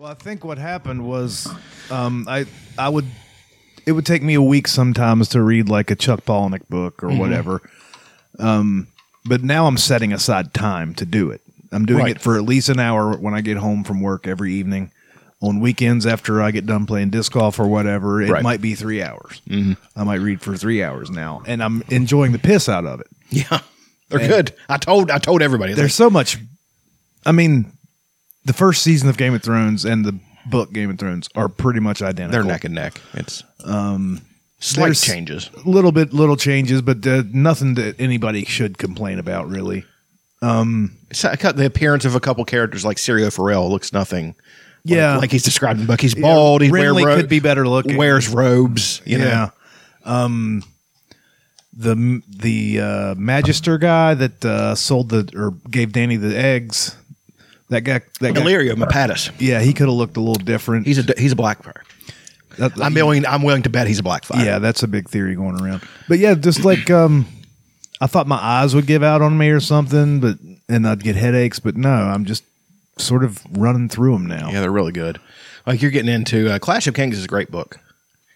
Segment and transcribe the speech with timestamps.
[0.00, 1.46] Well, I think what happened was,
[1.90, 2.46] um, I
[2.78, 3.04] I would,
[3.84, 7.08] it would take me a week sometimes to read like a Chuck Palahniuk book or
[7.08, 7.18] Mm-hmm.
[7.18, 7.60] whatever.
[8.38, 8.86] Um,
[9.26, 11.42] but now I'm setting aside time to do it.
[11.70, 12.16] I'm doing Right.
[12.16, 14.90] it for at least an hour when I get home from work every evening.
[15.42, 18.42] On weekends after I get done playing disc golf or whatever, it Right.
[18.42, 19.42] might be three hours.
[19.50, 19.72] Mm-hmm.
[19.96, 23.06] I might read for three hours now, and I'm enjoying the piss out of it.
[23.28, 23.60] Yeah,
[24.08, 24.54] they're good.
[24.66, 25.74] I told I told everybody.
[25.74, 26.38] There's so much.
[27.26, 27.70] I mean,
[28.44, 31.80] the first season of Game of Thrones and the book Game of Thrones are pretty
[31.80, 32.42] much identical.
[32.42, 33.00] they're neck and neck.
[33.14, 34.22] It's um
[34.58, 35.50] slight there's- changes.
[35.64, 39.84] little bit little changes, but uh, nothing that anybody should complain about really.
[40.42, 44.34] Cut the appearance of a couple characters like Syrio Forel looks nothing.
[44.84, 45.18] Yeah.
[45.18, 46.00] like, he's described in the book.
[46.00, 46.62] He's bald.
[46.62, 47.98] He Renly wear ro- could be better looking.
[47.98, 49.02] Wears robes.
[49.04, 49.26] You know.
[49.26, 49.50] yeah.
[50.04, 50.62] Um,
[51.74, 56.96] the the uh, Magister guy that uh, sold the or gave Danny the eggs.
[57.70, 58.00] That guy.
[58.20, 58.40] That guy.
[58.40, 59.30] Delirio Mopatis.
[59.40, 60.86] Yeah, he could have looked a little different.
[60.86, 61.82] He's a he's a Blackfyre.
[62.58, 64.44] That- I'm willing I'm willing to bet he's a Blackfyre.
[64.44, 65.82] Yeah, that's a big theory going around.
[66.08, 67.26] But yeah, just like um
[68.00, 71.16] I thought my eyes would give out on me or something, but and I'd get
[71.16, 72.44] headaches, but no, I'm just
[72.98, 74.50] sort of running through them now.
[74.50, 75.20] Yeah, they're really good.
[75.66, 77.78] Like you're getting into uh, Clash of Kings is a great book.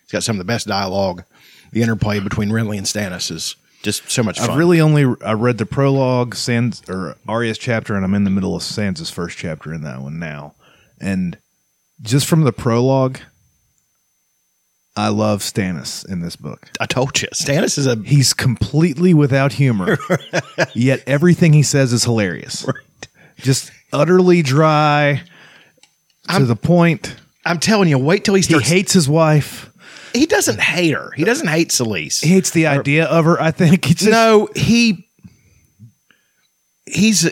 [0.04, 1.24] It's got some of the best dialogue.
[1.72, 4.50] The interplay between Renly and Stannis is just so much fun.
[4.50, 8.30] I've really only I read the prologue, Sans or Arya's chapter, and I'm in the
[8.30, 10.54] middle of Sansa's first chapter in that one now.
[11.00, 11.38] And
[12.00, 13.18] just from the prologue,
[14.96, 16.70] I love Stannis in this book.
[16.80, 19.98] I told you, Stannis is a He's completely without humor,
[20.74, 22.66] yet everything he says is hilarious.
[23.36, 25.22] Just utterly dry,
[26.30, 27.16] to the point.
[27.44, 29.70] I'm telling you, wait till he He hates his wife.
[30.14, 31.10] He doesn't hate her.
[31.16, 32.22] He doesn't hate Selyse.
[32.22, 33.40] He hates the idea of her.
[33.40, 35.08] I think it's just, no, he
[36.86, 37.30] he's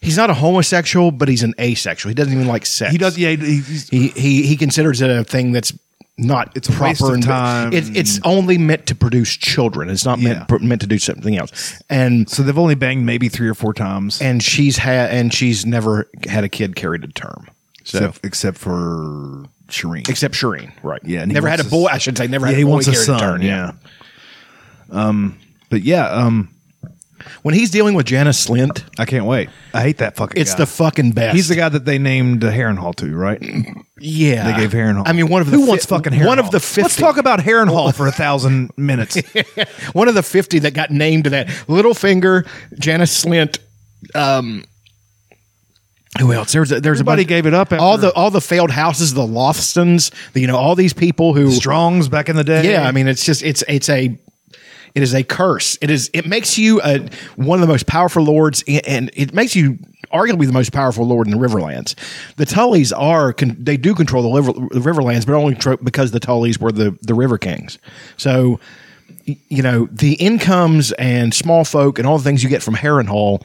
[0.00, 2.10] he's not a homosexual, but he's an asexual.
[2.10, 2.92] He doesn't even like sex.
[2.92, 3.18] he does.
[3.18, 5.72] Yeah, he- he's, He he he considers it a thing that's
[6.18, 6.74] not it's of
[7.14, 7.72] and time.
[7.72, 9.88] It's it's only meant to produce children.
[9.88, 11.82] It's not meant meant to do something else.
[11.88, 15.64] And so they've only banged maybe three or four times, and she's had and she's
[15.66, 17.48] never had a kid carried to term.
[17.84, 20.08] So except, except for Shireen.
[20.08, 21.00] except Shireen, right?
[21.04, 21.86] Yeah, never had a boy.
[21.86, 22.60] I should say never yeah, had.
[22.62, 23.18] a boy He wants a son.
[23.20, 23.72] term, yeah.
[24.90, 25.38] Um,
[25.70, 26.48] but yeah, um,
[27.42, 29.48] When he's dealing with Janos Slynt, I can't wait.
[29.72, 30.40] I hate that fucking.
[30.40, 30.58] it's guy.
[30.58, 31.34] the fucking best.
[31.36, 33.40] He's the guy that they named uh, Harrenhal to, right?
[33.98, 35.04] Yeah, They gave Harrenhal.
[35.06, 36.26] I mean, one of the who wants fucking Harrenhal?
[36.26, 39.16] One of the 50, Let's talk about Harrenhal for a thousand minutes.
[39.92, 41.46] one of the fifty that got named to that.
[41.68, 42.46] Littlefinger,
[42.78, 43.58] Janos Slynt.
[44.14, 44.64] Um,
[46.20, 46.52] who else?
[46.52, 47.72] There's a, there's Everybody a bunch, gave it up.
[47.72, 51.50] All the all the failed houses, the Lothstons, the, you know, all these people who
[51.50, 52.70] Strongs back in the day.
[52.70, 54.18] Yeah, I mean, it's just it's it's a
[54.94, 55.78] it is a curse.
[55.80, 59.56] It is it makes you a one of the most powerful lords, and it makes
[59.56, 59.78] you
[60.12, 61.94] arguably the most powerful lord in the Riverlands.
[62.36, 66.10] The Tullys are con- they do control the, liver, the Riverlands, but only tro- because
[66.10, 67.78] the Tullys were the the River Kings.
[68.16, 68.60] So.
[69.24, 73.40] You know the incomes and small folk and all the things you get from Harrenhal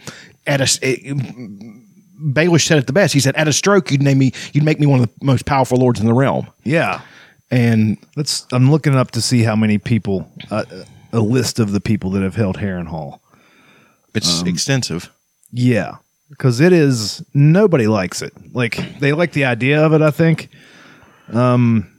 [0.47, 1.85] at a it-
[2.21, 3.13] Baelish said it the best.
[3.13, 5.45] He said, "At a stroke, you'd name me, you'd make me one of the most
[5.45, 7.01] powerful lords in the realm." yeah.
[7.49, 8.45] And Let's.
[8.51, 10.29] I'm looking up to see how many people.
[10.51, 10.65] Uh,
[11.13, 13.19] a list of the people that have held Harrenhal.
[14.13, 15.09] it's extensive.
[15.51, 15.95] Yeah,
[16.29, 18.33] because it is nobody likes it.
[18.53, 20.01] Like they like the idea of it.
[20.01, 20.49] I think
[21.31, 21.93] Um.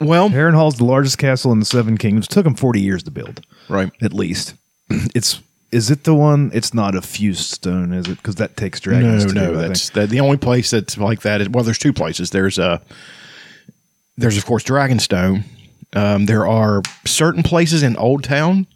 [0.00, 2.28] Well, Harrenhal's the largest castle in the Seven Kingdoms.
[2.28, 3.90] Took them 40 years to build, right.
[4.00, 4.54] at least.
[5.14, 5.40] It's
[5.70, 6.50] is it the one?
[6.54, 8.16] It's not a fused stone, is it?
[8.16, 9.26] Because that takes dragons.
[9.26, 11.64] No, too, no, that's the, the only place that's like that is well.
[11.64, 12.30] There's two places.
[12.30, 12.78] There's uh
[14.16, 15.44] there's of course Dragonstone.
[15.94, 18.66] Um, there are certain places in Old Town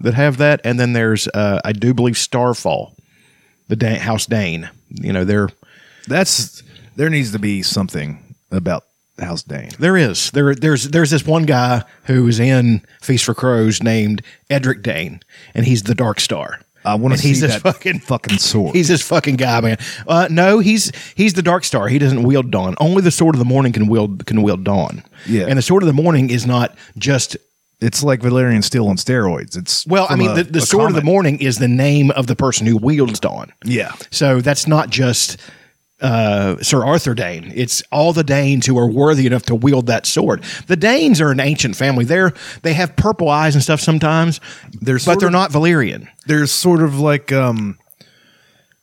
[0.00, 2.94] that have that, and then there's uh, I do believe Starfall,
[3.68, 4.70] the Dan- House Dayne.
[4.88, 5.48] You know, there
[6.06, 6.62] that's
[6.96, 8.84] there needs to be something about
[9.18, 9.70] House Dayne.
[9.78, 14.22] there is there there's there's this one guy who is in Feast for Crows named
[14.50, 15.20] Edric Dayne,
[15.54, 16.60] and he's the Dark Star.
[16.84, 18.74] I want to see he's this that fucking fucking sword.
[18.74, 19.76] He's this fucking guy, man.
[20.08, 21.86] Uh, no, he's he's the Dark Star.
[21.88, 22.74] He doesn't wield Dawn.
[22.80, 25.04] Only the Sword of the Morning can wield can wield Dawn.
[25.26, 25.46] Yeah.
[25.46, 27.36] and the Sword of the Morning is not just.
[27.80, 29.56] it's like Valyrian steel on steroids.
[29.56, 31.04] It's Well, I mean, a- the, the Sword of the.
[31.04, 33.52] Morning is the name of the person who wields Dawn.
[33.64, 35.36] Yeah, So that's not just
[36.02, 37.52] uh, Sir Arthur Dayne.
[37.54, 40.42] It's all the Daynes who are worthy enough to wield that sword.
[40.66, 42.04] The Daynes are an ancient family.
[42.04, 42.32] They're
[42.62, 44.40] they have purple eyes and stuff sometimes,
[44.80, 46.08] They're but they're of- not Valyrian.
[46.26, 47.78] They're sort of like um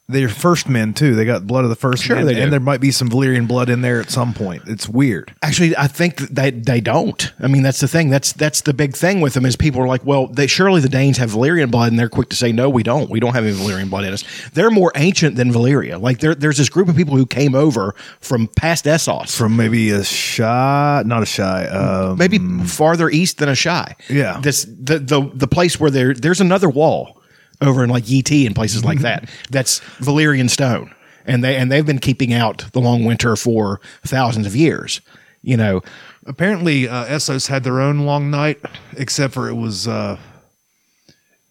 [0.10, 1.16] they're first men too.
[1.16, 2.42] They got blood of the first Sure men, they do.
[2.42, 4.64] and there might be some Valyrian blood in there at some point.
[4.68, 5.34] It's weird.
[5.44, 7.32] Actually, I think that they they don't.
[7.40, 8.10] I mean, that's the thing.
[8.10, 10.90] That's that's the big thing with them is people are like, well, they surely the
[10.90, 13.10] Daynes have Valyrian blood, and they're quick to say, no, we don't.
[13.10, 14.24] We don't have any Valyrian blood in us.
[14.54, 16.02] They're more ancient than Valyria.
[16.02, 19.92] Like there, there's this group of people who came over from past Essos, From maybe
[19.92, 21.66] a shy, not a shy.
[21.68, 23.94] Um, maybe farther east than Asshai.
[24.10, 24.40] Yeah.
[24.42, 27.19] this the the the place where there there's another wall
[27.62, 29.30] over in like Yt and places like that.
[29.50, 30.94] That's Valyrian stone,
[31.26, 35.02] and they and they've been keeping out the long winter for thousands of years.
[35.42, 35.82] You know,
[36.26, 38.60] apparently uh, Essos had their own long night,
[38.98, 40.18] except for it was uh,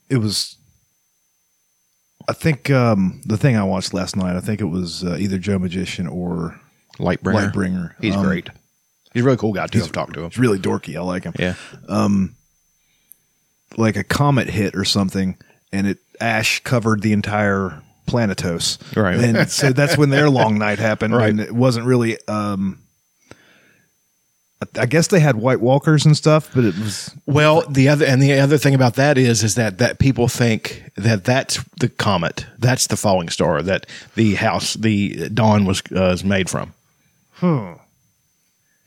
[0.08, 0.56] it was.
[2.28, 4.36] I think um, the thing I watched last night.
[4.36, 6.60] I think it was uh, either Joe Magician or
[6.98, 7.52] Lightbringer.
[7.52, 7.94] Lightbringer.
[8.02, 8.50] He's Um, great.
[9.14, 9.82] He's a really cool guy too.
[9.82, 10.26] I've talked to him.
[10.26, 10.96] It's really dorky.
[10.96, 11.32] I like him.
[11.38, 11.54] Yeah.
[11.88, 12.36] Um,
[13.78, 15.38] like a comet hit or something,
[15.72, 18.78] and it ash covered the entire planetos.
[18.96, 19.18] Right.
[19.20, 21.14] and so that's when their long night happened.
[21.14, 21.30] Right.
[21.30, 22.16] and it wasn't really.
[22.28, 22.78] um
[24.76, 28.20] I- guess they had White Walkers and stuff, but it was Well, the other and
[28.20, 32.44] the other thing about that is is that that people think that that's the comet,
[32.58, 33.86] that's the falling star that
[34.16, 36.72] the house, the dawn was uh, is made from.
[37.34, 37.72] Hmm.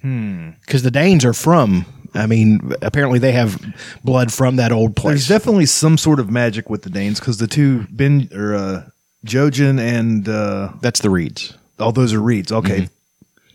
[0.02, 0.50] Hmm.
[0.66, 1.86] Because the Daynes are from.
[2.14, 3.62] I mean, apparently they have
[4.04, 5.28] blood from that old place.
[5.28, 8.84] there's definitely some sort of magic with the Daynes because the two Ben or uh,
[9.26, 12.52] Jojen and uh, that's the Reeds, all those are Reeds.
[12.52, 12.90] Okay,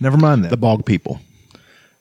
[0.01, 0.51] never mind that.
[0.51, 1.21] the bog people.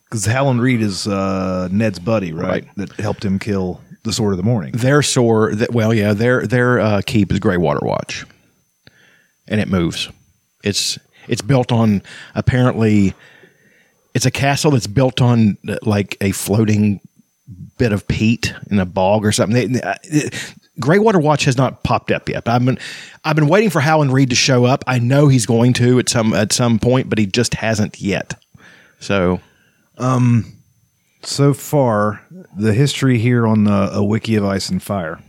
[0.06, 2.48] because Howland Reed is uh, Ned's buddy, right?
[2.66, 2.76] Right.
[2.78, 4.72] That helped him kill the Sword of the Morning.
[4.74, 8.26] Their sword, that, well, yeah, their their uh, keep is Grey Water Watch,
[9.48, 10.10] and it moves.
[10.64, 10.98] It's
[11.28, 12.02] it's built on
[12.36, 13.14] apparently,
[14.16, 17.02] it's a castle that's built on like a floating
[17.78, 19.74] bit of peat in a bog or something.
[19.74, 22.48] They, uh, it, Watch has not popped up yet.
[22.48, 22.80] I've been
[23.24, 24.84] I've been waiting for Howland Reed to show up.
[24.88, 28.34] I know he's going to at some at some point, but he just hasn't yet.
[29.00, 29.42] So
[29.98, 30.54] um,
[31.22, 32.22] so far,
[32.58, 35.22] the history here on the a wiki of Ice and Fire: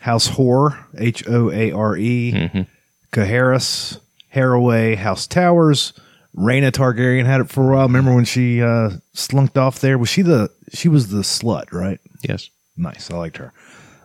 [0.00, 2.66] House Hoare, H O A R E,
[3.12, 4.00] Qoherys,
[4.34, 5.92] Harroway, House Towers.
[6.36, 7.86] Rhaena Targaryen had it for a while.
[7.86, 9.98] Remember when she uh, slunked off there?
[9.98, 12.00] Was she the she was the slut, right?
[12.22, 13.52] yes, Nice, I liked her.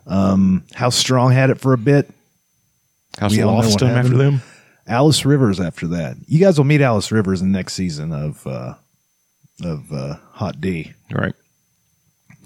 [0.05, 2.09] Um, House Strong had it for a bit.
[3.17, 4.41] House We all know what Lothston after them.
[4.87, 6.17] Alys Rivers after that.
[6.27, 8.75] You guys will meet Alys Rivers in the next season of uh,
[9.63, 10.93] of uh, Hot D.
[11.11, 11.33] Right.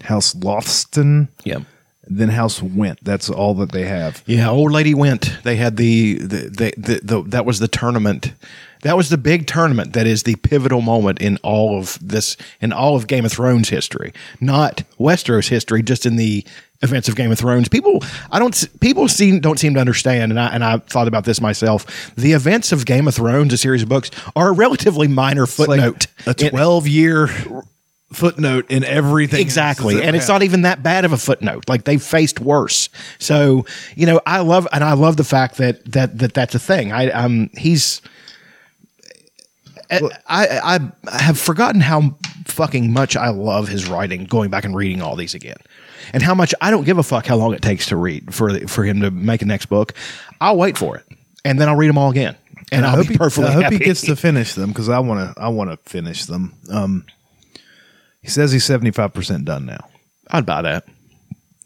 [0.02, 1.28] House Lothston.
[1.44, 1.60] Yeah.
[2.04, 2.98] Then House Whent.
[3.04, 4.22] That's all that they have.
[4.26, 5.38] Yeah, old lady Whent.
[5.44, 8.32] They had the the, the, the, the that was the tournament.
[8.82, 12.72] That was the big tournament that is the pivotal moment in all of this in
[12.72, 14.12] all of Game of Thrones history.
[14.40, 16.44] Not Westeros history, just in the
[16.82, 17.68] events of Game of Thrones.
[17.68, 21.24] People I don't people seem don't seem to understand and I and I thought about
[21.24, 22.12] this myself.
[22.16, 25.58] The events of Game of Thrones, a series of books, are a relatively minor It's
[25.58, 26.06] like footnote.
[26.26, 27.28] a twelve year
[28.12, 29.40] footnote in everything.
[29.40, 30.02] Exactly.
[30.02, 31.68] And it's not even that bad of a footnote.
[31.68, 32.88] Like they faced worse.
[33.18, 33.64] So,
[33.94, 36.92] you know, I love and I love the fact that that that that's a thing.
[36.92, 38.02] I um he's
[40.26, 40.46] I,
[40.76, 42.16] I I have forgotten how
[42.46, 45.56] fucking much I love his writing going back and reading all these again.
[46.12, 48.66] And how much I don't give a fuck how long it takes to read for
[48.68, 49.94] for him to make a next book.
[50.40, 51.04] I'll wait for it.
[51.44, 52.36] And then I'll read them all again.
[52.70, 53.78] And, I I'll hope, be he, perfectly I hope happy.
[53.78, 55.40] he gets to finish them because I want to.
[55.42, 56.54] I want to finish them.
[56.70, 57.04] Um,
[58.22, 59.88] he says he's seventy five percent done now.
[60.30, 60.84] I'd buy that.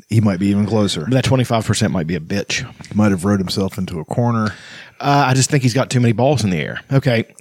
[0.09, 1.01] He might be even closer.
[1.01, 2.65] But that 25% might be a bitch.
[2.87, 4.55] He might have rode himself into a corner.
[5.01, 6.81] Uh, I just think he's got too many balls in the air.
[6.93, 7.35] Okay.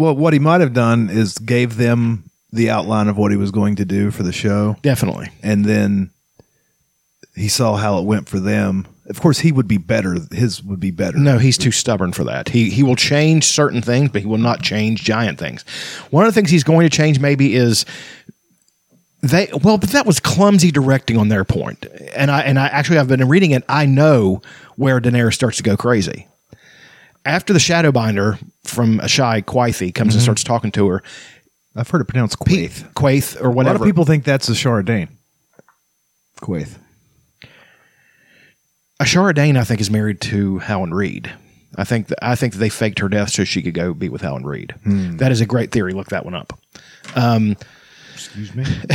[0.00, 3.50] Well, what he might have done is gave them the outline of what he was
[3.50, 5.28] going to do for the show, Definitely.
[5.42, 6.08] and then
[7.36, 8.86] he saw how it went for them.
[9.10, 10.16] Of course, he would be better.
[10.32, 11.18] His would be better.
[11.18, 12.48] No, he's too stubborn for that.
[12.48, 15.66] He he will change certain things, but he will not change giant things.
[16.08, 17.84] One of the things he's going to change maybe is
[19.20, 21.84] they well, but that was clumsy directing on their point.
[22.14, 23.64] And I and I actually I've been reading it.
[23.68, 24.40] I know
[24.76, 26.26] where Daenerys starts to go crazy.
[27.30, 30.24] After the Shadowbinder from Asshai Quaithe comes and mm-hmm.
[30.24, 31.00] starts talking to her,
[31.76, 32.92] I've heard it pronounced Quaith.
[32.94, 35.16] Quaith or A lot of people think that's Ashara Dayne.
[36.40, 36.76] Quaith.
[39.00, 41.32] Ashara Dayne, I think, is married to Howland Reed.
[41.76, 44.08] I think that I think that they faked her death so she could go be
[44.08, 44.74] with Howland Reed.
[44.82, 45.18] Hmm.
[45.18, 45.92] That is a great theory.
[45.92, 46.58] Look that one up.
[47.14, 47.56] Um,
[48.12, 48.64] Excuse me.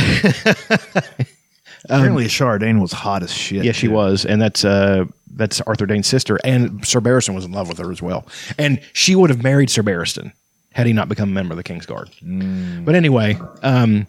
[1.88, 3.64] Apparently, um, Ashara Dayne was hot as shit.
[3.64, 7.52] Yeah, she was, and that's uh that's Arthur Dayne's sister, and Sir Barristan was in
[7.52, 8.26] love with her as well,
[8.58, 10.32] and she would have married Sir Barristan
[10.72, 12.10] had he not become a member of the King's Guard.
[12.22, 14.06] But anyway, um,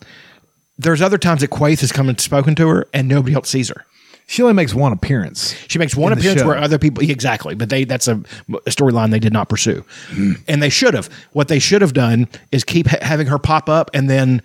[0.77, 3.69] there's other times that Quaith has come and spoken to her, and nobody else sees
[3.69, 3.85] her.
[4.29, 5.55] She only makes one appearance.
[5.69, 6.47] She makes one appearance show.
[6.47, 9.85] where other people exactly, but they that's a, a storyline they did not pursue,
[10.47, 11.09] and they should have.
[11.31, 14.41] What they should have done is keep ha- having her pop up, and then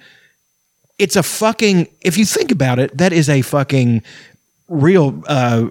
[0.98, 1.88] it's a fucking.
[2.00, 4.04] If you think about it, that is a fucking
[4.68, 5.66] real uh,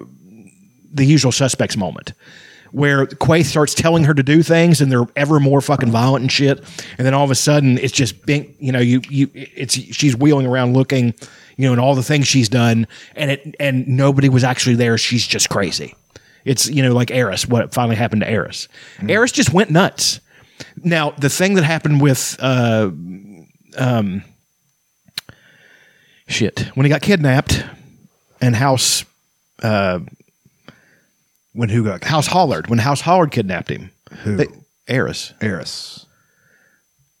[0.92, 2.12] the usual suspects moment.
[2.70, 6.32] Where Quaith starts telling her to do things, and they're ever more fucking violent and
[6.32, 6.58] shit,
[6.96, 10.16] and then all of a sudden it's just bink, you know, you you it's she's
[10.16, 11.12] wheeling around looking,
[11.58, 14.96] you know, and all the things she's done, and it and nobody was actually there.
[14.96, 15.94] She's just crazy.
[16.46, 18.68] It's you know like Aerys, what finally happened to Aerys.
[19.00, 20.20] Aerys just went nuts.
[20.82, 22.90] Now the thing that happened with uh,
[23.76, 24.22] um,
[26.26, 27.64] shit when he got kidnapped
[28.40, 29.04] and House
[31.52, 33.90] When who got House Hollard when House Hollard kidnapped him.
[34.22, 34.36] Who?
[34.36, 34.46] They,
[34.88, 35.36] Aerys.
[35.40, 36.06] Aerys?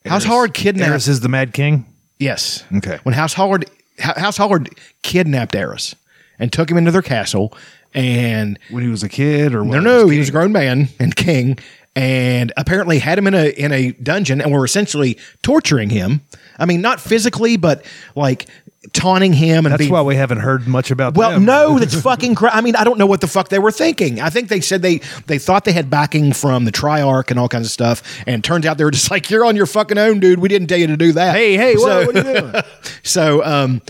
[0.06, 0.90] House Hollard kidnapped.
[0.90, 1.86] Aerys is the Mad King.
[2.18, 2.64] Yes.
[2.76, 2.98] Okay.
[3.02, 3.66] When House Hollard
[3.98, 4.70] House Hollard
[5.02, 5.94] kidnapped Aerys
[6.38, 7.54] and took him into their castle
[7.94, 11.14] and When he was a kid, or no no he was a grown man and
[11.14, 11.58] king
[11.94, 16.22] and apparently had him in a in a dungeon and were essentially torturing him.
[16.58, 17.84] I mean not physically but
[18.16, 18.46] like
[18.92, 21.14] taunting him and That's being why we haven't heard much about.
[21.14, 21.44] Well, them.
[21.44, 22.34] no, that's fucking.
[22.34, 24.20] Cra- I mean, I don't know what the fuck they were thinking.
[24.20, 27.48] I think they said they they thought they had backing from the Triarch and all
[27.48, 30.18] kinds of stuff, and turns out they were just like, "You're on your fucking own,
[30.20, 30.40] dude.
[30.40, 32.62] We didn't tell you to do that." Hey, hey, whoa, So- what are you doing?
[33.04, 33.82] so, um,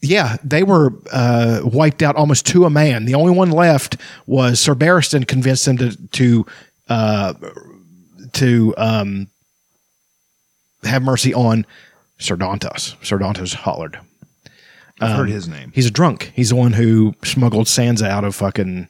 [0.00, 3.04] yeah, they were uh, wiped out almost to a man.
[3.04, 3.96] The only one left
[4.26, 6.46] was Sir Barristan convinced them to to
[6.88, 7.34] uh,
[8.32, 9.28] to um,
[10.84, 11.66] have mercy on
[12.18, 12.96] Sir Dontos.
[13.04, 14.00] Sir Dontos Hollard.
[15.02, 15.72] I've heard um, his name.
[15.74, 16.32] He's a drunk.
[16.34, 18.88] He's the one who smuggled Sansa out of fucking.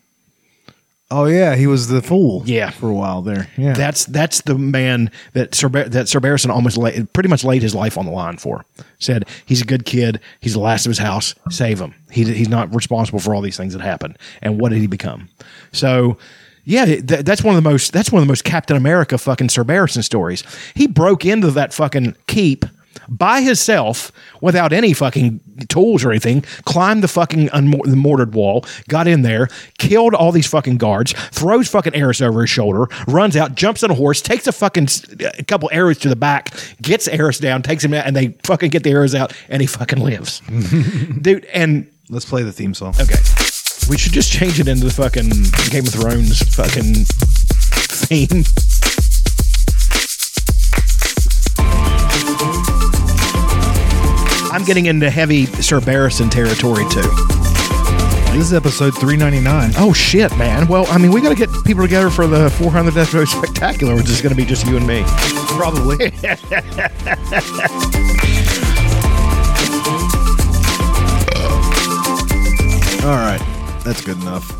[1.10, 2.42] Oh yeah, he was the fool.
[2.46, 2.70] Yeah.
[2.70, 3.48] for a while there.
[3.58, 7.44] Yeah, That's that's the man that Sir Bar- that Sir Barristan almost laid, pretty much
[7.44, 8.64] laid his life on the line for.
[8.98, 10.20] Said he's a good kid.
[10.40, 11.34] He's the last of his house.
[11.50, 11.94] Save him.
[12.10, 14.16] He he's not responsible for all these things that happened.
[14.40, 15.28] And what did he become?
[15.72, 16.16] So.
[16.64, 17.92] Yeah, th- that's one of the most.
[17.92, 20.44] That's one of the most Captain America fucking Sir Barristan stories.
[20.74, 22.64] He broke into that fucking keep
[23.08, 26.42] by himself without any fucking tools or anything.
[26.64, 31.12] Climbed the fucking unmor- the mortared wall, got in there, killed all these fucking guards,
[31.30, 34.88] throws fucking arrows over his shoulder, runs out, jumps on a horse, takes a fucking
[35.38, 38.70] a couple arrows to the back, gets Aerys down, takes him out, and they fucking
[38.70, 40.40] get the arrows out, and he fucking lives,
[41.20, 41.44] dude.
[41.46, 42.94] And let's play the theme song.
[43.00, 43.16] Okay.
[43.90, 45.28] We should just change it into the fucking
[45.70, 48.44] Game of Thrones fucking theme.
[54.52, 57.00] I'm getting into heavy Sir Barristan territory too.
[58.36, 59.70] This is episode three ninety nine.
[59.78, 60.68] Oh shit, man.
[60.68, 64.10] Well, I mean, we got to get people together for the 400th episode spectacular, which
[64.10, 65.04] is going to be just you and me.
[65.56, 66.04] Probably.
[73.04, 73.40] All right,
[73.84, 74.50] that's good enough.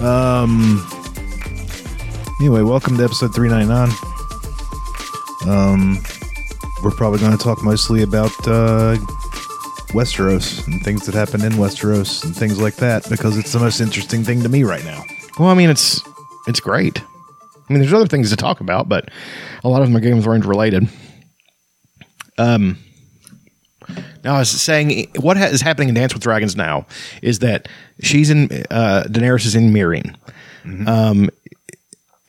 [0.00, 0.86] Um.
[2.40, 3.90] Anyway, welcome to episode three ninety nine.
[5.46, 6.02] Um,
[6.82, 8.96] we're probably going to talk mostly about uh,
[9.92, 13.80] Westeros and things that happen in Westeros and things like that because it's the most
[13.80, 15.02] interesting thing to me right now.
[15.38, 16.02] Well, I mean, it's
[16.46, 17.00] it's great.
[17.00, 19.10] I mean, there's other things to talk about, but
[19.64, 20.88] a lot of them are Game of Thrones related.
[22.38, 22.78] Um,
[24.24, 26.86] now I was saying what ha- is happening in Dance with Dragons now
[27.22, 27.68] is that
[28.00, 30.16] she's in uh, Daenerys is in Meereen,
[30.88, 31.30] um,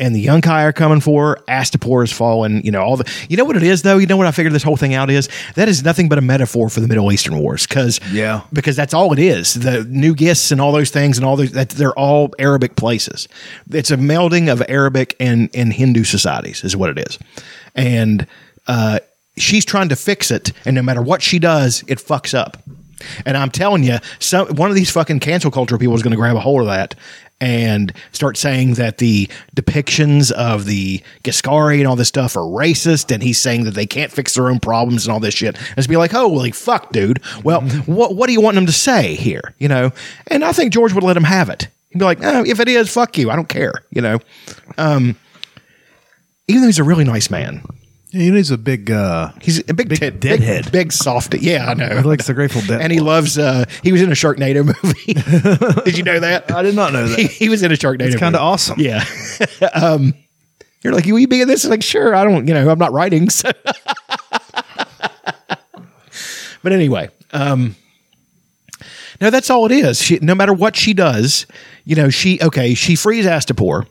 [0.03, 1.43] and the Yunkai are coming for her.
[1.47, 2.61] Astapor has fallen.
[2.63, 3.09] You know all the.
[3.29, 3.97] You know what it is though.
[3.97, 6.21] You know what I figured this whole thing out is that is nothing but a
[6.21, 8.41] metaphor for the Middle Eastern wars because Yeah.
[8.51, 9.53] because that's all it is.
[9.53, 13.27] The New Ghis and all those things and all those that they're all Arabic places.
[13.71, 17.17] It's a melding of Arabic and and Hindu societies is what it is,
[17.75, 18.27] and
[18.67, 18.99] uh,
[19.37, 22.57] she's trying to fix it, and no matter what she does, it fucks up.
[23.25, 26.17] And I'm telling you, some one of these fucking cancel culture people is going to
[26.17, 26.95] grab a hold of that
[27.43, 33.13] and start saying that the depictions of the Ghiscari and all this stuff are racist,
[33.13, 35.57] and he's saying that they can't fix their own problems and all this shit.
[35.57, 37.21] And it's be like, holy fuck, dude.
[37.43, 39.53] Well, what what do you want them to say here?
[39.57, 39.91] You know?
[40.27, 41.67] And I think George would let him have it.
[41.89, 43.29] He'd be like, oh, if it is, fuck you.
[43.29, 43.83] I don't care.
[43.91, 44.19] You know?
[44.77, 45.15] Um,
[46.47, 47.63] even though he's a really nice man.
[48.13, 48.91] He's a big.
[48.91, 50.65] uh He's a big, Big tit, deadhead.
[50.65, 51.39] big, big softy.
[51.39, 51.89] Yeah, I know.
[51.97, 52.79] He likes the Grateful Dead.
[52.79, 53.39] and he loves.
[53.39, 55.13] uh He was in a Sharknado movie.
[55.83, 56.51] Did you know that?
[56.51, 57.17] I did not know that.
[57.17, 58.01] he, he was in a Sharknado.
[58.01, 58.11] Movie.
[58.13, 58.79] It's kind of awesome.
[58.79, 59.03] Yeah.
[59.73, 60.13] um,
[60.83, 61.65] you're like, will you be in this?
[61.65, 62.13] Like, sure.
[62.13, 62.47] I don't.
[62.47, 63.29] You know, I'm not writing.
[63.31, 63.49] So.
[66.61, 67.75] but anyway, um,
[69.19, 69.99] no, that's all it is.
[70.01, 71.45] She, no matter what she does,
[71.85, 72.73] you know, she okay.
[72.73, 73.87] She frees Astapor.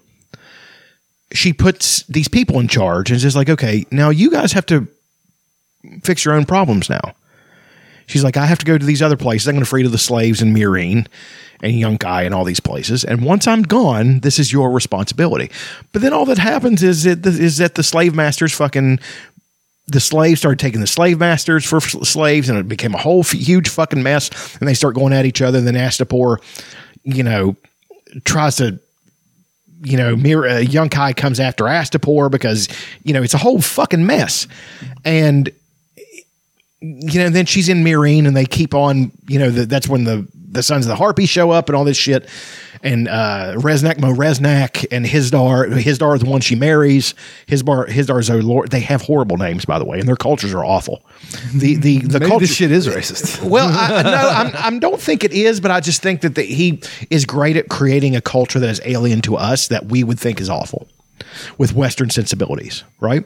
[1.32, 4.86] She puts these people in charge and just like, okay, now you guys have to
[6.02, 7.14] fix your own problems now.
[8.06, 9.48] She's like, I have to go to these other places.
[9.48, 11.06] I'm going to free to the slaves in Meereen
[11.62, 13.04] and Yunkai and all these places.
[13.04, 15.50] And once I'm gone, this is your responsibility.
[15.92, 18.98] But then all that happens is that the, is that the slave masters fucking
[19.86, 23.32] the slaves started taking the slave masters for slaves, and it became a whole f-
[23.32, 24.56] huge fucking mess.
[24.58, 25.58] And they start going at each other.
[25.58, 26.38] And then Astapor,
[27.04, 27.56] you know,
[28.24, 28.78] tries to,
[29.82, 32.68] you know, Mir- uh, Yunkai comes after Astapor because
[33.02, 34.46] you know it's a whole fucking mess.
[35.04, 35.50] And
[36.80, 39.12] you know, then she's in Meereen, and they keep on.
[39.28, 41.84] You know, the, that's when the the sons of the Harpy show up and all
[41.84, 42.28] this shit.
[42.84, 47.14] And uh, Reznak Mo Reznak and Hizdar, Hizdar is the one she marries.
[47.46, 48.70] Hizdar, Hizdar's a lord.
[48.70, 51.04] They have horrible names, by the way, and their cultures are awful.
[51.54, 52.46] The the the Maybe culture.
[52.46, 53.42] this shit is racist.
[53.52, 56.42] Well, I, no, I'm, I don't think it is, but I just think that the,
[56.42, 60.18] he is great at creating a culture that is alien to us that we would
[60.18, 60.88] think is awful
[61.58, 63.24] with Western sensibilities, right?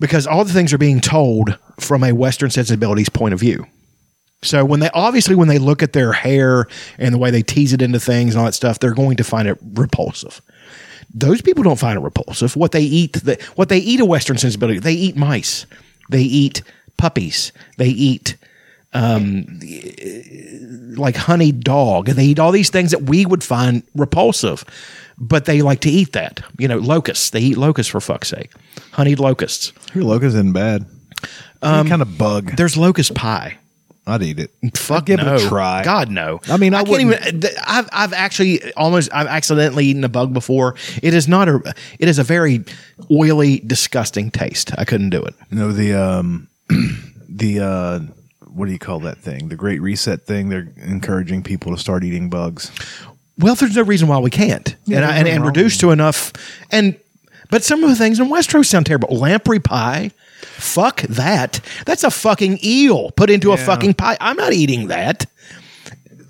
[0.00, 3.66] Because all the things are being told from a Western sensibilities point of view.
[4.42, 6.66] So when they obviously when they look at their hair
[6.98, 9.24] and the way they tease it into things and all that stuff, they're going to
[9.24, 10.42] find it repulsive.
[11.14, 12.56] Those people don't find it repulsive.
[12.56, 14.78] What they eat, the, what they eat a Western sensibility.
[14.78, 15.66] They eat mice.
[16.08, 16.62] They eat
[16.96, 17.52] puppies.
[17.76, 18.36] They eat
[18.94, 19.60] um,
[20.96, 22.08] like honey dog.
[22.08, 24.64] and They eat all these things that we would find repulsive,
[25.18, 26.40] but they like to eat that.
[26.58, 27.30] You know, locusts.
[27.30, 28.50] They eat locusts for fuck's sake.
[28.92, 29.72] Honeyed locusts.
[29.94, 30.86] Your locust isn't bad.
[31.62, 32.56] Any um, kind of bug.
[32.56, 33.58] There's locust pie.
[34.06, 34.50] I'd eat it.
[34.76, 35.34] Fuck give no.
[35.36, 35.84] it a try.
[35.84, 36.40] God no.
[36.48, 37.56] I mean, I can't wouldn't- even.
[37.64, 40.74] I've I've actually almost I've accidentally eaten a bug before.
[41.02, 41.74] It is not a.
[41.98, 42.64] It is a very
[43.10, 44.72] oily, disgusting taste.
[44.76, 45.34] I couldn't do it.
[45.50, 46.48] You know the um
[47.28, 48.00] the uh
[48.54, 49.48] what do you call that thing?
[49.48, 50.48] The Great Reset thing.
[50.48, 52.70] They're encouraging people to start eating bugs.
[53.38, 56.32] Well, there's no reason why we can't, and I, and, and reduced to enough.
[56.70, 56.98] And
[57.50, 59.16] but some of the things in Westeros sound terrible.
[59.16, 60.10] Lamprey pie.
[60.62, 61.60] Fuck that.
[61.86, 64.16] That's a fucking eel put into a fucking pie.
[64.20, 65.26] I'm not eating that.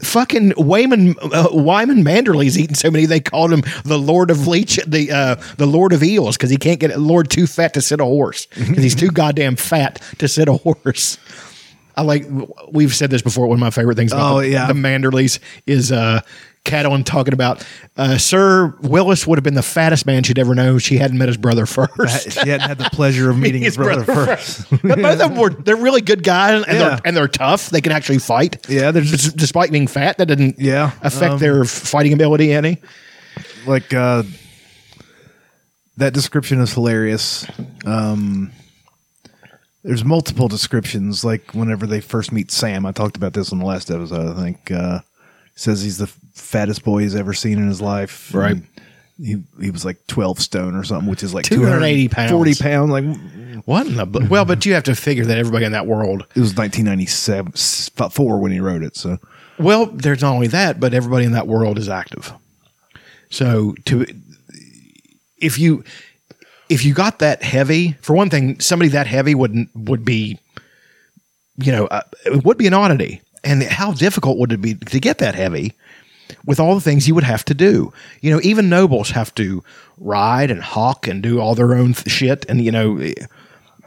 [0.01, 4.81] Fucking Wyman uh, Wyman Manderley's eating so many they called him the Lord of Leech
[4.85, 8.01] the uh, the Lord of Eels because he can't get Lord too fat to sit
[8.01, 11.19] a horse because he's too goddamn fat to sit a horse.
[11.97, 12.27] I like
[12.73, 13.47] we've said this before.
[13.47, 14.67] One of my favorite things about Oh, the, yeah.
[14.67, 16.23] the Manderleys is uh,
[16.64, 17.66] Catelyn talking about
[17.97, 20.78] uh, Sir Wylis would have been the fattest man she'd ever known.
[20.78, 22.33] She hadn't met his brother first.
[22.33, 24.71] she hadn't had the pleasure of meeting his, brother, first.
[24.71, 26.88] but both of them were they're really good guys and, Yeah.
[26.88, 27.71] they're, and they're tough.
[27.71, 28.64] They can actually fight.
[28.68, 32.53] Yeah, they're just- Des- despite being fat, that didn't Yeah, affect um, their fighting ability
[32.53, 32.79] any.
[33.66, 34.22] like uh
[35.96, 37.44] that description is hilarious.
[37.85, 38.53] Um
[39.85, 42.87] there's multiple descriptions like whenever they first meet Sam.
[42.87, 44.70] I talked about this on the last episode, I think.
[44.70, 45.01] Uh
[45.55, 48.35] says he's the fattest boy he's ever seen in his life.
[48.35, 48.53] Right.
[48.53, 48.66] And
[49.18, 52.31] He he was like 12 stone or something, which is like 280 pounds.
[52.33, 53.05] 40 pounds like
[53.66, 54.45] What in the bu- well?
[54.45, 56.23] But you have to figure that everybody in that world.
[56.35, 59.18] it was 1997 s- four when he wrote it, so
[59.59, 62.33] Well, there's not only that, but everybody in that world is active.
[63.31, 64.07] So to
[65.38, 65.85] if you
[66.68, 70.38] if you got that heavy, for one thing, somebody that heavy wouldn't would be,
[71.59, 73.21] you know, uh, it would be an oddity.
[73.45, 75.73] And how difficult would it be to get that heavy
[76.45, 77.92] with all the things you would have to do?
[78.21, 79.62] You know, even nobles have to
[79.99, 82.45] ride and hawk and do all their own th- shit.
[82.49, 83.01] And you know,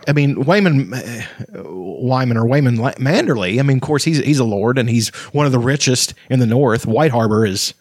[0.08, 1.24] I mean, Wayman, uh,
[1.64, 3.60] Wyman or Wayman Manderley.
[3.60, 6.40] I mean, of course, he's he's a lord and he's one of the richest in
[6.40, 6.86] the north.
[6.86, 7.74] White Harbor is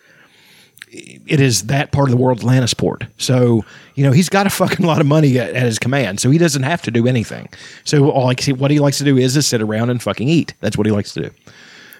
[0.95, 3.09] it is that part of the world's Lannisport.
[3.19, 6.21] So, you know, he's got a fucking lot of money at, at his command.
[6.21, 7.49] So he doesn't have to do anything.
[7.85, 10.55] So all like what he likes to do is just sit around and fucking eat.
[10.61, 11.31] That's what he likes to do.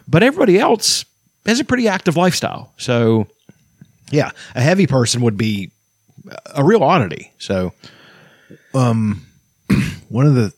[0.07, 1.05] But everybody else
[1.51, 2.73] has a pretty active lifestyle.
[2.77, 3.27] So
[4.11, 5.71] yeah, a heavy person would be
[6.55, 7.33] a real oddity.
[7.39, 7.73] So
[8.75, 9.27] um,
[10.09, 10.53] One of the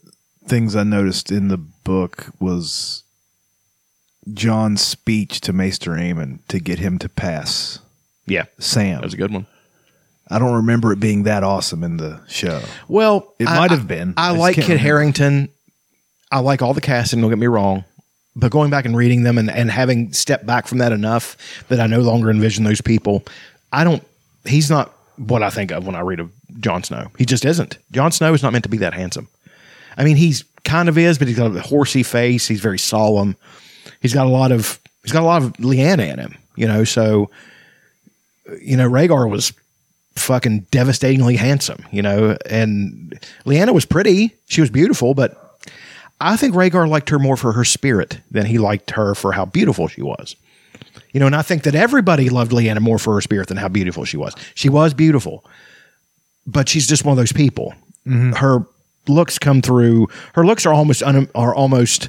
[0.46, 3.05] things I noticed in the book was
[4.33, 7.79] Jon's speech to Maester Aemon to get him to pass
[8.27, 8.96] yeah, Sam.
[8.96, 9.46] that was a good one.
[10.29, 12.61] I don't remember it being that awesome in the show.
[12.88, 14.14] Well, It might have been.
[14.16, 14.83] I, I like Kit remember.
[14.83, 15.49] Harington.
[16.33, 17.20] I like all the casting.
[17.20, 17.85] Don't get me wrong,
[18.37, 21.37] but going back and reading them and, and having stepped back from that enough
[21.68, 23.25] that I no longer envision those people.
[23.72, 24.07] I don't.
[24.44, 27.09] He's not what I think of when I read of Jon Snow.
[27.18, 27.79] He just isn't.
[27.90, 29.29] Jon Snow is not meant to be that handsome.
[29.96, 32.46] I mean, he's kind of is, but he's got a horsey face.
[32.46, 33.37] He's very solemn.
[34.01, 34.79] He's got a lot of.
[35.03, 36.37] He's got a lot of Lyanna in him.
[36.55, 37.31] You know, so
[38.61, 39.53] you know, Rhaegar was
[40.16, 44.35] fucking devastatingly handsome, you know, and Lyanna was pretty.
[44.46, 45.45] She was beautiful, but
[46.20, 49.44] I think Rhaegar liked her more for her spirit than he liked her for how
[49.44, 50.37] beautiful she was.
[51.12, 53.68] You know, and I think that everybody loved Lyanna more for her spirit than how
[53.68, 54.35] beautiful she was.
[54.55, 55.44] She was beautiful,
[56.46, 57.74] but she's just one of those people.
[58.07, 58.33] Mm-hmm.
[58.33, 58.66] Her
[59.09, 60.09] looks come through.
[60.35, 62.09] Her looks are almost un, are almost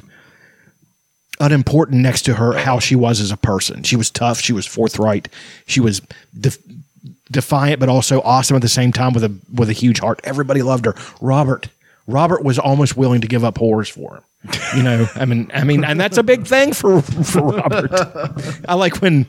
[1.39, 3.83] unimportant next to her how she was as a person.
[3.83, 4.39] She was tough.
[4.39, 5.29] She was forthright.
[5.67, 6.01] She was
[6.39, 6.57] def-
[7.31, 10.19] defiant, but also awesome at the same time with a with a huge heart.
[10.23, 10.95] Everybody loved her.
[11.21, 11.69] Robert.
[12.07, 14.23] Robert was almost willing to give up whores for him.
[14.77, 17.91] You know, I mean, I mean, and that's a big thing for for Robert.
[18.67, 19.25] I like when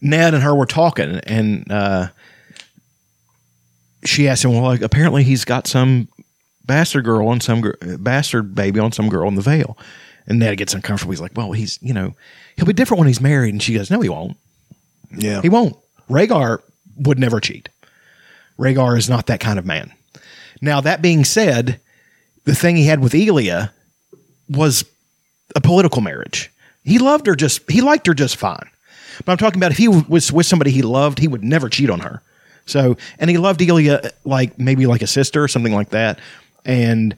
[0.00, 2.08] Ned and her were talking, and uh,
[4.04, 6.08] she asked him, "Well, like, apparently he's got some
[6.64, 9.78] bastard girl on some gir- bastard baby on some girl in the Vale."
[10.26, 11.12] And Ned gets uncomfortable.
[11.12, 12.14] He's like, "Well, he's you know
[12.56, 14.36] he'll be different when he's married." And she goes, "No, he won't.
[15.16, 15.42] Yeah.
[15.42, 15.76] He won't.
[16.10, 16.60] Rhaegar
[16.96, 17.68] would never cheat.
[18.58, 19.92] Rhaegar is not that kind of man."
[20.60, 21.80] Now that being said,
[22.44, 23.72] the thing he had with Elia
[24.48, 24.84] was
[25.54, 26.50] a political marriage.
[26.84, 28.70] He loved her just he liked her just fine.
[29.24, 31.90] But I'm talking about if he was with somebody he loved, he would never cheat
[31.90, 32.22] on her.
[32.66, 36.18] So, and he loved Elia uh, like maybe like a sister or something like that,
[36.64, 37.16] and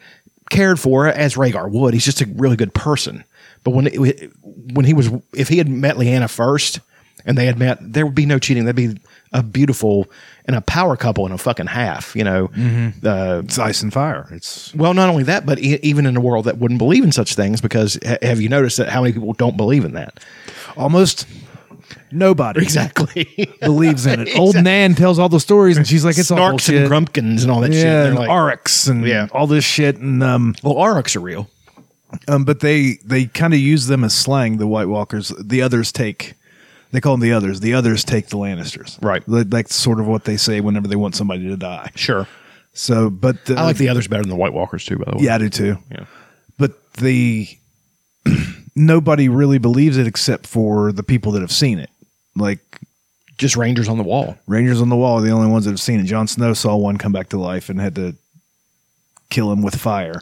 [0.50, 1.94] cared for her as Rhaegar would.
[1.94, 3.24] He's just a really good person.
[3.64, 6.80] But when it, when he was if he had met Lyanna first
[7.24, 8.64] and they had met, there would be no cheating.
[8.64, 9.00] That'd be
[9.32, 10.06] a beautiful
[10.48, 12.16] and a power couple in a fucking half.
[12.16, 12.50] You know,
[13.04, 14.26] uh, It's ice and fire.
[14.32, 17.12] It's well, not only that, but e- even in a world that wouldn't believe in
[17.12, 20.18] such things, because ha- have you noticed that how many people don't believe in that?
[20.76, 21.26] almost
[22.12, 23.48] nobody Exactly.
[23.60, 24.28] believes in it.
[24.38, 27.42] Old Nan tells all the stories, and she's like, "It's all Snarks bullshit." and Grumpkins
[27.42, 27.84] and all that shit.
[27.84, 29.28] yeah, They're and like, and Yeah.
[29.32, 31.48] all this shit, and um, well, Aurochs are real.
[32.28, 34.58] um, but they they kind of use them as slang.
[34.58, 36.34] The White Walkers, the others take.
[36.90, 37.60] They call them the others.
[37.60, 38.98] The others take the Lannisters.
[39.02, 39.22] Right.
[39.26, 41.90] That's sort of what they say whenever they want somebody to die.
[41.94, 42.26] Sure.
[42.72, 45.16] So, but uh, I like the others better than the White Walkers too, by the
[45.18, 45.24] way.
[45.24, 45.78] Yeah, I do too.
[45.90, 46.04] Yeah.
[46.58, 47.48] But the
[48.76, 51.90] nobody really believes it except for the people that have seen it.
[52.36, 52.60] Like
[53.36, 54.38] Just Rangers on the wall.
[54.46, 56.04] Rangers on the Wall are the only ones that have seen it.
[56.04, 58.14] Jon Snow saw one come back to life and had to
[59.28, 60.20] kill him with fire.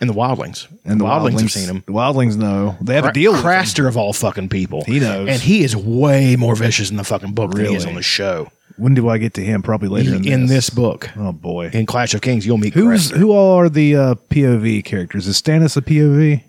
[0.00, 0.68] And the Wildlings.
[0.84, 1.82] And the Wildlings, have seen him.
[1.86, 3.32] The Wildlings know they have a deal.
[3.32, 3.46] with him.
[3.46, 4.84] Craster of all fucking people.
[4.84, 5.28] He knows.
[5.28, 7.88] And he is way more vicious in the fucking book than he is Really?
[7.90, 8.50] on the show.
[8.76, 9.60] When do I get to him?
[9.62, 10.68] Probably later in, in this.
[10.68, 11.10] this book.
[11.16, 11.70] Oh boy.
[11.72, 13.16] In Clash of Kings, you'll meet Who's Craster.
[13.16, 15.26] who all are the uh, POV characters?
[15.26, 16.44] Is Stannis a POV?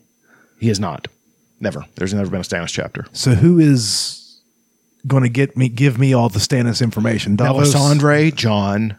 [0.60, 1.08] He is not.
[1.60, 1.86] Never.
[1.96, 3.08] There's never been a Stannis chapter.
[3.14, 4.40] So who is
[5.08, 7.36] going to get me give me all the Stannis information?
[7.36, 7.74] Davos?
[7.74, 8.98] Melisandre, Jon,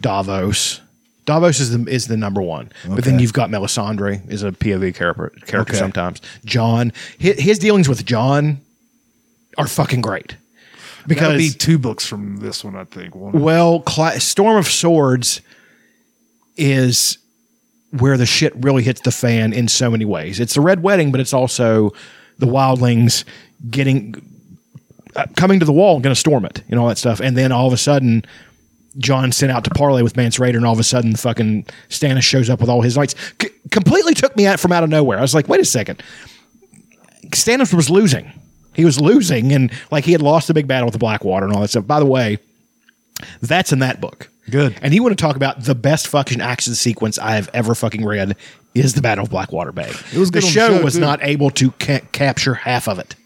[0.00, 0.80] Davos.
[1.26, 3.22] Davos is the is the number one, but then Okay.
[3.22, 5.78] you've got Melisandre is a POV character character Okay.
[5.78, 6.20] sometimes.
[6.44, 8.60] Jon, his, his dealings with Jon
[9.58, 13.14] are fucking great That'd because be two books from this one, I think.
[13.14, 13.32] One.
[13.40, 15.40] well, Cla- Storm of Swords
[16.56, 17.18] is
[17.90, 20.40] where the shit really hits the fan in so many ways.
[20.40, 21.92] It's the Red Wedding, but it's also
[22.38, 23.24] the Wildlings
[23.70, 24.14] getting
[25.14, 27.20] uh, coming to the wall and going to storm it and all that stuff.
[27.20, 28.24] And then all of a sudden,
[28.98, 32.22] Jon sent out to parlay with Mance Rayder, and all of a sudden, fucking Stannis
[32.22, 33.14] shows up with all his knights.
[33.40, 35.18] C- completely took me out from out of nowhere.
[35.18, 36.02] I was like, wait a second.
[37.30, 38.32] Stannis was losing.
[38.74, 41.54] He was losing, and like he had lost the big battle with the Blackwater and
[41.54, 41.86] all that stuff.
[41.86, 42.38] By the way,
[43.40, 44.28] that's in that book.
[44.50, 44.76] Good.
[44.80, 48.04] And you want to talk about the best fucking action sequence I have ever fucking
[48.04, 48.36] read
[48.74, 49.90] is the Battle of Blackwater Bay.
[50.12, 51.00] It was the good the show show, was too.
[51.00, 53.16] not able to ca- capture half of it.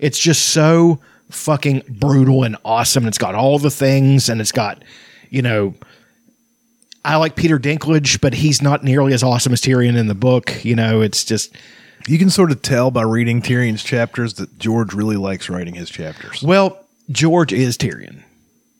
[0.00, 3.04] It's just so fucking brutal and awesome.
[3.04, 4.82] And it's got all the things, and it's got,
[5.36, 5.74] you know,
[7.04, 10.64] I like Peter Dinklage, but he's not nearly as awesome as Tyrion in the book.
[10.64, 11.54] You know, it's just
[12.08, 15.90] You can sort of tell by reading Tyrion's chapters that George really likes writing his
[15.90, 16.42] chapters.
[16.42, 18.22] well, George is Tyrion.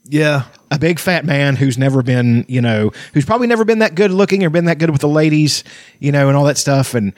[0.08, 0.44] Yeah.
[0.70, 4.10] a big fat man who's never been, you know, who's probably never been that good
[4.12, 5.62] looking or been that good with the ladies,
[5.98, 6.94] you know, and all that stuff.
[6.94, 7.12] And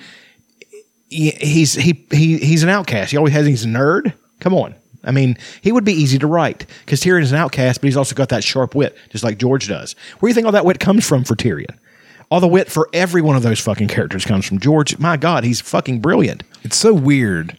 [1.08, 3.12] he, he's he he he's an outcast.
[3.12, 3.46] He always has.
[3.46, 4.14] He's a nerd.
[4.40, 4.74] Come on.
[5.04, 7.96] I mean, he would be easy to write because Tyrion is an outcast, but he's
[7.96, 9.94] also got that sharp wit, just like George does.
[10.18, 11.76] Where do you think all that wit comes from for Tyrion?
[12.30, 14.98] All the wit for every one of those fucking characters comes from George.
[14.98, 16.42] My God, he's fucking brilliant.
[16.62, 17.56] It's so weird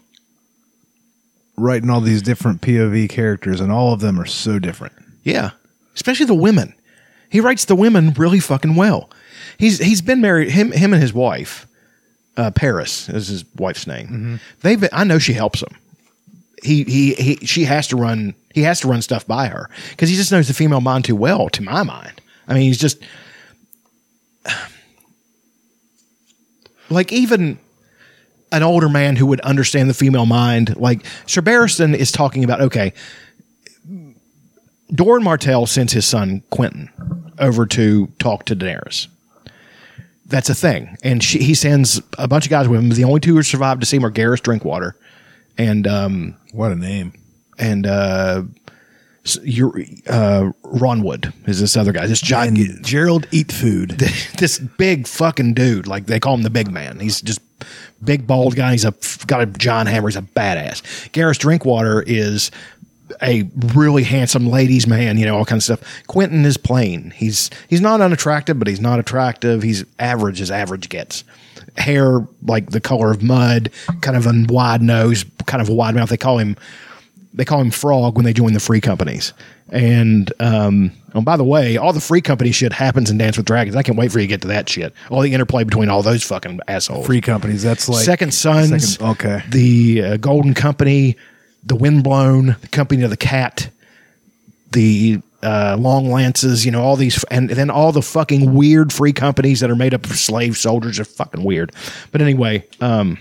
[1.58, 4.94] writing all these different POV characters, and all of them are so different.
[5.24, 5.52] Yeah,
[5.96, 6.74] especially the women.
[7.30, 9.10] He writes the women really fucking well.
[9.58, 11.68] He's he's been married him him and his wife,
[12.38, 14.40] uh, Parris is his wife's name.
[14.62, 15.76] They've been, I know she helps him.
[16.64, 20.10] He, he he she has to run he has to run stuff by her because
[20.10, 21.50] he just knows the female mind too well.
[21.50, 23.02] To my mind, I mean he's just
[26.90, 27.60] like even
[28.52, 30.76] an older man who would understand the female mind.
[30.78, 32.94] Like Sir Barristan is talking about okay,
[34.92, 36.90] Doran Martell sends his son Quentyn
[37.40, 39.08] over to talk to Daenerys.
[40.26, 42.90] That's a thing, and she, he sends a bunch of guys with him.
[42.90, 44.96] The only two who survived to see him are Gerris Drinkwater
[45.60, 47.14] and um, What a name.
[47.60, 48.44] and uh,
[49.44, 52.08] Your uh, Ron Wood is this other guy.
[52.08, 53.90] This giant, And Gerald eat food.
[54.40, 55.86] this big fucking dude.
[55.86, 57.00] Like they call him the big man.
[57.00, 57.42] He's just
[58.04, 58.72] big bald guy.
[58.72, 58.94] He's a
[59.28, 60.08] got a John Hammer.
[60.08, 60.82] He's a badass.
[61.12, 62.50] Gerris Drinkwater is
[63.22, 63.44] a
[63.74, 65.18] really handsome ladies man.
[65.18, 66.04] You know all kinds of stuff.
[66.08, 67.12] Quentyn is plain.
[67.12, 69.62] He's he's not unattractive, but he's not attractive.
[69.64, 71.24] He's average as average gets.
[71.78, 75.96] Hair like the color of mud, kind of a wide nose, kind of a wide
[75.96, 76.10] mouth.
[76.10, 76.56] They call him
[77.34, 79.34] they call him Frog when they join the free companies.
[79.72, 83.46] And um, oh, by the way, all the free company shit happens in Dance with
[83.46, 83.76] Dragons.
[83.76, 84.94] I can't wait for you to get to that shit.
[85.12, 87.06] All the interplay between all those fucking assholes.
[87.06, 87.62] Free companies.
[87.62, 88.94] That's like Second Sons.
[88.94, 89.44] Second- okay.
[89.50, 91.18] The uh, Golden Company,
[91.64, 93.70] the Windblown, the Company of the Cat,
[94.72, 96.66] the uh, Long Lances.
[96.66, 99.94] You know all these, and then all the fucking weird free companies that are made
[99.94, 101.72] up of slave soldiers are fucking weird.
[102.12, 103.18] But anyway, um,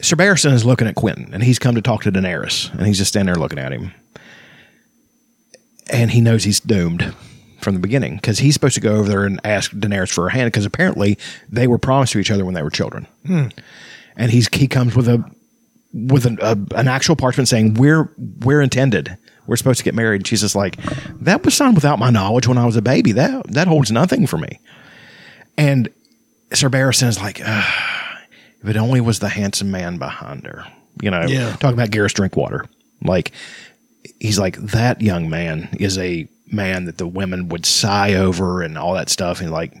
[0.00, 2.98] Sir Barristan is looking at Quentyn, and he's come to talk to Daenerys, and he's
[2.98, 3.92] just standing there looking at him,
[5.90, 7.14] and he knows he's doomed
[7.60, 10.28] from the beginning because he's supposed to go over there and ask Daenerys for her
[10.28, 13.06] hand because apparently they were promised to each other when they were children,
[14.16, 15.24] and he's he comes with a
[15.94, 19.16] with an, a, an actual parchment saying we're we're intended.
[19.46, 20.16] We're supposed to get married.
[20.16, 20.76] And she's just like,
[21.20, 23.12] that was signed without my knowledge when I was a baby.
[23.12, 24.58] That that holds nothing for me.
[25.58, 25.88] And
[26.52, 30.64] Sir Barristan is like, if it only was the handsome man behind her.
[31.02, 31.56] You know, Yeah.
[31.56, 32.64] talking about Gerris Drinkwater.
[33.02, 33.32] Like,
[34.20, 38.78] he's like, that young man is a man that the women would sigh over and
[38.78, 39.40] all that stuff.
[39.40, 39.74] And like,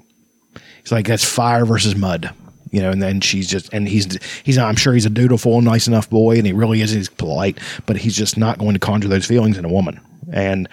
[0.82, 2.30] he's like, that's fire versus mud.
[2.74, 5.86] You know, and then she's just, and he's, he's, I'm sure he's a dutiful, nice
[5.86, 6.90] enough boy, and he really is.
[6.90, 7.56] He's polite,
[7.86, 10.00] but he's just not going to conjure those feelings in a woman.
[10.32, 10.68] And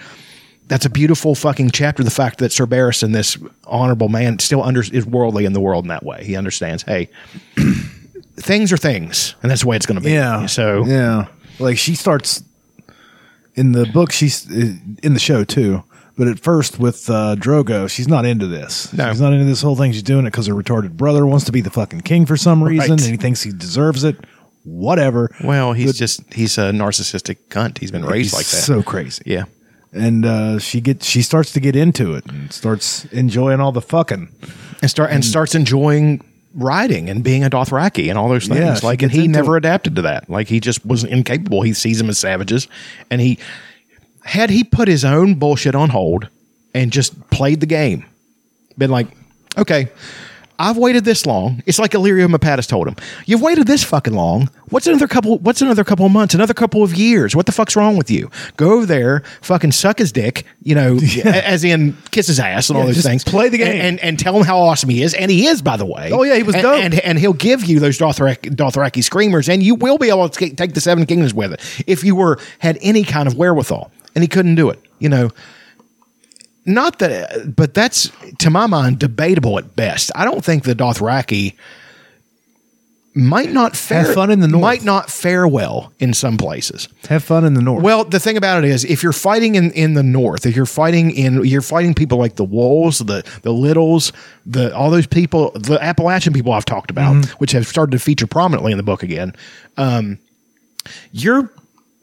[0.67, 2.03] that's a beautiful fucking chapter.
[2.03, 5.83] The fact that Sir Barristan, this honorable man, still under is worldly in the world
[5.83, 6.23] in that way.
[6.23, 7.07] He understands, hey,
[8.35, 10.11] things are things, and that's the way it's going to be.
[10.11, 10.47] Yeah.
[10.47, 11.27] So yeah,
[11.59, 12.43] like she starts
[13.53, 14.11] in the book.
[14.11, 15.83] She's in the show too.
[16.17, 18.91] But at first, with uh, Drogo, she's not into this.
[18.93, 19.09] No.
[19.11, 19.91] She's not into this whole thing.
[19.91, 22.63] She's doing it because her retarded brother wants to be the fucking king for some
[22.63, 23.01] reason, Right.
[23.01, 24.17] and he thinks he deserves it.
[24.63, 25.33] Whatever.
[25.43, 27.79] well, he's just he's a narcissistic cunt.
[27.79, 28.57] He's been raised He's like that.
[28.65, 29.23] So crazy.
[29.25, 29.45] yeah.
[29.93, 33.81] And uh, she gets she starts to get into it and starts enjoying all the
[33.81, 34.29] fucking.
[34.81, 38.59] and start and starts enjoying riding and being a Dothraki and all those things.
[38.59, 40.29] Yeah, she like, and gets he into never adapted to that.
[40.29, 41.61] Like, he just was incapable.
[41.63, 42.67] He sees them as savages,
[43.09, 43.39] and he
[44.23, 46.27] had he put his own bullshit on hold
[46.73, 48.05] and just played the game,
[48.77, 49.07] been like,
[49.57, 49.89] okay.
[50.59, 51.63] I've waited this long.
[51.65, 52.95] It's like Illyrio Mopatis told him.
[53.25, 54.47] You've waited this fucking long.
[54.69, 55.39] What's another couple?
[55.39, 56.35] What's another couple of months?
[56.35, 57.35] Another couple of years?
[57.35, 58.29] What the fuck's wrong with you?
[58.57, 60.45] Go over there, fucking suck his dick.
[60.61, 63.23] You know, a- as in kiss his ass and all those things.
[63.23, 63.81] play the game.
[63.81, 66.11] and, and tell him how awesome he is, and he is, by the way.
[66.13, 66.79] Oh, yeah, he was and, dope.
[66.79, 70.39] And, and he'll give you those Dothraki, Dothraki screamers, and you will be able to
[70.39, 73.91] take- take the Seven Kingdoms with it if you were had any kind of wherewithal.
[74.15, 74.79] And he couldn't do it.
[74.99, 75.29] You know,
[76.65, 80.11] not that, but that's to my mind debatable at best.
[80.15, 81.55] I don't think the Dothraki
[83.13, 84.61] might not fare Have fun in the north.
[84.61, 86.87] Might not fare well in some places.
[87.09, 87.83] Have fun in the north.
[87.83, 90.65] Well, the thing about it is, if you're fighting in, in the north, if you're
[90.65, 94.13] fighting in, you're fighting people like the Wulls, the the Liddles,
[94.45, 98.27] the all those people, the Appalachian people I've talked about, which have started to feature
[98.27, 99.35] prominently in the book again.
[99.77, 100.19] Um,
[101.11, 101.51] your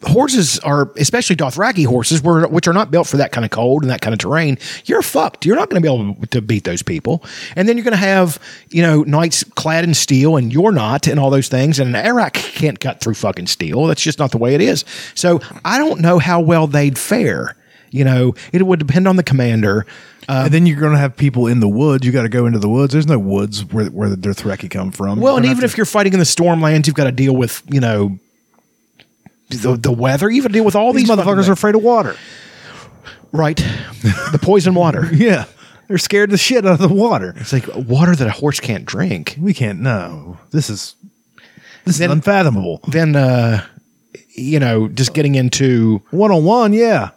[0.03, 3.83] horses are, especially Dothraki horses, were, which are not built for that kind of cold
[3.83, 4.59] and that kind of terrain.
[4.85, 5.45] You're fucked.
[5.45, 7.25] You're not going to be able to beat those people.
[7.57, 8.39] And then you're going to have,
[8.71, 11.79] you know, knights clad in steel, and you're not, and all those things.
[11.79, 13.87] And an arakh can't cut through fucking steel.
[13.87, 14.85] That's just not the way it is.
[15.15, 17.57] So I don't know how well they'd fare.
[17.91, 19.87] You know, it would depend on the commander.
[20.29, 22.05] Uh, and then you're going to have people in the woods.
[22.05, 22.93] You got to go into the woods.
[22.93, 25.21] There's no woods where where the Dothraki come from.
[25.21, 27.63] Well, and even gonna if you're fighting in the Stormlands, you've got to deal with,
[27.67, 28.19] you know,
[29.49, 30.31] the, the weather.
[30.31, 32.17] You to deal with all these, these motherfuckers are afraid of water.
[33.33, 33.57] right.
[33.57, 35.07] the poison water.
[35.13, 35.45] Yeah,
[35.89, 37.35] they're scared the shit out of the water.
[37.37, 39.37] It's like water that a horse can't drink.
[39.39, 39.81] We can't.
[39.81, 40.95] No, this is
[41.85, 42.81] this Then- is unfathomable.
[42.89, 43.65] Then, uh,
[44.35, 47.11] you know, just getting into One on one, yeah.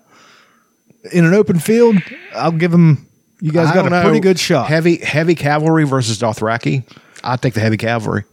[1.12, 1.98] In an open field,
[2.36, 3.08] I'll give them.
[3.42, 4.68] You guys I got a know, pretty good shot.
[4.68, 6.84] Heavy heavy cavalry versus Dothraki.
[7.24, 8.24] I'd take the heavy cavalry.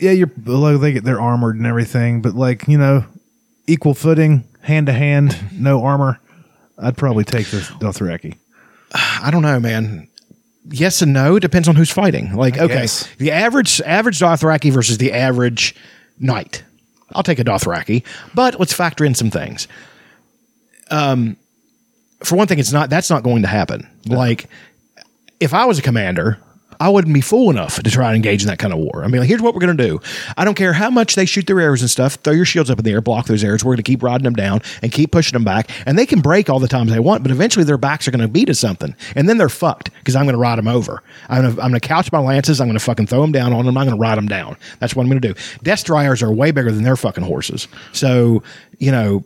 [0.00, 3.04] yeah, you're like they get they're armored and everything, but like you know,
[3.68, 6.18] equal footing, hand to hand, no armor.
[6.78, 8.38] I'd probably take the Dothraki.
[8.92, 10.08] I don't know, man.
[10.70, 11.36] Yes and no.
[11.36, 12.34] It depends on who's fighting.
[12.34, 13.08] Like, okay, guess.
[13.18, 15.74] the average average Dothraki versus the average
[16.18, 16.64] knight.
[17.12, 18.04] I'll take a Dothraki,
[18.34, 19.66] but let's factor in some things.
[20.90, 21.36] Um,
[22.22, 23.88] for one thing, it's not that's not going to happen.
[24.06, 24.48] Like,
[25.40, 26.38] if I was a commander,
[26.80, 29.04] I wouldn't be fool enough to try and engage in that kind of war.
[29.04, 30.00] I mean, like, here's what we're going to do.
[30.36, 32.14] I don't care how much they shoot their arrows and stuff.
[32.14, 33.64] Throw your shields up in the air, block those arrows.
[33.64, 35.70] We're going to keep riding them down and keep pushing them back.
[35.86, 38.20] And they can break all the times they want, but eventually their backs are going
[38.20, 41.02] to beat to something, and then they're fucked because I'm going to ride them over.
[41.28, 42.60] I'm going to I'm to couch my lances.
[42.60, 43.76] I'm going to fucking throw them down on them.
[43.76, 44.56] I'm going to ride them down.
[44.78, 45.40] That's what I'm going to do.
[45.62, 47.68] Destriers are way bigger than their fucking horses.
[47.92, 48.42] So
[48.78, 49.24] you know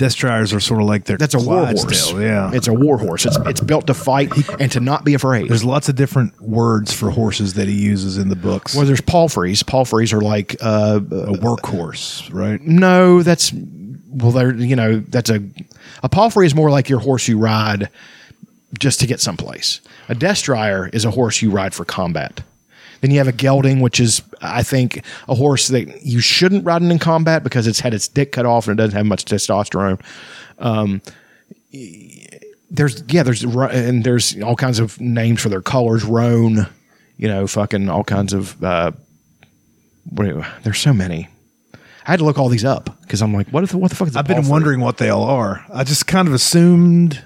[0.00, 2.12] Destriers are sort of like their that's a war horse.
[2.14, 3.26] Yeah, it's a war horse.
[3.26, 5.50] It's it's built to fight and to not be afraid.
[5.50, 8.74] there's lots of different words for horses that he uses in the books.
[8.74, 9.62] well, there's palfreys.
[9.62, 12.58] Palfreys are like uh, a workhorse, right?
[12.62, 15.42] no, that's well, they're you know that's a
[16.02, 17.90] a palfrey is more like your horse you ride
[18.78, 19.82] just to get someplace.
[20.08, 22.40] A destrier is a horse you ride for combat.
[23.02, 26.82] Then you have a gelding, which is I think a horse that you shouldn't ride
[26.82, 30.00] in combat because it's had its dick cut off and it doesn't have much testosterone.
[30.58, 31.02] Um,
[32.70, 36.04] there's yeah, there's and there's all kinds of names for their colors.
[36.04, 36.66] Roan,
[37.16, 38.62] you know, fucking all kinds of.
[38.62, 38.92] Uh,
[40.10, 41.28] what there's so many.
[42.06, 44.08] I had to look all these up because I'm like, what if what the fuck
[44.08, 44.16] is?
[44.16, 45.64] I've been wondering what they all are.
[45.72, 47.22] I just kind of assumed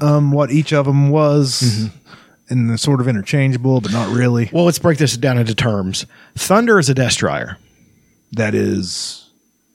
[0.00, 1.97] um, what each of them was, Mm-hmm.
[2.50, 4.48] And they're sort of interchangeable, but not really.
[4.52, 6.06] Well, let's break this down into terms.
[6.36, 7.56] Thunder is a destrier.
[8.32, 9.30] That is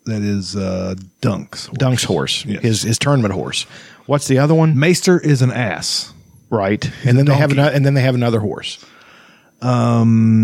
[0.06, 1.66] that is uh, Dunk's.
[1.68, 1.78] horse.
[1.78, 2.62] Dunk's horse, Yes.
[2.62, 3.64] his his tournament horse.
[4.06, 4.78] What's the other one?
[4.78, 6.12] Maester is an ass.
[6.50, 8.78] Right, and then they have another, and then they have another horse.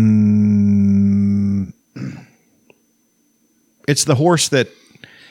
[0.00, 1.72] Um,
[3.88, 4.68] It's the horse that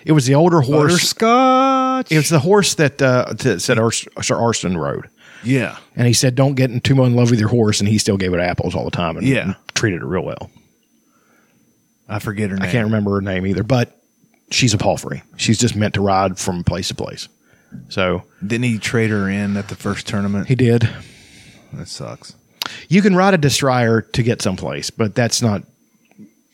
[0.06, 0.92] it was the older horse.
[0.94, 2.12] butterscotch.
[2.12, 5.10] It was the horse that uh, that Sir Arston rode,
[5.44, 7.98] yeah, and he said, "Don't get too much in love with your horse," and he
[7.98, 9.54] still gave it apples all the time, and Yeah.
[9.74, 10.50] treated it real well.
[12.08, 12.68] I forget her name.
[12.68, 13.96] I can't remember her name either, but
[14.52, 15.22] she's a palfrey.
[15.38, 17.28] She's just meant to ride from place to place.
[17.90, 20.48] So Didn't he trade her in at the first tournament?
[20.48, 20.90] he did.
[21.74, 22.34] that sucks.
[22.88, 25.64] You can ride a destrier to get someplace, but that's not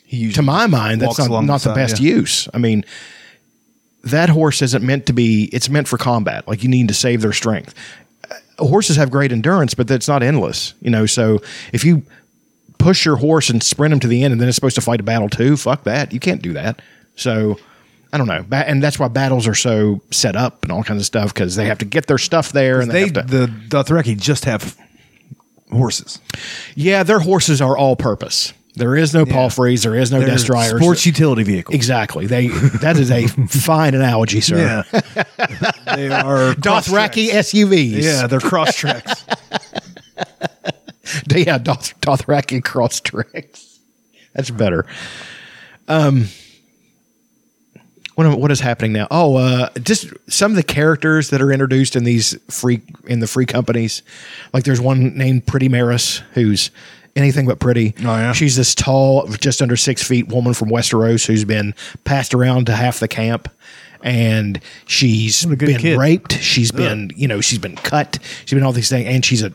[0.03, 2.15] He to my mind, that's not, not the side, best yeah.
[2.15, 2.49] use.
[2.53, 2.83] I mean,
[4.03, 6.47] that horse isn't meant to be, it's meant for combat.
[6.49, 7.73] Like you need to save their strength.
[8.57, 11.05] Horses have great endurance, but that's not endless, you know.
[11.05, 11.39] So
[11.73, 12.03] if you
[12.77, 14.99] push your horse and sprint him to the end and then it's supposed to fight
[14.99, 16.13] a battle too, fuck that.
[16.13, 16.81] You can't do that.
[17.15, 17.57] So
[18.13, 18.45] I don't know.
[18.51, 21.65] And that's why battles are so set up and all kinds of stuff because they
[21.65, 24.77] have to get their stuff there and they, They have to, the Dothraki just have
[25.71, 26.19] horses.
[26.75, 28.53] yeah, their horses are all purpose.
[28.75, 30.81] There is no palfreys, there is no They're destriers.
[30.81, 31.73] sports utility vehicle.
[31.73, 32.27] Exactly.
[32.27, 34.57] They that is a fine analogy, sir.
[34.57, 34.81] Yeah,
[35.95, 37.29] they are Dothraki.
[37.29, 38.03] SUVs.
[38.03, 39.25] Yeah, they're cross tracks.
[41.29, 41.57] yeah.
[41.57, 43.79] Doth, Dothraki cross tracks.
[44.33, 44.85] That's better.
[45.87, 46.27] Um,
[48.15, 49.07] what what is happening now?
[49.11, 53.27] Oh, uh, just some of the characters that are introduced in these free in the
[53.27, 54.03] free companies.
[54.53, 56.71] Like there's one named Pretty Meris who's
[57.15, 57.93] anything but pretty.
[57.99, 58.31] Oh, yeah?
[58.33, 61.73] she's this tall, just under six feet woman from Westeros who's been
[62.03, 63.49] passed around to half the camp.
[64.01, 65.97] And she's been kid.
[65.97, 66.33] raped.
[66.33, 68.19] She's been, you know, she's been cut.
[68.45, 69.51] She's been all these things, and she's a,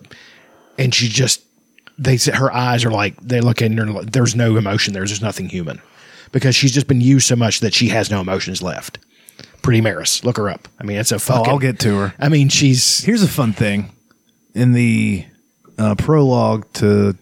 [0.76, 1.42] and she just
[1.98, 5.20] they her eyes are like they look in her and there's no emotion there there's
[5.20, 5.80] nothing human
[6.32, 8.96] because she's just been used so much that she has no emotions left
[9.60, 12.14] pretty meris look her up i mean it's a Oh, fucking I'll get to her.
[12.18, 13.90] i mean she's Here's a fun thing.
[14.54, 15.26] In the
[15.78, 17.16] uh, prologue to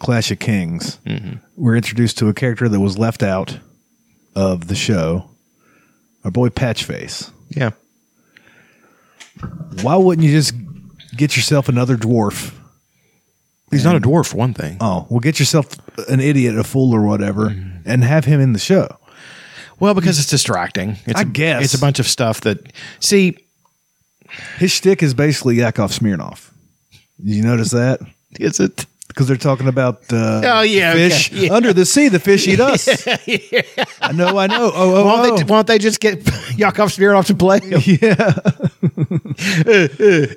[0.00, 1.36] Clash of Kings, mm-hmm.
[1.56, 3.58] we're introduced to a character that was left out
[4.34, 5.30] of the show.
[6.24, 7.30] Our boy Patchface.
[7.50, 7.70] yeah
[9.82, 10.54] Why wouldn't you just
[11.16, 12.54] get yourself another dwarf?
[13.70, 15.68] he's not a dwarf for one thing Oh, well, get yourself
[16.08, 17.88] an idiot, a fool, or whatever, mm-hmm.
[17.88, 18.88] and have him in the show.
[19.78, 21.64] well because it's distracting it's I a- guess.
[21.64, 23.36] it's a bunch of stuff that see
[24.58, 26.50] His shtick is basically Yakov Smirnoff.
[27.24, 28.00] Did you notice that?
[28.38, 31.52] is it Because they're talking about uh, Oh, yeah, okay, fish yeah.
[31.52, 32.06] under the sea.
[32.06, 32.88] The fish eat us.
[34.00, 34.70] I know, I know.
[34.72, 35.36] Oh, oh, why don't, oh.
[35.36, 36.18] they, why don't they just get
[36.56, 37.58] Yakov Smirnoff to play
[38.00, 38.38] Yeah.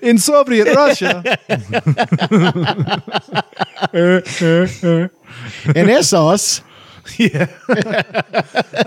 [0.02, 1.22] in Soviet Russia.
[5.76, 6.62] and Essos
[7.18, 7.48] Yeah.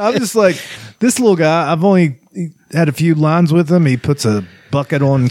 [0.00, 0.56] I'm just like
[0.98, 1.70] this little guy.
[1.70, 2.18] I've only
[2.72, 3.86] had a few lines with him.
[3.86, 5.28] He puts a bucket on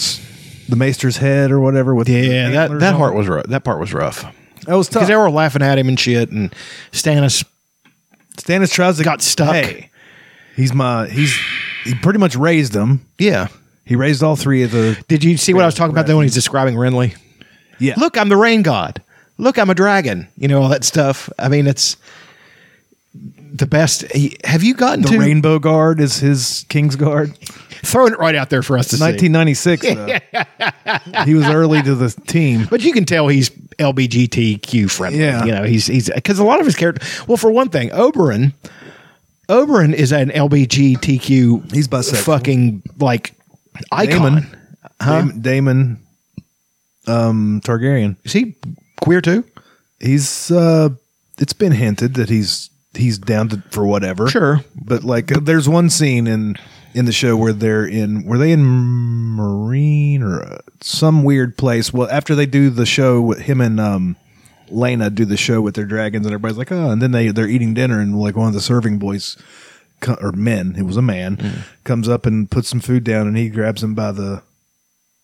[0.70, 1.94] the maester's head or whatever.
[1.94, 4.26] With yeah that, that on was rough that part was rough
[4.66, 4.94] that was tough.
[4.94, 6.54] because they were laughing at him and shit and
[6.92, 7.44] Stannis
[8.38, 9.56] Stannis tries to got stuck.
[9.56, 9.90] Hey,
[10.56, 11.08] he's my.
[11.08, 11.36] He's
[11.84, 13.06] he pretty much raised them.
[13.18, 13.48] yeah
[13.86, 15.02] He raised all three of the.
[15.08, 17.16] Did you see what I was talking about though when he's describing Renly?
[17.80, 17.94] Yeah.
[17.98, 19.02] Look, I'm the rain god.
[19.38, 20.28] Look, I'm a dragon.
[20.38, 21.30] You know all that stuff.
[21.38, 21.98] I mean, it's
[23.58, 24.04] the best.
[24.12, 27.38] he- Have you gotten the to Rainbow Guard is his King's Guard.
[27.84, 29.04] throwing it right out there for us to see?
[29.04, 29.86] 1996.
[29.86, 31.24] though.
[31.26, 32.68] he was early to the team.
[32.70, 33.50] But you can tell he's
[33.80, 35.20] LBGTQ friendly.
[35.20, 35.46] Yeah.
[35.46, 37.06] You know, he's he's because a lot of his character.
[37.28, 38.54] Well, for one thing, Oberyn,
[39.50, 41.72] Oberyn is an LBGTQ.
[41.74, 42.24] He's bisexual.
[42.24, 43.34] Fucking like
[43.92, 44.48] icon.
[45.00, 46.00] Daemon, Daemon, Daemon
[47.08, 48.16] um, Targaryen.
[48.24, 48.56] Is he
[49.02, 49.44] queer too?
[50.00, 50.90] He's uh,
[51.38, 54.28] it's been hinted that he's he's down to for whatever.
[54.28, 54.62] Sure.
[54.76, 56.56] but like there's one scene in
[56.94, 58.64] in the show where they're in were they in
[59.38, 61.94] Meereen or uh, some weird place?
[61.94, 64.16] Well, after they do the show with him and um.
[64.72, 67.48] Laena do the show with their dragons, and everybody's like, "Oh!" And then they they're
[67.48, 69.38] eating dinner, and like one of the serving boys,
[70.08, 73.50] or men, it was a man, comes up and puts some food down, and he
[73.50, 74.42] grabs him by the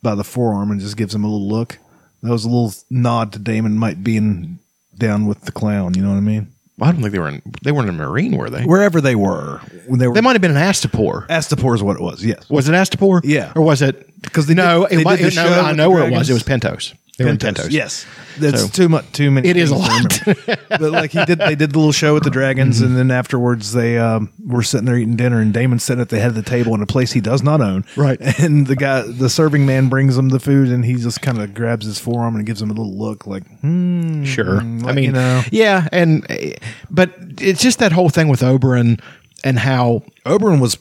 [0.03, 1.79] by the forearm and just gives him a little look.
[2.21, 4.59] That was a little nod to Daemon might being
[4.95, 5.95] down with the clown.
[5.95, 6.51] You know what I mean?
[6.81, 7.43] Well, I don't think they were in.
[7.63, 8.63] They weren't in a Meereen, were they?
[8.63, 11.27] Wherever they were, when they were, They might have been an Astapor.
[11.27, 12.25] Astapor is what it was.
[12.25, 13.21] Yes, Was it Astapor?
[13.23, 13.51] Yeah.
[13.55, 14.09] Or was it?
[14.31, 15.19] 'Cause they no, did- they it was.
[15.19, 16.27] did the no, show I with know the where it was.
[16.27, 16.93] It was Pentos.
[17.21, 17.71] They were in Pentos.
[17.71, 18.05] Yes,
[18.39, 19.11] that's So- too much.
[19.11, 19.47] Too many.
[19.49, 20.37] It is a things to lot.
[20.37, 20.63] remember.
[20.69, 22.85] but like he did, they did the little show with the dragons, Mm-hmm.
[22.87, 26.19] and then afterwards they um, were sitting there eating dinner, and Daemon's sitting at the
[26.19, 27.85] head of the table in a place he does not own.
[27.95, 28.19] Right.
[28.41, 31.53] And the guy, the serving man, brings him the food, and he just kind of
[31.53, 34.23] grabs his forearm and gives him a little look, like, hmm.
[34.23, 34.61] Sure.
[34.61, 35.41] I like, mean, you know.
[35.51, 36.55] yeah, and eh,
[36.89, 38.99] but it's just that whole thing with Oberyn
[39.43, 40.77] and how Oberyn was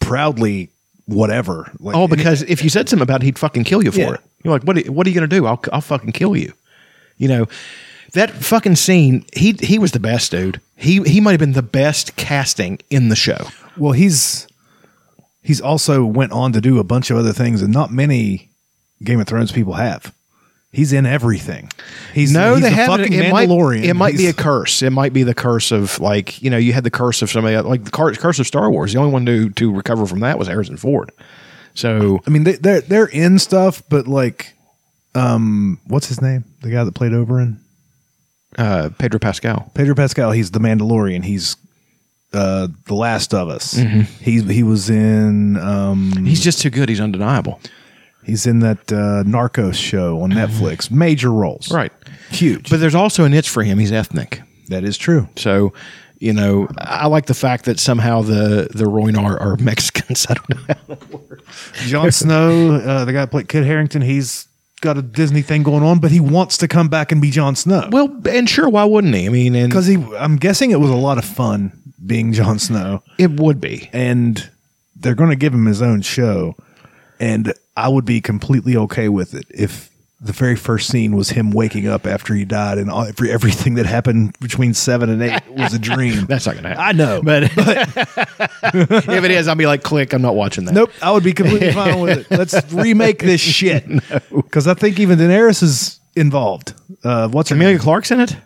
[0.00, 0.70] proudly
[1.06, 1.70] whatever.
[1.78, 4.12] Like, oh, because if you said something about it, he'd fucking kill you for Yeah.
[4.14, 4.20] it.
[4.42, 4.78] You're like, what?
[4.78, 5.46] Are, what are you going to do?
[5.46, 6.52] I'll I'll fucking kill you.
[7.16, 7.46] You know,
[8.12, 9.24] that fucking scene.
[9.34, 10.60] He he was the best dude.
[10.76, 13.48] He he might have been the best casting in the show.
[13.76, 14.48] Well, he's
[15.42, 18.50] he's also went on to do a bunch of other things, and not many
[19.02, 20.14] Game of Thrones people have.
[20.72, 21.68] He's in everything.
[22.14, 23.26] He's No, he's they have fucking it.
[23.26, 23.82] It might, Mandalorian.
[23.82, 24.82] it might be a curse.
[24.82, 27.56] It might be the curse of like you know you had the curse of somebody
[27.58, 28.92] like the curse of Star Wars.
[28.92, 31.10] The only one to to recover from that was Harrison Ford.
[31.80, 34.54] So I mean, they, they're they're in stuff, but like,
[35.14, 36.44] um, what's his name?
[36.62, 37.58] The guy that played Oberyn,
[38.58, 39.70] uh, Pedro Pascal.
[39.74, 40.30] Pedro Pascal.
[40.32, 41.24] He's the Mandalorian.
[41.24, 41.56] He's
[42.32, 43.72] uh, the Last of Us.
[43.74, 46.88] He he was in um, He's just too good.
[46.88, 47.60] He's undeniable.
[48.24, 50.90] he's in that uh, Narcos show on Netflix.
[50.90, 51.92] Major roles, Right.
[52.30, 53.78] Huge, But there's also a niche for him.
[53.80, 54.40] He's ethnic.
[54.68, 55.28] that is true.
[55.36, 55.72] So,
[56.20, 60.26] you know, I like the fact that somehow the the Rhoynar are Mexicans.
[60.30, 60.56] I don't know.
[60.68, 61.88] how that works.
[61.88, 64.46] Jon Snow, uh, the guy that played Kit Harington, he's
[64.82, 67.56] got a Disney thing going on, but he wants to come back and be Jon
[67.56, 67.88] Snow.
[67.90, 69.26] Well, and sure, why wouldn't he?
[69.26, 71.72] I mean, because he, I'm guessing it was a lot of fun
[72.04, 73.90] being Jon Snow, it would be.
[73.92, 74.48] and
[74.96, 76.54] they're going to give him his own show,
[77.18, 79.89] and I would be completely okay with it if
[80.22, 83.74] the very first scene was him waking up after he died, and all, every, everything
[83.74, 86.26] that happened between seven and eight was a dream.
[86.26, 86.84] That's not going to happen.
[86.84, 87.44] I know, But
[88.74, 90.12] if it is, I'll be like, click.
[90.12, 90.74] I'm not watching that.
[90.74, 92.30] Nope, I would be completely fine with it.
[92.30, 93.86] Let's remake this shit
[94.34, 96.74] because I think even Daenerys is involved.
[97.02, 97.82] Uh, what's her Emilia name?
[97.82, 98.36] Clarke's in it.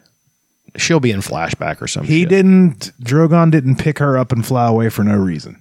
[0.76, 2.10] She'll be in flashback or something.
[2.10, 2.92] He didn't.
[3.02, 5.60] Drogon didn't pick her up and fly away for no reason.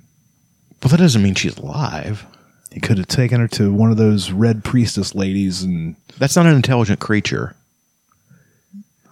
[0.84, 2.26] Well, that doesn't mean she's alive.
[2.74, 6.46] He could have taken her to one of those red priestess ladies, and That's not
[6.48, 7.56] an intelligent creature.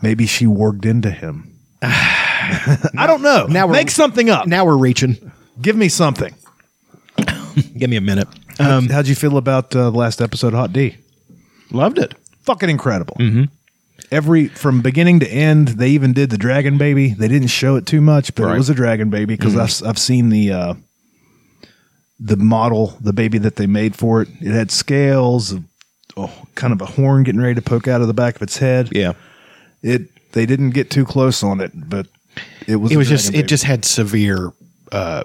[0.01, 1.53] maybe she worked into him.
[1.83, 3.45] I don't know.
[3.47, 4.47] Now we're- make something up.
[4.47, 5.31] Now we're reaching.
[5.61, 6.33] Give me something.
[7.77, 8.27] Give me a minute.
[8.59, 10.97] Um, How'd you feel about uh, the last episode, of Hot D?
[11.69, 12.13] Loved it.
[12.43, 13.15] Fucking incredible.
[13.19, 13.43] Mm-hmm.
[14.11, 17.09] Every from beginning to end, they even did the dragon baby.
[17.13, 18.55] They didn't show it too much, but Right.
[18.55, 20.73] it was a dragon baby because I've I've seen the uh,
[22.23, 24.29] the model, the baby that they made for it.
[24.39, 25.55] It had scales,
[26.15, 28.57] oh, kind of a horn getting ready to poke out of the back of its
[28.57, 28.89] head.
[28.91, 29.13] Yeah.
[29.81, 32.07] It they didn't get too close on it, but
[32.67, 33.25] it was It was just.
[33.25, 34.51] dragon It just had severe.
[34.91, 35.23] Uh,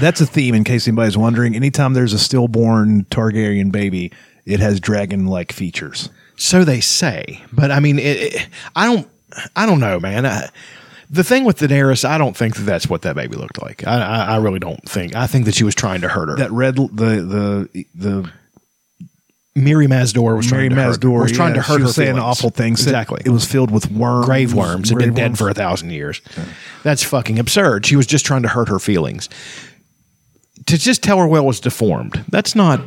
[0.00, 1.56] that's a theme in case anybody's wondering.
[1.56, 4.12] Anytime there's a stillborn Targaryen baby,
[4.44, 6.10] it has dragon like features.
[6.36, 9.08] So they say, but I mean, it, it, I don't.
[9.56, 10.26] I don't know, man.
[10.26, 10.50] I,
[11.12, 13.86] the thing with Daenerys, I don't think that that's what that baby looked like.
[13.86, 15.14] I, I, I really don't think.
[15.14, 16.36] I think that she was trying to hurt her.
[16.36, 18.32] That red the the the
[19.54, 21.88] Mirri Maz Duur was trying to hurt, was trying yeah, to hurt she her.
[21.88, 22.24] saying feelings.
[22.24, 22.82] awful things.
[22.82, 23.20] Exactly.
[23.26, 25.90] It was filled with worms, grave worms It had been grave dead for a thousand
[25.90, 26.22] years.
[26.82, 27.84] That's fucking absurd.
[27.84, 29.28] She was just trying to hurt her feelings.
[30.66, 32.24] To just tell her well was deformed.
[32.30, 32.80] That's not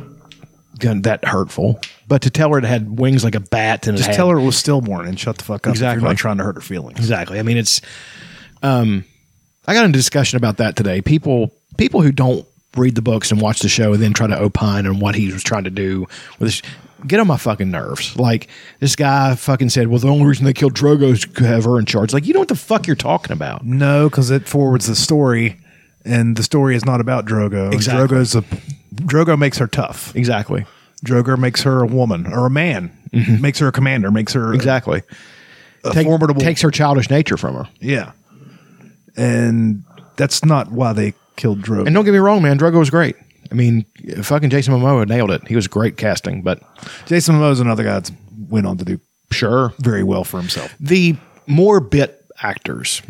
[0.78, 1.80] gon- that hurtful.
[2.08, 4.38] But to tell her it had wings like a bat and Just had, tell her
[4.38, 5.70] it was stillborn and shut the fuck up.
[5.72, 6.02] If Exactly.
[6.02, 6.98] you're not trying to hurt her feelings.
[6.98, 7.38] Exactly.
[7.38, 7.80] I mean, it's.
[8.62, 9.04] Um,
[9.66, 11.00] I got in a discussion about that today.
[11.02, 12.46] People, people who don't
[12.76, 15.32] read the books and watch the show and then try to opine on what he
[15.32, 16.00] was trying to do
[16.38, 16.62] with this,
[17.06, 18.16] get on my fucking nerves.
[18.16, 18.48] Like
[18.80, 21.78] this guy fucking said, "Well, the only reason they killed Drogo is to have her
[21.78, 23.64] in charge." Like you know what the fuck you're talking about.
[23.64, 25.58] No, because it forwards the story,
[26.06, 27.72] and the story is not about Drogo.
[27.72, 28.16] Exactly.
[28.18, 28.42] Drogo's a
[28.94, 30.14] Drogo makes her tough.
[30.16, 30.64] Exactly.
[31.04, 33.42] Drogo makes her a woman or a man, mm-hmm.
[33.42, 35.02] makes her a commander, makes her Exactly.
[35.84, 36.40] a Take- formidable.
[36.40, 37.68] takes her childish nature from her.
[37.80, 38.12] yeah,
[39.16, 39.84] and
[40.16, 41.86] that's not why they killed Drogo.
[41.86, 43.16] And don't get me wrong, man, Drogo was great.
[43.50, 43.84] I mean,
[44.22, 45.46] fucking Jason Momoa nailed it.
[45.46, 46.60] He was great casting, but
[47.06, 48.10] Jason Momoa is another guy that
[48.48, 49.00] went on to do
[49.30, 49.72] sure.
[49.78, 50.74] very well for himself.
[50.80, 53.02] The more bit actors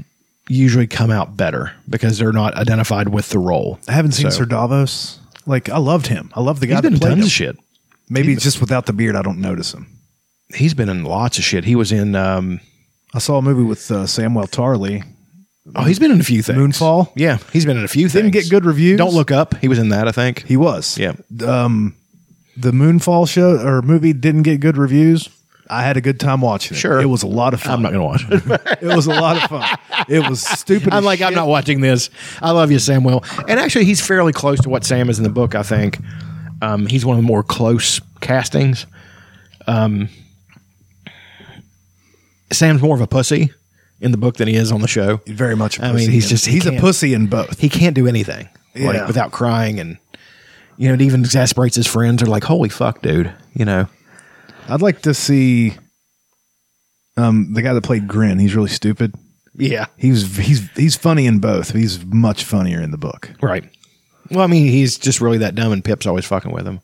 [0.48, 3.78] usually come out better because they're not identified with the role.
[3.88, 5.18] I haven't seen So- Sir Davos.
[5.48, 6.30] Like I loved him.
[6.34, 7.24] I love the guy He's been that in tons him.
[7.26, 7.56] of shit.
[8.10, 9.86] Maybe it's just without the beard, I don't notice him.
[10.54, 11.64] He's been in lots of shit.
[11.64, 12.60] He was in um
[13.14, 15.04] I saw a movie with uh, Samwell Tarly.
[15.74, 16.58] Oh, he's been in a few things.
[16.58, 17.10] Moonfall?
[17.16, 18.44] Yeah, he's been in a few Didn't things.
[18.44, 18.98] get good reviews.
[18.98, 19.56] Don't look up.
[19.58, 20.44] He was in that, I think.
[20.46, 20.96] He was.
[20.98, 21.14] Yeah.
[21.44, 21.94] Um,
[22.56, 25.28] the Moonfall show or movie didn't get good reviews.
[25.68, 26.80] I had a good time watching it.
[26.80, 27.00] Sure.
[27.00, 27.72] It was a lot of fun.
[27.74, 28.78] I'm not going to watch it.
[28.82, 29.78] it was a lot of fun.
[30.08, 30.92] It was stupid.
[30.92, 32.08] I'm like, I'm not watching this.
[32.40, 33.24] I love you, Samuel.
[33.48, 35.54] And actually, he's fairly close to what Sam is in the book.
[35.54, 35.98] I think
[36.62, 38.86] um, he's one of the more close castings.
[39.66, 40.08] Um,
[42.52, 43.50] Sam's more of a pussy
[44.00, 45.20] in the book than he is on the show.
[45.26, 45.80] very much.
[45.80, 47.58] I mean, he's just- he he's a pussy in both.
[47.58, 48.88] He can't do anything Yeah.
[48.88, 49.98] like without crying, and
[50.76, 52.22] you know, it even exasperates his friends.
[52.22, 53.88] Are like, "Holy fuck, dude!" You know.
[54.68, 55.74] I'd like to see
[57.16, 58.38] um, the guy that played Grenn.
[58.38, 59.14] He's really stupid.
[59.54, 59.86] Yeah.
[59.96, 61.72] He's he's he's funny in both.
[61.72, 63.30] He's much funnier in the book.
[63.40, 63.64] Right.
[64.30, 66.80] Well, I mean, he's just really that dumb, and Pyp's always fucking with him.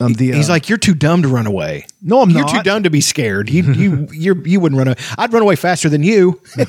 [0.00, 2.50] Um, the, He's uh, like, "You're too dumb to run away." No, I'm You're not.
[2.50, 3.48] too dumb to be scared.
[3.48, 4.96] You you you you wouldn't run away.
[5.16, 6.40] I'd run away faster than you.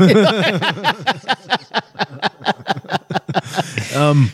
[3.96, 4.30] um,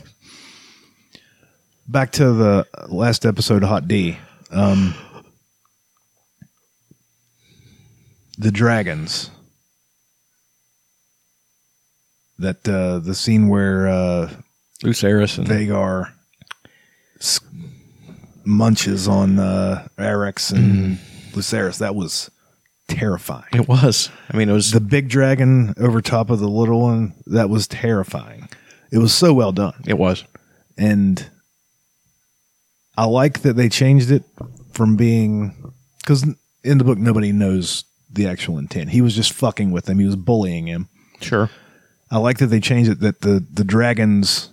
[1.87, 4.17] back to the last episode of Hot D.
[4.51, 4.95] Um,
[8.39, 9.29] the dragons.
[12.39, 14.31] That uh, the scene where uh,
[14.81, 16.13] Lucerys and Vhagar
[18.45, 20.97] munches on uh, Arrax and
[21.33, 21.79] Lucerys.
[21.79, 22.31] That was
[22.87, 23.43] terrifying.
[23.53, 24.09] it was.
[24.31, 24.71] I mean, it was.
[24.71, 27.13] The big dragon over top of the little one.
[27.27, 28.47] That was terrifying.
[28.89, 29.83] It was so well done.
[29.85, 30.23] it was.
[30.77, 31.29] and
[32.97, 34.23] I like that they changed it
[34.71, 36.23] from being because
[36.63, 38.89] in the book nobody knows the actual intent.
[38.89, 39.99] He was just fucking with him.
[39.99, 40.89] He was bullying him.
[41.21, 41.49] Sure.
[42.11, 44.49] I like that they changed it that the the dragons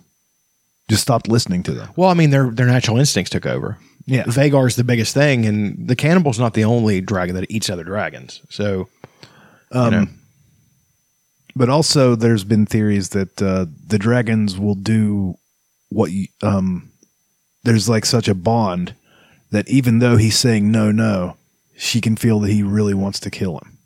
[0.89, 1.89] just stopped listening to them.
[1.95, 3.77] Well, I mean, their their natural instincts took over.
[4.05, 4.23] Yeah.
[4.23, 8.41] Vhagar's the biggest thing, and the cannibal's not the only dragon that eats other dragons.
[8.49, 8.87] So,
[9.73, 10.07] you know,
[11.57, 15.35] But also, there's been theories that uh, the dragons will do
[15.89, 16.91] what you, um,
[17.63, 18.93] there's like such a bond
[19.51, 21.35] that even though he's saying no, no,
[21.77, 23.77] she can feel that he really wants to kill him.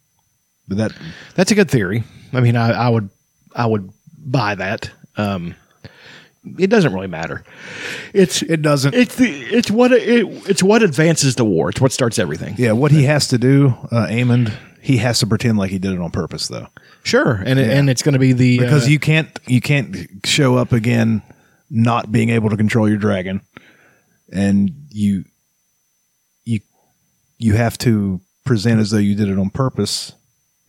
[0.67, 0.91] But that
[1.35, 2.03] that's a good theory.
[2.33, 3.09] I mean, I, I would
[3.55, 4.89] I would buy that.
[5.17, 5.55] Um,
[6.57, 7.43] it doesn't really matter.
[8.13, 8.95] It's it doesn't.
[8.95, 11.69] it's the it's what it, it's what advances the war.
[11.69, 12.55] It's what starts everything.
[12.57, 15.91] yeah, what he has to do, uh, Aemond, he has to pretend like he did
[15.91, 16.67] it on purpose, though,
[17.03, 19.95] Sure, and it, and it's going to be the because uh, you can't you can't
[20.25, 21.21] show up again
[21.69, 23.41] not being able to control your dragon,
[24.31, 25.25] and you
[27.41, 30.13] you have to present as though you did it on purpose,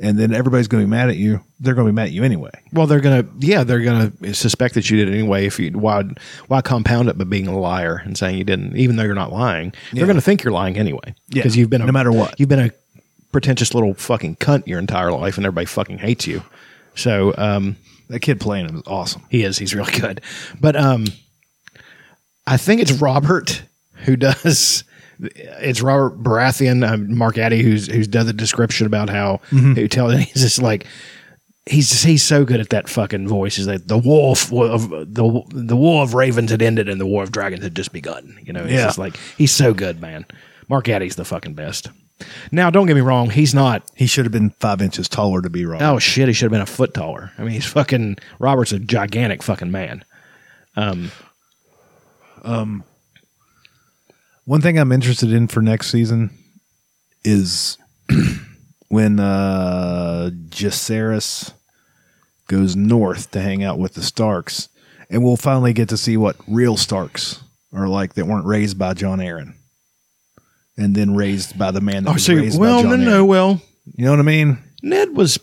[0.00, 1.40] and then everybody's going to be mad at you.
[1.60, 2.50] They're going to be mad at you anyway.
[2.72, 5.46] Well, they're gonna, yeah, they're gonna suspect that you did it anyway.
[5.46, 6.02] If you why
[6.48, 9.30] why compound it by being a liar and saying you didn't, even though you're not
[9.32, 9.98] lying, Yeah.
[10.00, 11.14] they're gonna think you're lying anyway.
[11.28, 12.38] Yeah, because you've been a, no matter what.
[12.40, 12.70] you've been a
[13.30, 16.42] pretentious little fucking cunt your entire life, and everybody fucking hates you.
[16.94, 17.76] So um,
[18.08, 19.22] That kid playing him is awesome.
[19.30, 20.20] he is, he's really good.
[20.60, 21.06] But um,
[22.46, 23.62] I think it's Robert
[24.04, 24.84] who does.
[25.22, 29.74] It's Robert Baratheon, um, Mark Addy, who's who's done the description about how mm-hmm.
[29.74, 30.86] who tells he's just like
[31.66, 33.58] he's just, he's so good at that fucking voice.
[33.58, 37.06] Is that the war of, of the the war of ravens had ended and the
[37.06, 38.38] war of dragons had just begun.
[38.42, 38.84] You know, it's Yeah.
[38.84, 40.26] just like he's so good, man.
[40.68, 41.88] Mark Addy's the fucking best.
[42.52, 43.82] Now, don't get me wrong, he's not.
[43.96, 45.82] He should have been five inches taller to be wrong.
[45.82, 47.32] Oh shit, he should have been a foot taller.
[47.36, 50.04] I mean, he's fucking Robert's a gigantic fucking man.
[50.76, 51.10] Um,
[52.42, 52.84] um,
[54.52, 56.28] One thing I'm interested in for next season
[57.24, 57.78] is
[58.88, 61.54] when uh Jacaerys
[62.48, 64.68] goes north to hang out with the Starks,
[65.08, 67.42] and we'll finally get to see what real Starks
[67.72, 69.54] are like that weren't raised by Jon Arryn,
[70.76, 73.04] and then raised by the man that Oh, was so raised well, by no, Jon
[73.06, 73.28] no, Arryn.
[73.28, 73.62] well,
[73.96, 74.58] You know what I mean?
[74.82, 75.38] Ned was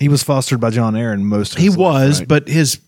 [0.00, 1.52] He was fostered by Jon Arryn most.
[1.52, 2.28] Of he life, was, right?
[2.28, 2.80] but his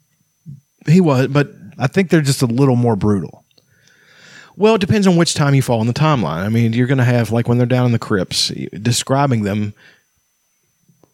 [0.89, 3.42] he was, but I think they're just a little more brutal.
[4.57, 6.45] Well, it depends on which time you fall in the timeline.
[6.45, 8.49] I mean, you're going to have like when they're down in the crypts,
[8.81, 9.75] describing them.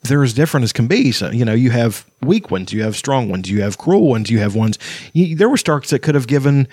[0.03, 1.11] They're as different as can be.
[1.11, 4.31] So you know, you have weak ones, you have strong ones, you have cruel ones,
[4.31, 4.79] you have ones.
[5.13, 6.69] You, there were Starks that could have given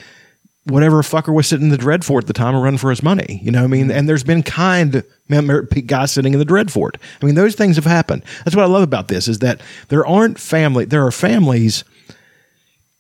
[0.66, 3.40] whatever fucker was sitting in the Dreadfort at the time and running for his money.
[3.44, 3.88] You know what I mean?
[3.88, 3.98] Mm-hmm.
[3.98, 6.96] And there's been kind er, guys sitting in the Dreadfort.
[7.22, 8.24] I mean, those things have happened.
[8.44, 11.84] That's what I love about this is that there aren't family, there are families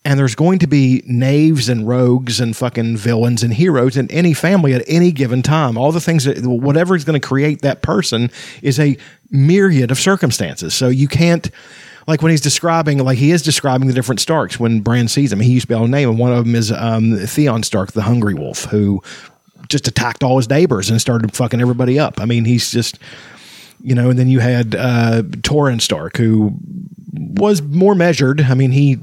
[0.05, 4.33] and there's going to be knaves and rogues and fucking villains and heroes in any
[4.33, 5.77] family at any given time.
[5.77, 8.29] All the things that whatever is going to create that person
[8.61, 8.97] is a
[9.31, 10.75] myriad of circumstances.
[10.75, 11.49] So you can't
[12.07, 15.39] like when he's describing, like he is describing the different Starks when Bran sees them.
[15.39, 17.93] He used to be able to name, and one of them is um, Theon Stark,
[17.93, 19.01] the Hungry Wolf, who
[19.69, 22.21] just attacked all his neighbors and started fucking everybody up.
[22.21, 22.99] I mean, he's just,
[23.81, 24.11] you know.
[24.11, 26.55] And then you had uh, Torrhen Stark, who
[27.11, 28.41] was more measured.
[28.41, 28.99] I mean, he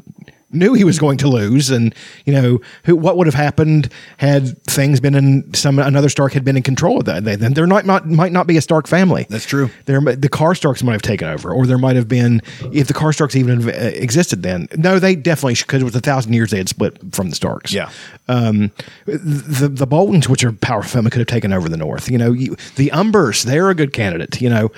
[0.53, 1.94] knew he was going to lose, and
[2.24, 6.44] you know who, what would have happened had things been in some another Stark had
[6.44, 7.24] been in control of that.
[7.24, 9.26] Then there might not might not be a Stark family.
[9.28, 9.70] That's true.
[9.86, 12.42] There, the Karstarks might have taken over, or there might have been
[12.72, 14.68] if the Karstarks even uh, existed then.
[14.76, 17.72] No, they definitely because it was a thousand years they had split from the Starks.
[17.72, 17.90] Yeah.
[18.28, 18.70] Um,
[19.07, 22.11] the the Boltons, which are powerful family, could have taken over the North.
[22.11, 24.40] You know, you, the Umbers, they're a good candidate.
[24.40, 24.70] You know,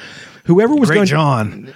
[0.45, 1.07] whoever was Great going.
[1.07, 1.75] John.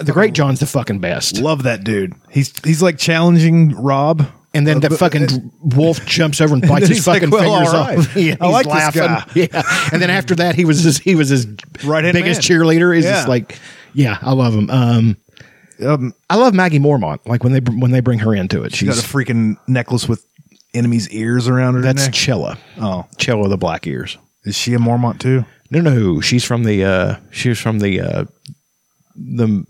[0.00, 1.38] The Great John's the fucking best.
[1.38, 2.14] Love that dude.
[2.30, 4.26] He's he's like challenging Robb.
[4.54, 7.30] And then Uh, the fucking wolf jumps over and bites then his he's like, fucking
[7.30, 7.98] "Well, fingers right.
[7.98, 8.16] off.
[8.16, 9.02] Yeah, I he's like this laughing.
[9.02, 9.24] guy.
[9.34, 11.46] Yeah, and then after that, he was his, he was his
[11.84, 12.58] Right-hand biggest man.
[12.60, 12.94] cheerleader.
[12.94, 13.12] He's Yeah.
[13.12, 13.58] just like,
[13.94, 14.68] yeah, I love him.
[14.70, 15.16] Um,
[15.82, 17.20] Um, I love Maggie Mormont.
[17.26, 20.24] Like when they when they bring her into it, she got a freaking necklace with
[20.74, 21.80] enemy's ears around her.
[21.80, 22.12] that's neck.
[22.14, 22.58] Chella.
[22.78, 24.18] oh, Chilla the Black Ears.
[24.44, 25.44] is she a Mormont too?
[25.70, 28.24] No, no, she's from the uh, she was from the uh,
[29.16, 29.64] the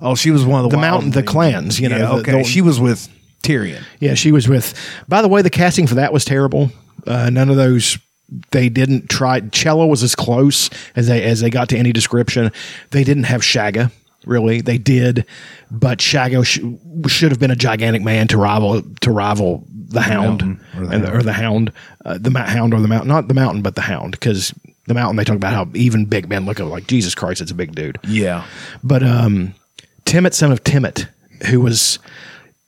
[0.00, 2.44] Oh, she was one of the The mountain- the clans, you know, Yeah, okay, the-
[2.44, 3.08] she was with
[3.42, 3.82] Tyrion.
[4.00, 4.74] Yeah, she was with.
[5.08, 6.70] By the way, the casting for that was terrible.
[7.06, 7.98] Uh, none of those.
[8.50, 9.40] They didn't try.
[9.40, 12.50] Cello was as close as they as they got to any description.
[12.90, 13.90] They didn't have Shagga.
[14.26, 15.24] Really, they did,
[15.70, 16.60] but Shagga sh-
[17.10, 20.92] should have been a gigantic man to rival to rival the Hound Mountain or the
[20.94, 21.72] and the, or the Hound,
[22.04, 24.52] uh, the Ma- Hound or the Mountain, not the Mountain, but the Hound, because
[24.88, 27.50] the Mountain they talk about how even big men look at like Jesus Christ, it's
[27.50, 27.98] a big dude.
[28.04, 28.44] Yeah,
[28.82, 29.54] But um,
[30.04, 31.08] Timett, son of Timett,
[31.50, 31.98] who was,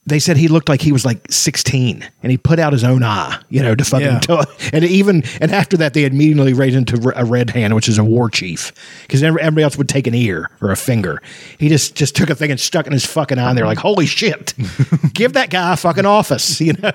[0.06, 3.02] they said he looked like he was like 16 and he put out his own
[3.02, 4.18] eye, you know, to fucking, Yeah.
[4.20, 7.88] tell, and even, and after that, they immediately raised him to a red hand, which
[7.88, 11.22] is a war chief, because everybody else would take an ear or a finger.
[11.58, 13.78] He just, just took a thing and stuck in his fucking eye and they're like,
[13.78, 14.54] holy shit,
[15.14, 16.90] give that guy a fucking office, you know?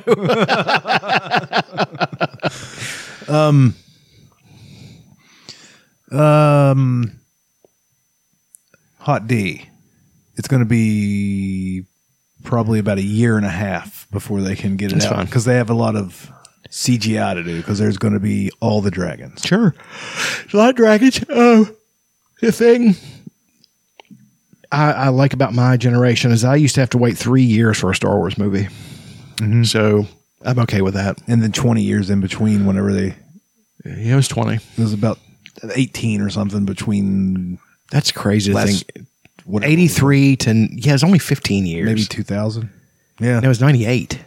[3.28, 3.76] um,
[6.16, 7.20] Um,
[9.00, 9.70] hot D.
[10.38, 11.86] It's going to be
[12.44, 15.26] probably about a year and a half before they can get it That's out fine.
[15.26, 16.32] because they have a lot of
[16.70, 19.42] CGI to do because there's going to be all the dragons.
[19.44, 19.74] Sure.
[20.54, 21.24] A lot of dragons.
[21.30, 21.70] Oh,
[22.42, 22.96] the thing
[24.72, 27.80] I, I like about my generation is I used to have to wait three years
[27.80, 28.68] for a Star Wars movie.
[29.38, 29.64] Mm-hmm.
[29.64, 30.06] So
[30.44, 31.22] I'm okay with that.
[31.28, 33.16] And then 20 years in between, whenever they
[33.86, 34.56] Yeah, it was 20.
[34.56, 35.18] it was about
[35.74, 37.60] 18 or something between
[37.92, 39.08] That's crazy to last think.
[39.46, 41.86] whatever, 83 to, yeah, it's only 15 years.
[41.86, 42.70] maybe 2000.
[43.20, 43.40] Yeah.
[43.40, 44.20] No, it was 98.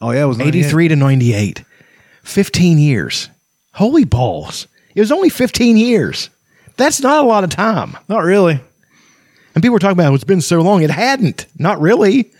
[0.00, 0.58] oh yeah, it was 98.
[0.58, 1.64] 83 to 98.
[2.22, 3.28] 15 years.
[3.74, 4.66] Holy balls.
[4.94, 6.30] It was only 15 years.
[6.76, 7.96] That's not a lot of time.
[8.08, 8.60] Not really.
[9.54, 10.82] And people were talking about it's been so long.
[10.82, 11.46] It hadn't.
[11.58, 12.30] Not really.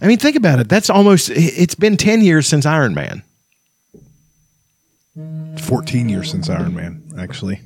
[0.00, 0.68] I mean, think about it.
[0.68, 3.22] That's almost, it's been 10 years since Iron Man.
[5.58, 7.60] 14 years since Iron Man, actually.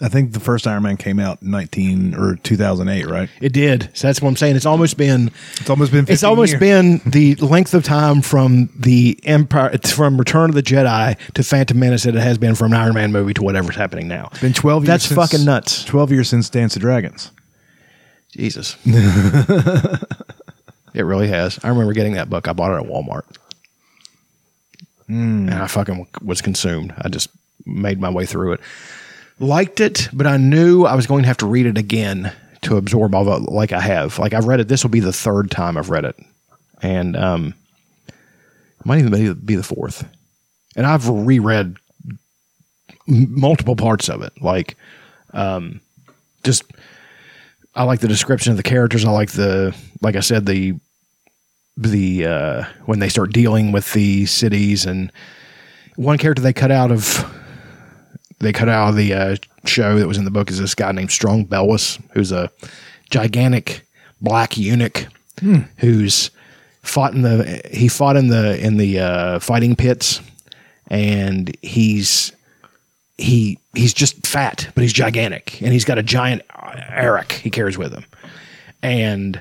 [0.00, 3.30] I think the first Iron Man came out in 19 or 2008, right?
[3.40, 3.90] It did.
[3.94, 4.56] So that's what I'm saying.
[4.56, 5.30] It's almost been,
[5.60, 6.60] It's almost been it's almost years.
[6.60, 11.44] been the length of time from the Empire, it's from Return of the Jedi to
[11.44, 14.30] Phantom Menace that it has been from an Iron Man movie to whatever's happening now.
[14.32, 15.84] It's been 12 years That's since- fucking nuts.
[15.84, 17.30] 12 years since Dance of Dragons.
[18.32, 18.76] Jesus.
[18.84, 20.00] it
[21.04, 21.60] really has.
[21.62, 22.48] I remember getting that book.
[22.48, 23.22] I bought it at Walmart.
[25.06, 25.48] Hmm.
[25.48, 26.92] And I fucking was consumed.
[26.98, 27.30] I just
[27.66, 28.60] made my way through it.
[29.38, 32.76] Liked it, but I knew I was going to have to read it again to
[32.76, 34.18] absorb all the like I have.
[34.18, 34.68] Like I've read it.
[34.68, 36.16] This will be the third time I've read it.
[36.82, 37.54] And um
[38.08, 40.06] it might even be, be the fourth.
[40.76, 41.76] And I've reread
[43.06, 44.32] multiple parts of it.
[44.40, 44.76] Like
[45.32, 45.80] um
[46.44, 46.64] just
[47.74, 49.04] I like the description of the characters.
[49.04, 50.74] I like the, like I said, the
[51.76, 55.10] the uh, when they start dealing with the cities and
[55.96, 57.24] one character they cut out of
[58.40, 60.92] they cut out of the uh, show that was in the book is this guy
[60.92, 62.50] named Strong Belwas, who's a
[63.10, 63.82] gigantic
[64.20, 65.06] black eunuch
[65.78, 66.30] who's
[66.82, 70.20] fought in the he fought in the in the uh, fighting pits
[70.88, 72.32] and he's
[73.16, 77.78] he he's just fat, but he's gigantic, and he's got a giant arakh he carries
[77.78, 78.04] with him,
[78.82, 79.40] and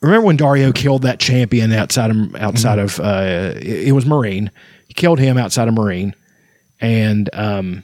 [0.00, 4.50] remember when Daario killed that champion outside of outside of uh, it, it was Meereen.
[4.88, 6.14] He killed him outside of Meereen,
[6.84, 7.82] and um,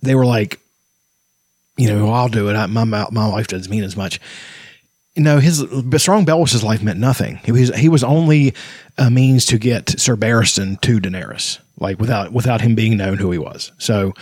[0.00, 0.58] they were like,
[1.76, 2.56] you know, I'll do it.
[2.56, 4.18] I, my my life doesn't mean as much.
[5.14, 5.64] You know, his
[5.98, 7.36] strong Belwas's life meant nothing.
[7.44, 8.54] He was he was only
[8.96, 13.30] a means to get Sir Barristan to Daenerys, like without without him being known who
[13.30, 13.72] he was.
[13.78, 14.14] So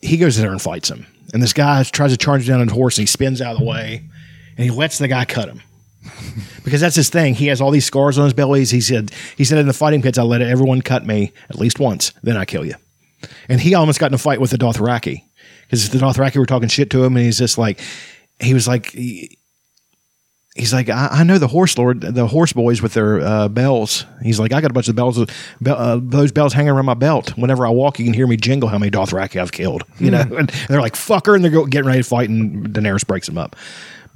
[0.00, 2.76] he goes there and fights him, and this guy tries to charge down on his
[2.76, 4.04] horse, and he spins out of the way,
[4.56, 5.60] and he lets the guy cut him
[6.64, 7.34] because that's his thing.
[7.34, 8.70] He has all these scars on his bellies.
[8.70, 11.78] He said he said in the fighting pits, I let everyone cut me at least
[11.78, 12.74] once, then I kill you.
[13.48, 15.22] And he almost got in a fight with the Dothraki
[15.62, 17.80] because the Dothraki were talking shit to him, and he's just like,
[18.40, 18.90] he was like.
[18.90, 19.38] He,
[20.56, 24.06] He's like, I, I know the horse lord, the horse boys with their uh, bells.
[24.22, 27.36] He's like, I got a bunch of bells, uh, those bells hanging around my belt.
[27.36, 29.82] Whenever I walk, you can hear me jingle how many Dothraki I've killed.
[29.98, 33.26] You know, and they're like, fucker, and they're getting ready to fight, and Daenerys breaks
[33.26, 33.54] them up.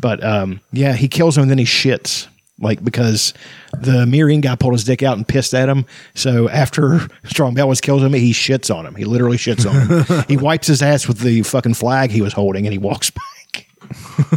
[0.01, 2.27] But um, yeah, he kills him and then he shits.
[2.63, 3.33] Like because
[3.73, 5.87] the Meereen guy pulled his dick out and pissed at him.
[6.15, 8.95] So after Strong Belwas kills him, he shits on him.
[8.95, 10.25] He literally shits on him.
[10.29, 13.67] he wipes his ass with the fucking flag he was holding and he walks back.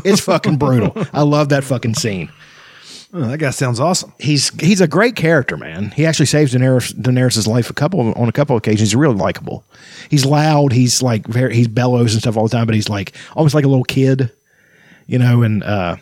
[0.05, 0.93] it's fucking brutal.
[1.11, 2.31] I love that fucking scene.
[3.15, 4.11] Oh, that guy sounds awesome.
[4.17, 5.91] He's he's a great character, man.
[5.91, 8.89] He actually saves Daenerys Daenerys' life a couple on a couple occasions.
[8.89, 9.63] He's really likable.
[10.09, 10.71] He's loud.
[10.71, 13.65] He's like very he's bellows and stuff all the time, but he's like almost like
[13.65, 14.31] a little kid
[15.07, 15.97] you know, and uh,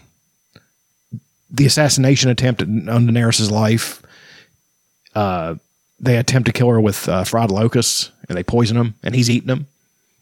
[1.49, 4.01] the assassination attempt on Daenerys' life.
[5.13, 5.55] Uh,
[5.99, 9.29] they attempt to kill her with uh, fried locusts, and they poison him, and he's
[9.29, 9.67] eating them,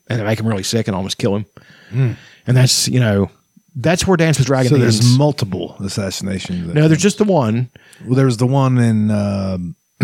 [0.09, 1.45] and they make him really sick and almost kill him.
[1.91, 2.15] Mm.
[2.47, 3.29] And that's you know
[3.75, 4.71] that's where Dance with Dragons.
[4.71, 6.73] So there's multiple assassinations.
[6.73, 7.69] No, there's just the one.
[8.05, 9.57] Well, there's the one in uh,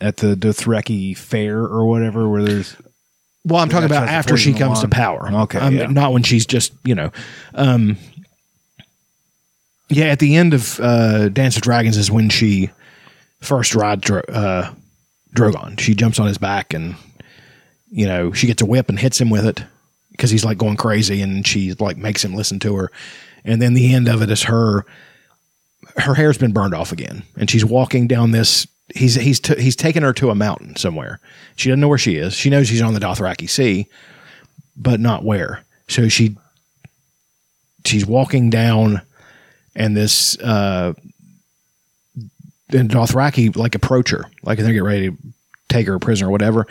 [0.00, 2.76] at the Dothraki Fair or whatever, where there's
[3.48, 5.28] well, I'm talking about after she comes to power.
[5.32, 5.86] Okay, um, yeah.
[5.86, 7.10] not when she's just you know.
[7.54, 7.96] Um,
[9.88, 12.70] yeah, at the end of uh, Dance of Dragons is when she
[13.40, 14.72] first rides Dro- uh,
[15.34, 15.80] Drogon.
[15.80, 16.96] She jumps on his back and
[17.90, 19.64] you know she gets a whip and hits him with it
[20.10, 22.90] because he's like going crazy and she like makes him listen to her.
[23.44, 24.84] And then the end of it is her
[25.96, 29.76] her hair's been burned off again and she's walking down this he's he's t- he's
[29.76, 31.20] taken her to a mountain somewhere.
[31.56, 32.34] She doesn't know where she is.
[32.34, 33.86] She knows she's on the Dothraki Sea,
[34.76, 35.64] but not where.
[35.88, 36.36] So she
[37.84, 39.02] she's walking down,
[39.74, 40.94] and this uh,
[42.70, 45.16] and Dothraki like approach her, like they're getting ready to
[45.68, 46.66] take her prisoner or whatever.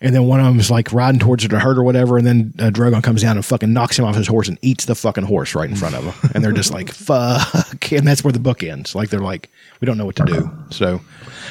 [0.00, 2.18] And then one of them is like riding towards her to hurt or whatever.
[2.18, 4.84] And then uh, Drogon comes down and fucking knocks him off his horse and eats
[4.84, 6.30] the fucking horse right in front of him.
[6.34, 7.92] And they're just like, fuck.
[7.92, 8.96] And that's where the book ends.
[8.96, 9.48] Like they're like,
[9.82, 10.48] we don't know what to do.
[10.70, 11.00] So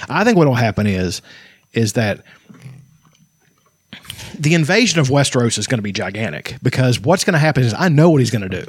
[0.08, 1.22] I think what will happen is,
[1.74, 2.24] is that
[4.40, 7.74] the invasion of Westeros is going to be gigantic because what's going to happen is
[7.78, 8.66] I know what he's going to do.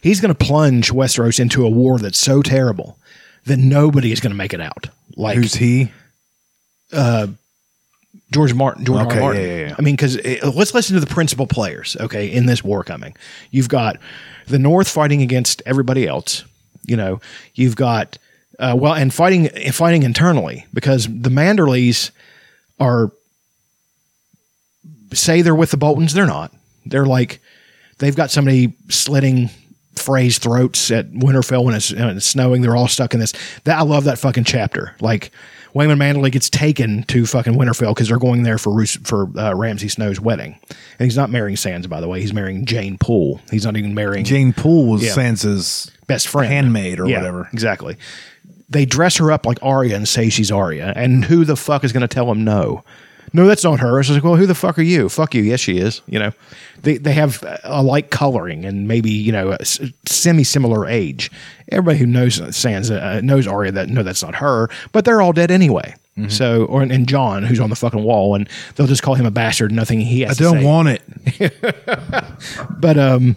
[0.00, 2.98] He's going to plunge Westeros into a war that's so terrible
[3.44, 4.88] that nobody is going to make it out.
[5.14, 5.92] Like who's he?
[6.90, 7.26] Uh,
[8.32, 8.86] George Martin.
[8.86, 9.42] George Okay, Martin.
[9.42, 9.74] yeah, yeah, yeah.
[9.78, 11.98] I mean, because let's listen to the principal players.
[12.00, 13.14] Okay, in this war coming,
[13.50, 13.98] you've got
[14.46, 16.44] the North fighting against everybody else.
[16.86, 17.20] You know,
[17.54, 18.16] you've got
[18.58, 22.10] uh, well, and fighting fighting internally because the Manderleys
[22.80, 23.10] are
[25.12, 26.14] say they're with the Boltons.
[26.14, 26.52] They're not.
[26.84, 27.40] They're like
[27.98, 29.50] they've got somebody slitting
[29.96, 32.60] Frey's throats at Winterfell when it's, when it's snowing.
[32.62, 33.32] They're all stuck in this.
[33.64, 34.94] That I love that fucking chapter.
[35.00, 35.30] Like
[35.72, 39.54] Wyman Manderley gets taken to fucking Winterfell because they're going there for Roos- for uh,
[39.54, 42.20] Ramsay Snow's wedding, and he's not marrying Sansa by the way.
[42.20, 43.40] He's marrying Jeyne Poole.
[43.50, 45.12] He's not even marrying Jeyne Poole was Yeah.
[45.12, 47.48] Sansa's best friend, handmaid or Yeah, whatever.
[47.52, 47.96] Exactly.
[48.68, 51.92] They dress her up like Arya and say she's Arya, and who the fuck is
[51.92, 52.82] going to tell them no?
[53.32, 54.00] No, that's not her.
[54.00, 55.08] It's like, well, who the fuck are you?
[55.08, 55.42] Fuck you.
[55.42, 56.00] Yes, she is.
[56.06, 56.32] You know,
[56.82, 61.30] they they have a like coloring and maybe you know a semi similar age.
[61.70, 64.68] Everybody who knows Sansa uh, knows Arya that no, that's not her.
[64.92, 65.94] But they're all dead anyway.
[66.16, 66.30] Mm-hmm.
[66.30, 69.30] So, or and Jon, who's on the fucking wall, and they'll just call him a
[69.30, 69.70] bastard.
[69.70, 70.40] Nothing he has.
[70.40, 71.02] I don't want it.
[72.78, 73.36] But um,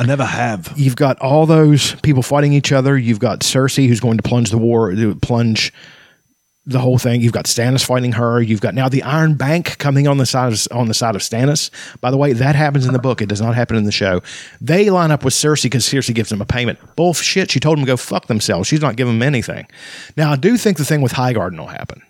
[0.00, 0.72] I never have.
[0.76, 2.96] you've got all those people fighting each other.
[2.96, 5.74] You've got Cersei who's going to plunge the war, plunge
[6.64, 7.20] the whole thing.
[7.20, 8.40] You've got Stannis fighting her.
[8.40, 11.20] You've got now the Iron Bank coming on the side of, on the side of
[11.20, 11.70] Stannis.
[12.00, 13.20] By the way, that happens in the book.
[13.20, 14.22] It does not happen in the show.
[14.58, 16.78] They line up with Cersei because Cersei gives them a payment.
[16.96, 17.50] Bullshit.
[17.50, 18.68] She told them to go fuck themselves.
[18.68, 19.66] She's not giving them anything.
[20.16, 22.00] Now I do think the thing with Highgarden will happen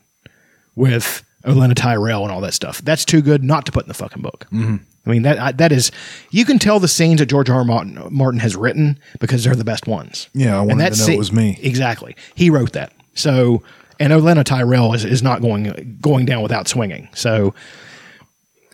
[0.77, 2.83] with Olenna Tyrell and all that stuff.
[2.83, 4.47] That's too good not to put in the fucking book.
[4.53, 4.77] Mm-hmm.
[5.07, 5.91] I mean that I, that is
[6.31, 7.59] you can tell the scenes that George R.
[7.59, 7.65] R.
[7.65, 10.29] Martin, Martin has written because they're the best ones.
[10.35, 11.59] Yeah, I And wanted that to know scene- it was me.
[11.63, 12.93] Exactly, he wrote that.
[13.15, 13.63] So
[13.99, 17.09] and Olenna Tyrell is, is not going going down without swinging.
[17.15, 17.55] So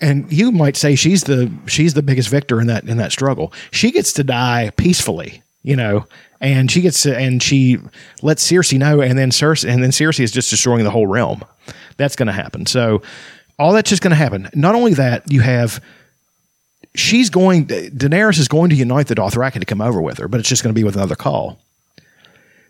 [0.00, 3.52] and you might say she's the she's the biggest victor in that in that struggle.
[3.70, 5.42] She gets to die peacefully.
[5.62, 6.06] you know,
[6.40, 7.78] and she gets to, and she
[8.22, 11.42] lets Cersei know, and then Cersei, and then Cersei is just destroying the whole realm.
[11.96, 12.66] That's going to happen.
[12.66, 13.02] So
[13.58, 14.48] all that's just going to happen.
[14.54, 15.82] Not only that, you have
[16.94, 17.66] she's going.
[17.66, 20.62] Daenerys is going to unite the Dothraki to come over with her, but it's just
[20.62, 21.58] going to be with another call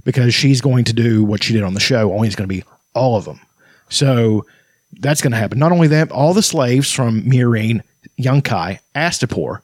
[0.05, 2.12] because she's going to do what she did on the show.
[2.12, 2.64] Only it's going to be
[2.95, 3.41] all of them.
[3.89, 4.47] So
[5.01, 5.59] that's going to happen.
[5.59, 7.83] Not only that, all the slaves from Meereen,
[8.18, 9.61] Yunkai, Astapor,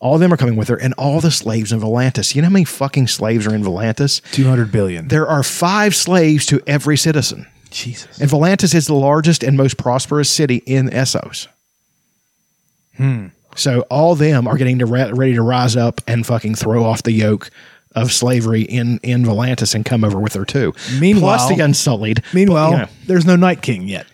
[0.00, 2.34] all of them are coming with her, and all the slaves in Volantis.
[2.34, 4.20] You know how many fucking slaves are in Volantis?
[4.32, 5.08] 200 billion.
[5.08, 7.46] There are five slaves to every citizen.
[7.74, 8.20] Jesus.
[8.20, 11.48] And Volantis is the largest and most prosperous city in Essos.
[12.96, 13.28] Hmm.
[13.56, 17.02] So all them are getting to re- ready to rise up and fucking throw off
[17.02, 17.50] the yoke
[17.94, 20.72] of slavery in in Volantis and come over with her too.
[20.98, 22.22] Meanwhile- plus the Unsullied.
[22.32, 24.06] Meanwhile, But, you know, there's no Night King yet.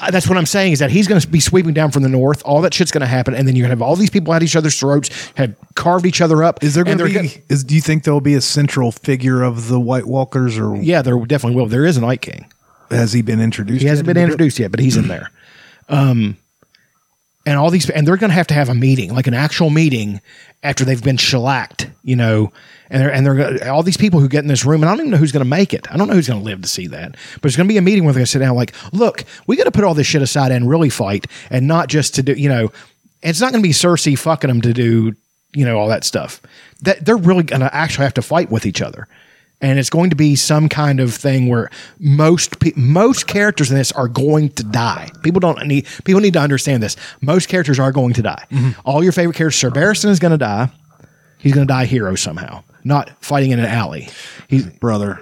[0.00, 2.08] Uh, that's what I'm saying is that he's going to be sweeping down from the
[2.08, 2.40] north.
[2.44, 4.32] All that shit's going to happen, and then you're going to have all these people
[4.32, 6.62] at each other's throats, have carved each other up.
[6.62, 7.12] Is there going to be?
[7.14, 10.76] gonna- is do you think there'll be a central figure of the White Walkers, or
[10.76, 11.66] yeah, there definitely will.
[11.66, 12.46] There is a Night King.
[12.92, 13.82] Has he been introduced?
[13.82, 14.14] He hasn't yet?
[14.14, 15.30] been introduced yet, but he's in there.
[15.88, 16.36] Um,
[17.44, 19.70] and all these, and they're going to have to have a meeting, like an actual
[19.70, 20.20] meeting,
[20.62, 22.52] after they've been shellacked, you know.
[22.88, 25.00] And they're and they're all these people who get in this room, and I don't
[25.00, 25.90] even know who's going to make it.
[25.90, 27.16] I don't know who's going to live to see that.
[27.40, 29.24] But it's going to be a meeting where they're going to sit down, like, look,
[29.46, 32.22] we got to put all this shit aside and really fight, and not just to
[32.22, 32.70] do, you know.
[33.22, 35.14] It's not going to be Cersei fucking them to do,
[35.54, 36.42] you know, all that stuff.
[36.82, 39.06] That they're really going to actually have to fight with each other
[39.62, 43.76] and it's going to be some kind of thing where most pe- most characters in
[43.78, 45.08] this are going to die.
[45.22, 46.96] People don't need people need to understand this.
[47.22, 48.44] Most characters are going to die.
[48.50, 48.80] Mm-hmm.
[48.84, 50.68] All your favorite characters, Sir Barristan is going to die.
[51.38, 54.08] He's going to die hero somehow, not fighting in an alley.
[54.48, 55.20] He's brother.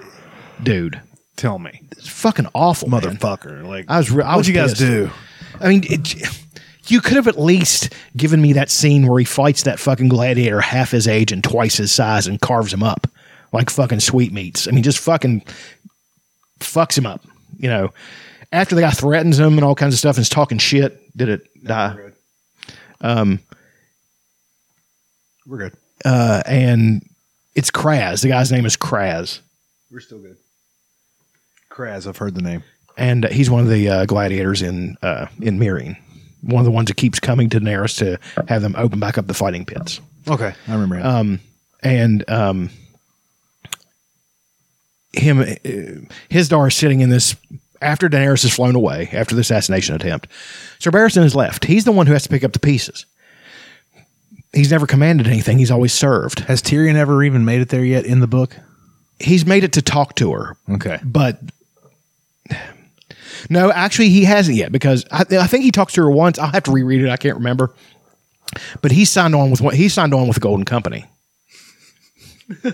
[0.61, 0.99] dude.
[1.37, 3.01] Tell me, It's fucking awful, man.
[3.01, 3.65] motherfucker.
[3.65, 4.11] Like I was.
[4.11, 4.81] Re- I What'd was you guys pissed.
[4.81, 5.09] do?
[5.59, 6.13] I mean, it,
[6.91, 10.61] you could have at least given me that scene where he fights that fucking gladiator
[10.61, 13.07] half his age and twice his size and carves him up
[13.51, 14.67] like fucking sweetmeats.
[14.67, 15.43] I mean, just fucking
[16.59, 17.21] fucks him up.
[17.57, 17.93] You know,
[18.51, 21.29] after the guy threatens him and all kinds of stuff and is talking shit, did
[21.29, 21.93] it die?
[21.95, 22.13] We're good.
[25.47, 25.71] We're
[26.05, 27.03] Uh, and
[27.55, 28.21] it's Krazz.
[28.21, 29.39] The guy's name is Krazz.
[29.91, 30.37] We're still good.
[31.69, 32.63] Krazz, I've heard the name.
[32.97, 35.97] and he's one of the uh, gladiators in uh, in Meereen.
[36.41, 39.27] One of the ones that keeps coming to Daenerys to have them open back up
[39.27, 40.01] the fighting pits.
[40.27, 40.97] Okay, I remember.
[40.97, 41.39] Him.
[41.83, 42.69] And um,
[45.13, 45.55] him, uh,
[46.29, 47.35] his daughter is sitting in this
[47.81, 50.27] after Daenerys has flown away after the assassination attempt.
[50.79, 51.65] Sir Barristan is left.
[51.65, 53.05] He's the one who has to pick up the pieces.
[54.53, 55.57] He's never commanded anything.
[55.59, 56.41] He's always served.
[56.41, 58.55] Has Tyrion ever even made it there yet in the book?
[59.19, 60.99] He's made it to talk to her, Okay.
[61.03, 61.39] but
[63.49, 66.37] no, actually, he hasn't yet because I, I think he talks to her once.
[66.37, 67.09] I'll have to reread it.
[67.09, 67.73] I can't remember.
[68.81, 71.05] But he signed on with what he signed on with the Golden Company.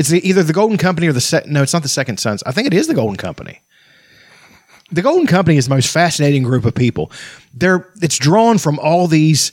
[0.00, 2.42] it's either the Golden Company or the sec, no, it's not the Second Sons.
[2.46, 3.60] I think it is the Golden Company.
[4.90, 7.12] The Golden Company is the most fascinating group of people.
[7.52, 9.52] They're it's drawn from all these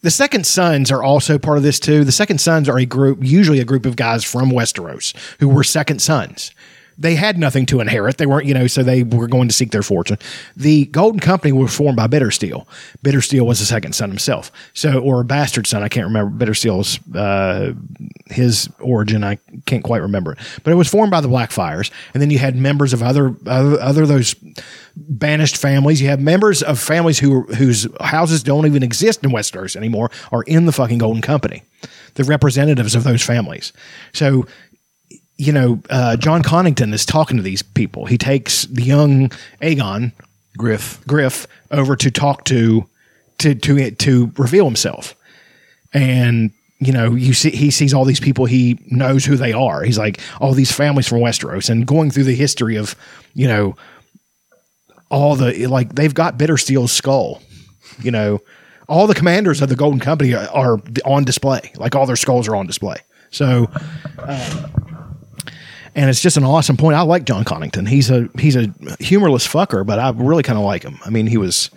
[0.00, 2.02] the Second Sons are also part of this too.
[2.02, 5.62] The Second Sons are a group, usually a group of guys from Westeros who were
[5.62, 6.52] Second Sons.
[6.98, 8.18] They had nothing to inherit.
[8.18, 10.18] They weren't, you know, so they were going to seek their fortune.
[10.56, 12.66] The Golden Company was formed by Bittersteel.
[13.04, 15.82] Bittersteel was the second son himself, so or a bastard son.
[15.82, 17.72] I can't remember Bittersteel's uh,
[18.26, 19.24] his origin.
[19.24, 21.90] I can't quite remember it, but it was formed by the Blackfyres.
[22.14, 24.34] And then you had members of other other, other those
[24.96, 26.00] banished families.
[26.00, 30.42] You have members of families who whose houses don't even exist in Westeros anymore are
[30.42, 31.62] in the fucking Golden Company.
[32.14, 33.74] The representatives of those families.
[34.14, 34.46] So,
[35.38, 38.06] you know, uh, Jon Connington is talking to these people.
[38.06, 39.30] He takes the young
[39.60, 40.12] Aegon
[40.56, 41.04] Griff.
[41.06, 42.86] Griff over to talk to
[43.38, 45.14] to to to reveal himself.
[45.92, 49.82] And you know, you see he sees all these people he knows who they are.
[49.82, 52.94] He's like all these families from Westeros and going through the history of,
[53.34, 53.76] you know,
[55.10, 57.42] all the like they've got Bittersteel's skull.
[58.02, 58.40] You know,
[58.88, 61.72] all the commanders of the Golden Company are, are on display.
[61.76, 62.96] Like all their skulls are on display.
[63.30, 63.68] So
[65.96, 66.94] and it's just an awesome point.
[66.96, 67.88] I like Jon Connington.
[67.88, 71.00] He's a he's a humorless fucker, but I really kind of like him.
[71.04, 71.70] I mean, he was.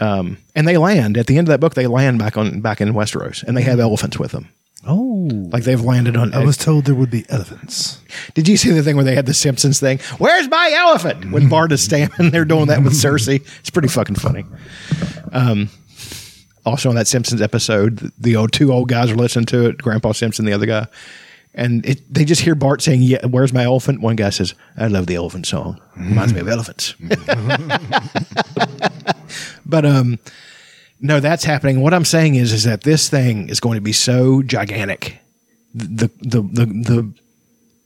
[0.00, 1.74] Um, and they land at the end of that book.
[1.74, 4.48] They land back on back in Westeros, and they have elephants with them.
[4.86, 6.34] Oh, Like they've landed on.
[6.34, 8.00] I was told there would be elephants.
[8.34, 9.98] did you see the thing where they had the Simpsons thing?
[10.18, 11.30] Where's my elephant?
[11.32, 14.44] When Bart is standing there doing that with Cersei, it's pretty fucking funny.
[15.32, 15.70] Um,
[16.66, 19.78] also on that Simpsons episode, the old two old guys are listening to it.
[19.78, 20.86] Grandpa Simpson, the other guy,
[21.54, 24.88] and it, they just hear Bart saying, "Yeah, where's my elephant?" One guy says, "I
[24.88, 25.80] love the elephant song.
[25.96, 26.94] Reminds me of elephants."
[29.66, 30.18] but um,
[31.00, 31.80] No, that's happening.
[31.80, 35.18] What I'm saying is, is that this thing is going to be so gigantic.
[35.74, 37.12] The the the the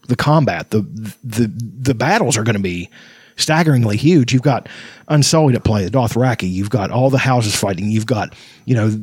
[0.08, 0.82] the combat, the
[1.24, 2.90] the the battles are going to be
[3.38, 4.34] staggeringly huge.
[4.34, 4.68] You've got
[5.08, 6.52] Unsullied at play, the Dothraki.
[6.52, 7.90] You've got all the houses fighting.
[7.90, 8.34] You've got
[8.68, 8.94] you know,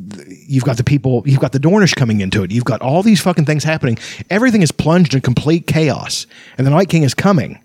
[0.46, 1.24] you've got the people.
[1.26, 2.52] You've got the Dornish coming into it.
[2.52, 3.98] You've got all these fucking things happening.
[4.30, 7.60] Everything is plunged in complete chaos, and the Night King is coming,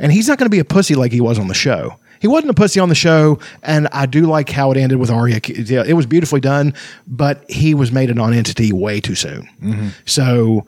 [0.00, 1.94] and he's not going to be a pussy like he was on the show.
[2.20, 5.12] He wasn't a pussy on the show, and I do like how it ended with
[5.12, 5.38] Arya.
[5.44, 6.74] It was beautifully done,
[7.06, 9.48] but he was made a non-entity way too soon.
[9.62, 9.88] Mm-hmm.
[10.04, 10.66] So,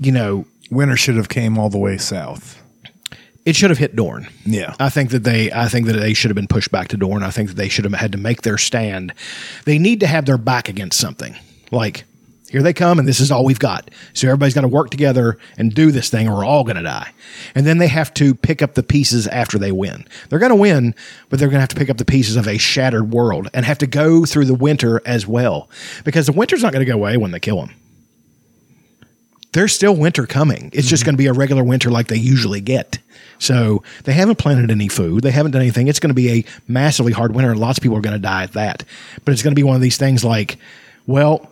[0.00, 2.57] you know, Winter should have came all the way south.
[3.48, 4.28] It should have hit Dorne.
[4.44, 4.74] Yeah.
[4.78, 7.22] I think that they I think that they should have been pushed back to Dorne.
[7.22, 9.14] I think that they should have had to make their stand.
[9.64, 11.34] They need to have their back against something.
[11.70, 12.04] Like
[12.50, 13.90] here they come and this is all we've got.
[14.12, 16.82] So everybody's got to work together and do this thing or we're all going to
[16.82, 17.10] die.
[17.54, 20.06] And then they have to pick up the pieces after they win.
[20.28, 20.94] They're going to win,
[21.30, 23.64] but they're going to have to pick up the pieces of a shattered world and
[23.64, 25.70] have to go through the winter as well
[26.04, 27.74] because the winter's not going to go away when they kill them
[29.52, 30.70] there's still winter coming.
[30.72, 31.08] It's just mm-hmm.
[31.08, 32.98] going to be a regular winter like they usually get.
[33.38, 35.22] So they haven't planted any food.
[35.22, 35.88] They haven't done anything.
[35.88, 38.22] It's going to be a massively hard winter, and lots of people are going to
[38.22, 38.84] die at that.
[39.24, 40.58] But it's going to be one of these things like,
[41.06, 41.48] well,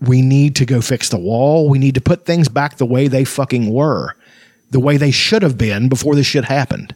[0.00, 1.68] we need to go fix the wall.
[1.68, 4.16] We need to put things back the way they fucking were,
[4.70, 6.94] the way they should have been before this shit happened.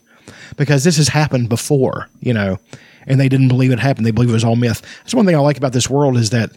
[0.56, 2.58] Because this has happened before, you know,
[3.06, 4.06] and they didn't believe it happened.
[4.06, 4.80] They believe it was all myth.
[5.00, 6.50] That's one thing I like about this world is that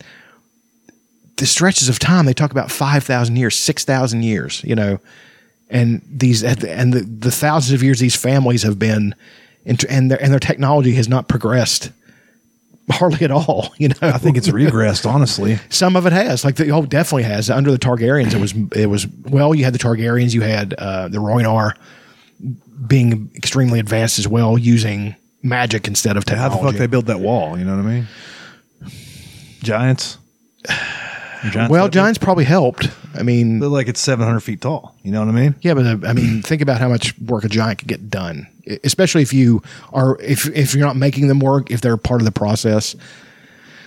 [1.38, 5.00] the stretches of time they talk about 5000 years 6000 years you know
[5.70, 9.16] and these and the, the thousands of years these families have been
[9.66, 11.92] and their and their technology has not progressed
[12.90, 15.60] hardly at all you know I think it's regressed, honestly.
[15.70, 18.88] some of it has like the oh definitely has under the targaryens it was it
[18.88, 21.74] was well you had the targaryens you had uh, the Rhoynar
[22.86, 26.56] being extremely advanced as well using magic instead of technology.
[26.56, 27.58] How the fuck they built that wall?
[27.58, 28.08] You know what I mean?
[29.64, 30.18] Giants.
[31.52, 34.96] Giants well that giants probably helped i mean They're like it's 700 feet tall.
[35.04, 35.56] You know what I mean?
[35.62, 38.48] Yeah, but uh, I mean, think about how much work a giant could get done,
[38.66, 39.62] e- especially if you
[39.94, 42.96] are if if you're not making them work, if they're part of the process.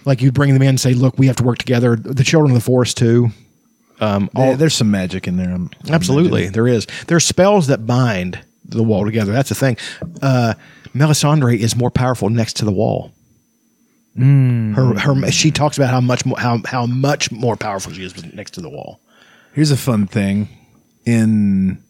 [0.07, 2.51] Like you bring them in and say, "Look, we have to work together." The children
[2.53, 3.31] of the forest too.
[4.01, 5.51] Um, all, Yeah, there's some magic in there.
[5.51, 6.53] I'm- I'm absolutely, imagining.
[6.53, 6.87] there is.
[7.07, 9.31] There's spells that bind the wall together.
[9.33, 9.77] That's the thing.
[10.23, 10.55] Uh,
[10.95, 13.13] Melisandre is more powerful next to the wall.
[14.75, 18.35] Her, her, she talks about how much more, how how much more powerful she is
[18.35, 19.01] next to the wall.
[19.53, 20.49] Here's a fun thing
[21.05, 21.83] in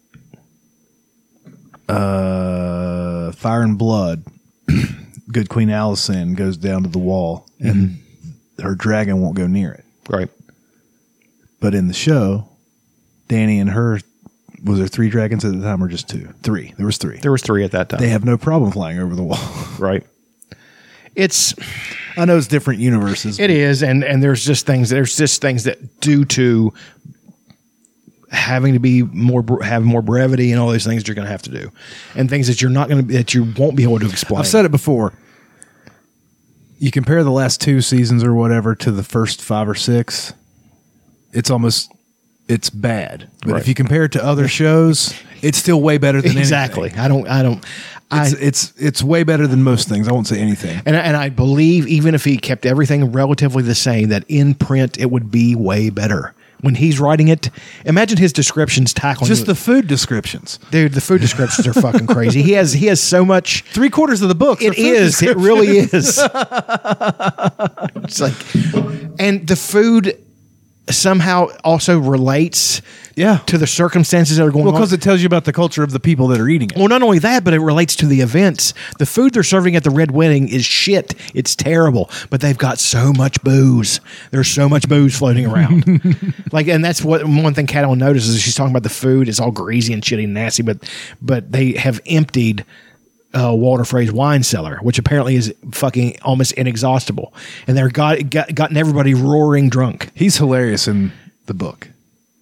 [1.89, 4.25] uh, Fire and Blood.
[5.33, 8.03] Good Queen Alysanne goes down to the wall, and
[8.61, 9.85] her dragon won't go near it.
[10.09, 10.29] Right.
[11.61, 12.49] But in the show,
[13.29, 14.01] Dany and her
[14.65, 16.33] was there three dragons at the time or just two?
[16.43, 16.75] Three.
[16.77, 17.19] There was three.
[17.19, 18.01] There was three at that time.
[18.01, 19.39] They have no problem flying over the wall.
[19.79, 20.05] right.
[21.17, 21.55] It's
[22.17, 23.39] I know it's different universes.
[23.41, 24.91] It is, and and there's just things.
[24.91, 26.73] There's just things that due to
[28.31, 31.43] having to be more have more brevity and all those things you're going to have
[31.43, 31.71] to do,
[32.15, 34.39] and things that you're not going to that you won't be able to explain.
[34.41, 35.13] I've said it before.
[36.79, 40.33] You compare the last two seasons or whatever to the first five or six,
[41.33, 41.93] it's almost
[42.49, 43.29] it's bad.
[43.43, 43.61] But Right.
[43.61, 46.85] if you compare it to other shows, it's still way better than exactly.
[46.91, 47.01] anything.
[47.01, 47.29] I don't.
[47.29, 47.67] I don't.
[48.11, 50.09] I It's, it's it's way better than most things.
[50.09, 50.81] I won't say anything.
[50.87, 54.55] and I- and I believe even if he kept everything relatively the same, that in
[54.55, 56.35] print it would be way better.
[56.63, 57.49] When he's writing it,
[57.87, 60.59] imagine his descriptions tackling Just the food descriptions.
[60.71, 60.93] dude.
[60.93, 62.43] The food descriptions are fucking crazy.
[62.43, 64.61] He has he has so much Three quarters of the book.
[64.61, 64.77] It is.
[64.77, 65.23] It food is.
[65.23, 65.47] It descriptions.
[65.47, 66.19] really is.
[68.05, 68.35] it's like,
[69.19, 70.19] and the food
[70.89, 72.83] somehow also relates
[73.15, 73.39] Yeah.
[73.47, 74.67] to the circumstances that are going on.
[74.67, 74.81] Well, on.
[74.81, 76.77] because it tells you about the culture of the people that are eating it.
[76.77, 78.73] well, not only that, but it relates to the events.
[78.99, 81.15] The food they're serving at the Red Wedding is shit.
[81.35, 84.01] It's terrible, but they've got so much booze.
[84.31, 86.35] There's so much booze floating around.
[86.53, 88.35] like, and that's what one thing Cat notices.
[88.37, 89.29] Is she's talking about the food.
[89.29, 90.79] It's all greasy and shitty and nasty, but
[91.21, 92.65] but they have emptied
[93.35, 97.33] uh, Walder Frey's wine cellar, which apparently is fucking almost inexhaustible,
[97.67, 100.11] and they're got, got gotten everybody roaring drunk.
[100.15, 101.13] He's hilarious in
[101.47, 101.89] the book.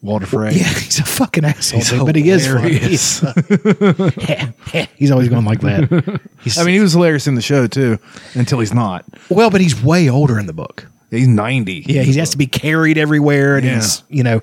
[0.01, 0.53] Walder Frey.
[0.53, 2.79] Yeah, he's a fucking asshole, He's dude, but he is funny.
[2.79, 3.21] He's,
[4.97, 6.21] he's always going like that.
[6.43, 7.99] He's, I mean, he was hilarious in the show too,
[8.35, 9.05] until he's not.
[9.29, 10.87] well, but he's way older in the book.
[11.11, 11.85] He's ninety.
[11.87, 13.75] Yeah, he has to be carried everywhere, and Yeah.
[13.77, 14.41] he's you know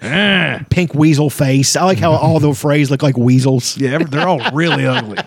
[0.70, 1.76] pink weasel face.
[1.76, 3.78] I like how all the Freys look like weasels.
[3.78, 5.18] Yeah, they're all really ugly.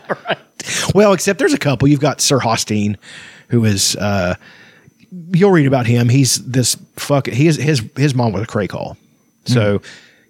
[0.94, 1.86] Well, except there's a couple.
[1.88, 2.96] You've got Sir Hosteen,
[3.48, 4.34] who is uh,
[5.32, 6.08] you'll read about him.
[6.08, 7.26] He's this fuck.
[7.28, 8.96] He is his his mom was a Crakehall,
[9.44, 9.80] so.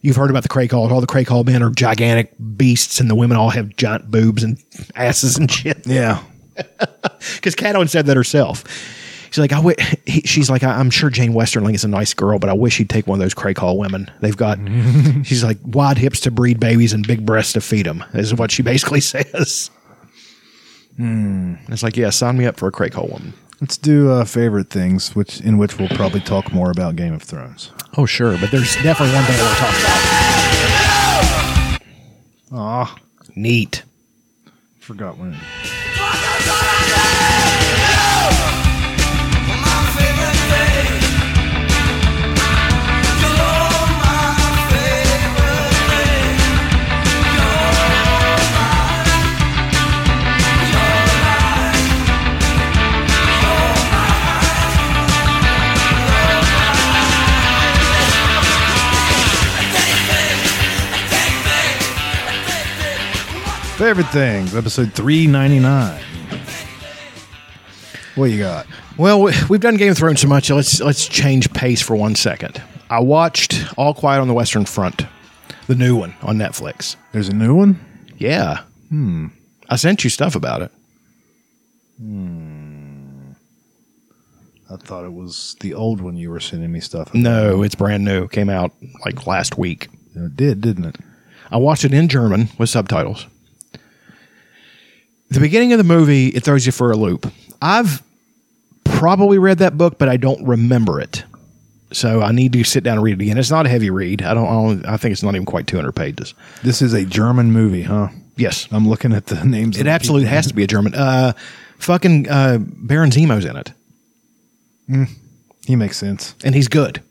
[0.01, 0.93] You've heard about the Crakehalls.
[0.93, 4.57] All the Crakehall men are gigantic beasts, and the women all have giant boobs and
[4.95, 5.85] asses and shit.
[5.89, 6.23] Yeah.
[6.55, 8.63] because Catelyn said that herself.
[9.31, 9.77] She's like, I w-,
[10.07, 12.91] he, she's like, I'm sure Jeyne Westerling is a nice girl, but I wish he'd
[12.91, 14.11] take one of those Crakehall women.
[14.21, 14.59] They've got,
[15.25, 18.05] she's like, wide hips to breed babies and big breasts to feed them.
[18.15, 19.71] Is what she basically says.
[20.97, 23.35] And It's like, yeah, sign me up for a Crakehall woman.
[23.61, 27.23] Let's do uh, favorite things, which in which we'll probably talk more about Game of
[27.23, 27.73] Thrones.
[27.97, 29.75] Oh, sure, but there's definitely one thing I want to talk
[32.51, 32.59] about.
[32.61, 32.97] Ah,
[33.35, 33.83] Neat.
[34.81, 35.37] forgot when.
[63.79, 66.01] Favorite things, episode three ninety nine.
[68.17, 68.67] What you got?
[68.97, 70.51] Well, we- we've done Game of Thrones so much.
[70.51, 72.61] Let's let's change pace for one second.
[72.91, 75.07] I watched All Quiet on the Western Front,
[75.69, 76.97] the new one on Netflix.
[77.13, 77.79] There's a new one.
[78.17, 78.63] Yeah.
[78.89, 79.27] Hmm.
[79.69, 80.73] I sent you stuff about it.
[82.01, 83.31] Hmm.
[84.71, 87.11] I thought it was the old one you were sending me stuff.
[87.11, 87.15] about.
[87.23, 88.27] No, it's brand new.
[88.29, 88.73] Came out
[89.05, 89.89] like last week.
[90.17, 90.97] It did, didn't it?
[91.51, 93.27] I watched it in German with subtitles.
[95.31, 97.31] The beginning of the movie, it throws you for a loop.
[97.61, 98.03] I've
[98.85, 101.25] probably read that book, but I don't remember it.
[101.93, 103.39] So I need to sit down and read it again.
[103.39, 104.23] It's not a heavy read.
[104.23, 104.47] I don't.
[104.47, 106.35] I, don't, I think it's not even quite 200 pages.
[106.63, 108.09] This is a German movie, huh?
[108.37, 109.79] Yes, I'm looking at the names.
[109.79, 110.95] it absolutely has to be a German.
[110.95, 111.33] Uh,
[111.79, 113.73] fucking uh, Baron Zemo's in it,
[115.67, 116.35] He makes sense.
[116.45, 117.03] and he's good.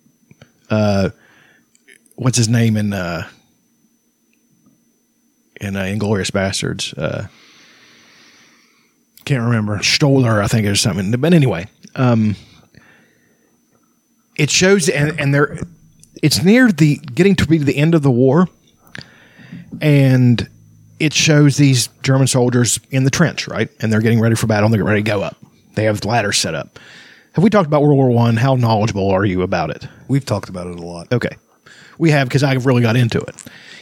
[0.69, 1.09] Uh,
[2.15, 3.27] what's his name in uh,
[5.59, 6.93] in uh, Inglorious Bastards?
[6.93, 7.27] Uh,
[9.27, 9.83] Can't remember.
[9.83, 11.11] Stoller, I think, or something.
[11.11, 12.37] But anyway, um,
[14.37, 15.59] it shows, and, and they're
[16.23, 18.47] it's near the getting to be the end of the war,
[19.81, 20.49] and
[21.01, 24.67] it shows these German soldiers in the trench, right, and they're getting ready for battle.
[24.67, 25.35] and They're ready to go up.
[25.75, 26.79] They have ladders set up.
[27.33, 28.37] Have we talked about World War One?
[28.37, 29.89] How knowledgeable are you about it?
[30.07, 31.11] We've talked about it a lot.
[31.11, 31.35] Okay.
[31.97, 33.35] We have because I've really got into it.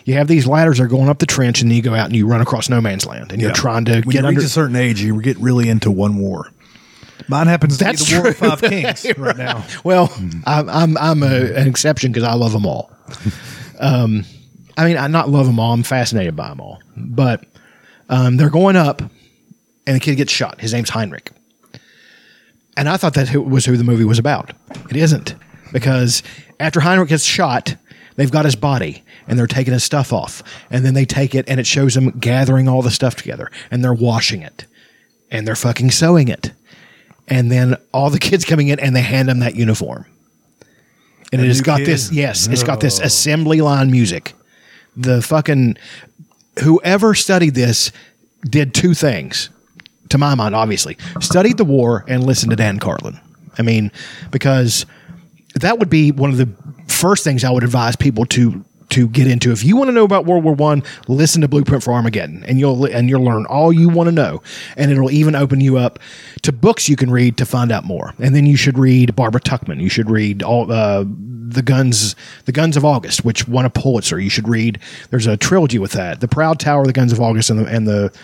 [0.06, 2.06] You have these ladders that are going up the trench, and then you go out
[2.06, 4.40] and you run across no man's land, and you're trying to when get you under.
[4.40, 6.52] reach a certain age, you get really into one war.
[7.28, 8.50] Mine happens to That's be the War of true.
[8.50, 8.62] Five
[9.04, 9.66] Kings right now.
[9.84, 10.14] Well,
[10.46, 12.92] I'm I'm, I'm a, an exception because I love them all.
[13.80, 14.26] um,
[14.78, 15.74] I mean, I not love them all.
[15.74, 16.82] I'm fascinated by them all.
[16.96, 17.44] But
[18.10, 20.62] um, they're going up, and the kid gets shot.
[20.62, 21.32] His name's Heinrich,
[22.78, 24.52] and I thought that was who the movie was about.
[24.92, 25.34] It isn't
[25.74, 26.22] because
[26.60, 27.76] after Heinrich gets shot.
[28.16, 30.42] They've got his body and they're taking his stuff off.
[30.70, 33.84] And then they take it and it shows them gathering all the stuff together and
[33.84, 34.66] they're washing it
[35.30, 36.52] and they're fucking sewing it.
[37.28, 40.06] And then all the kids coming in and they hand them that uniform.
[41.34, 41.88] And it has got kid?
[41.88, 44.34] this, yes, it's got this assembly line music.
[44.96, 45.78] The fucking,
[46.60, 47.92] whoever studied this
[48.44, 49.50] did two things,
[50.10, 50.98] to my mind, obviously.
[51.20, 53.20] Studied the war and listened to Dan Carlin.
[53.58, 53.92] I mean,
[54.32, 54.86] because
[55.56, 56.50] that would be one of the
[56.88, 59.52] first things I would advise people to to get into.
[59.52, 62.60] If you want to know about World War One, listen to Blueprint for Armageddon, and
[62.60, 64.42] you'll and you'll learn all you want to know,
[64.78, 66.00] and it'll even open you up
[66.44, 68.14] to books you can read to find out more.
[68.20, 69.82] And then you should read Barbara Tuchman.
[69.82, 74.20] You should read all uh, the guns, the Guns of August, which won a Pulitzer.
[74.20, 74.80] You should read.
[75.10, 77.88] There's a trilogy with that: The Proud Tower, The Guns of August, and the and
[77.88, 78.18] the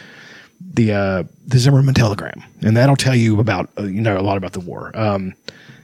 [0.74, 4.38] the uh, the Zimmerman telegram, and that'll tell you about uh, you know a lot
[4.38, 4.92] about the war.
[4.94, 5.34] Um,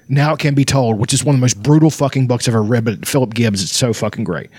[0.10, 2.54] now it can be told, which is one of the most brutal fucking books I've
[2.54, 2.86] ever read.
[2.86, 4.50] But Philip Gibbs, it's so fucking great.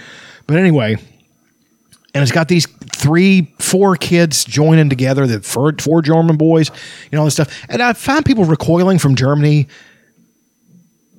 [0.47, 0.97] But anyway,
[2.15, 6.71] and it's got these three, four kids joining together, the four, German boys,
[7.11, 7.65] you know all this stuff.
[7.69, 9.69] And I find people recoiling from Germany,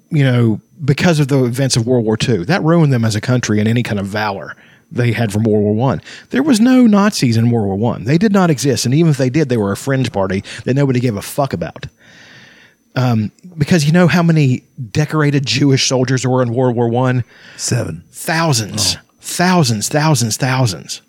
[0.10, 2.46] you know, because of the events of World War II.
[2.46, 4.56] That ruined them as a country and any kind of valor
[4.92, 6.02] they had from World War One.
[6.32, 8.06] There was no Nazis in World War One.
[8.06, 10.74] They did not exist, and even if they did, they were a fringe party that
[10.74, 11.86] nobody gave a fuck about.
[13.00, 17.24] Um, because you know how many decorated Jewish soldiers there were in World War One?
[17.56, 18.03] Seven.
[18.11, 21.02] Thousands, thousands, thousands, thousands.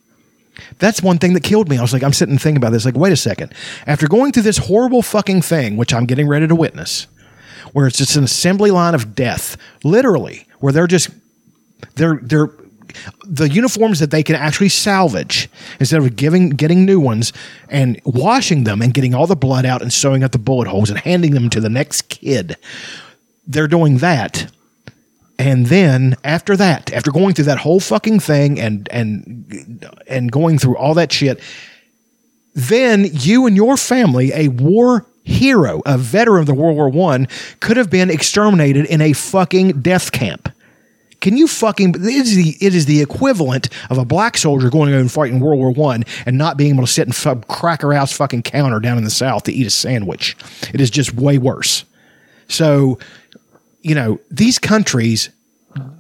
[0.79, 1.79] That's one thing that killed me.
[1.79, 2.85] I was like, I'm sitting thinking about this.
[2.85, 3.53] Like, wait a second.
[3.89, 7.09] After going through this horrible fucking thing, which I'm getting ready to witness,
[7.73, 11.11] where it's just an assembly line of death, literally, where they're just
[11.97, 12.51] they're they're
[13.25, 15.49] the uniforms that they can actually salvage
[15.79, 17.33] instead of giving getting new ones
[17.69, 20.91] and washing them and getting all the blood out and sewing up the bullet holes
[20.91, 22.57] and handing them to the next kid.
[23.47, 24.51] They're doing that.
[25.39, 30.59] And then after that, after going through that whole fucking thing and and and going
[30.59, 31.41] through all that shit,
[32.55, 37.27] then you and your family, a war hero, a veteran of the World War One,
[37.61, 40.51] could have been exterminated in a fucking death camp.
[41.21, 41.95] Can you fucking?
[41.97, 45.41] It is the it is the equivalent of a black soldier going over and fighting
[45.41, 48.81] World War One and not being able to sit in some cracker house fucking counter
[48.81, 50.37] down in the South to eat a sandwich.
[50.73, 51.85] It is just way worse.
[52.49, 52.99] So,
[53.83, 55.31] you know, these countries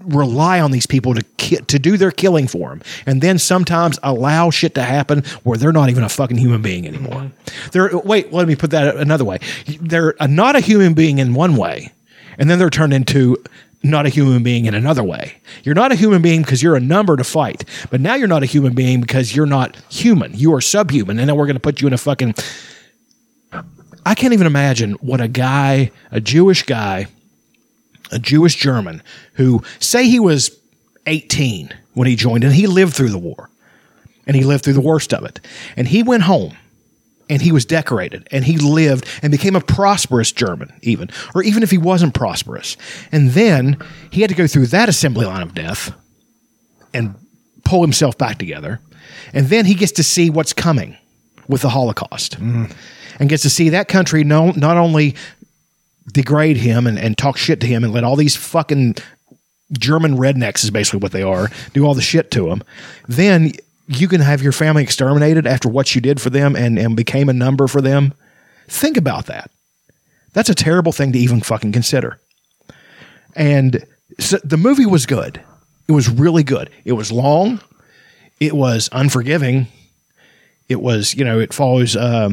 [0.05, 3.99] rely on these people to ki- to do their killing for them, and then sometimes
[4.03, 7.13] allow shit to happen where they're not even a fucking human being anymore.
[7.21, 7.69] Mm-hmm.
[7.73, 9.39] They're wait, let me put that another way.
[9.81, 11.93] They're not a human being in one way,
[12.39, 13.37] and then they're turned into
[13.83, 15.37] not a human being in another way.
[15.65, 18.43] You're not a human being because you're a number to fight, but now you're not
[18.43, 20.35] a human being because you're not human.
[20.35, 22.35] You are subhuman, and then we're going to put you in a fucking.
[24.05, 27.07] I can't even imagine what a guy, a Jewish guy,
[28.11, 29.03] a Jewish German
[29.35, 30.59] who say he was
[31.07, 33.51] 18 when he joined and he lived through the war
[34.27, 35.41] and he lived through the worst of it.
[35.77, 36.57] And he went home
[37.31, 41.63] and he was decorated and he lived and became a prosperous German, even, or even
[41.63, 42.77] if he wasn't prosperous.
[43.13, 43.79] And then
[44.11, 45.95] he had to go through that assembly line of death
[46.93, 47.15] and
[47.65, 48.81] pull himself back together.
[49.33, 50.97] And then he gets to see what's coming
[51.49, 52.65] with the Holocaust mm-hmm.
[53.21, 55.15] and gets to see that country no, not only
[56.13, 58.97] degrade him and, and talk shit to him and let all these fucking
[59.79, 62.63] German rednecks is basically what they are do all the shit to him,
[63.07, 63.53] then
[63.91, 67.29] you can have your family exterminated after what you did for them and, and became
[67.29, 68.15] a number for them.
[68.69, 69.51] Think about that.
[70.33, 72.21] That's a terrible thing to even fucking consider.
[73.35, 73.85] And
[74.21, 75.41] so the movie was good.
[75.89, 76.71] It was really good.
[76.85, 77.61] It was long.
[78.39, 79.67] It was unforgiving.
[80.69, 82.31] It was, you know, it follows uh,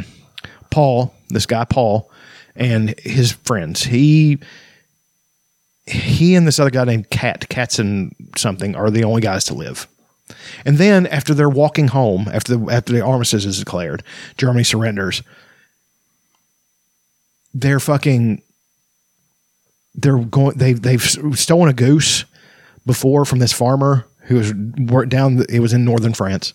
[0.70, 2.12] Paul, this guy Paul,
[2.56, 3.84] and his friends.
[3.84, 4.38] He
[5.88, 9.88] he and this other guy named Cat, and something, are the only guys to live.
[10.66, 14.04] And then after they're walking home, after the after the armistice is declared,
[14.38, 15.24] Germany surrenders.
[17.54, 18.42] They're fucking.
[19.96, 20.58] They're going.
[20.58, 22.26] They they've stolen a goose
[22.86, 24.52] before from this farmer who was
[25.08, 25.44] down.
[25.50, 26.54] It was in northern France,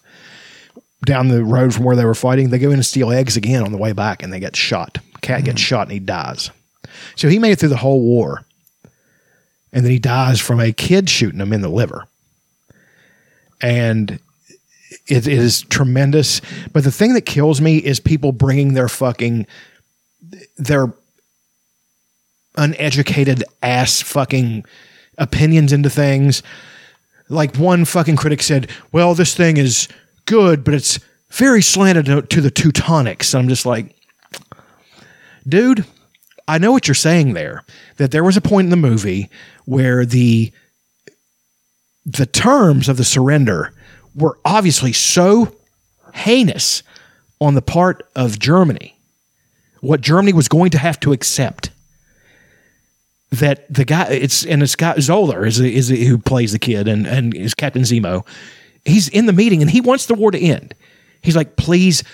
[1.04, 2.50] down the road from where they were fighting.
[2.50, 4.98] They go in and steal eggs again on the way back, and they get shot.
[5.22, 5.64] Cat gets mm-hmm.
[5.64, 6.50] shot and he dies.
[7.16, 8.44] So he made it through the whole war,
[9.72, 12.06] and then he dies from a kid shooting him in the liver
[13.62, 14.18] and
[15.06, 16.40] it, it is tremendous.
[16.72, 19.46] But the thing that kills me is people bringing their fucking
[20.56, 20.92] their
[22.56, 24.64] uneducated ass fucking
[25.18, 26.42] opinions into things.
[27.28, 29.88] Like one fucking critic said, "Well, this thing is
[30.26, 30.98] good, but it's
[31.30, 33.94] very slanted to, the Teutonics." And I'm just like,
[35.48, 35.86] dude,
[36.46, 37.64] I know what you're saying there.
[37.96, 39.30] That there was a point in the movie
[39.64, 40.52] where the
[42.04, 43.72] the terms of the surrender
[44.14, 45.54] were obviously so
[46.14, 46.82] heinous
[47.40, 48.96] on the part of Germany,
[49.80, 51.70] what Germany was going to have to accept.
[53.30, 57.06] That the guy, it's and it's got Zoller is is who plays the kid and
[57.06, 58.26] and is Captain Zemo.
[58.84, 60.74] He's in the meeting and he wants the war to end.
[61.22, 62.04] He's like, please.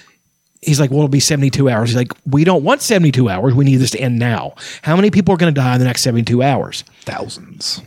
[0.61, 1.91] He's like, well, it'll be 72 hours.
[1.91, 3.55] He's like, we don't want 72 hours.
[3.55, 4.55] We need this to end now.
[4.83, 6.83] How many people are going to die in the next 72 hours?
[7.03, 7.81] Thousands.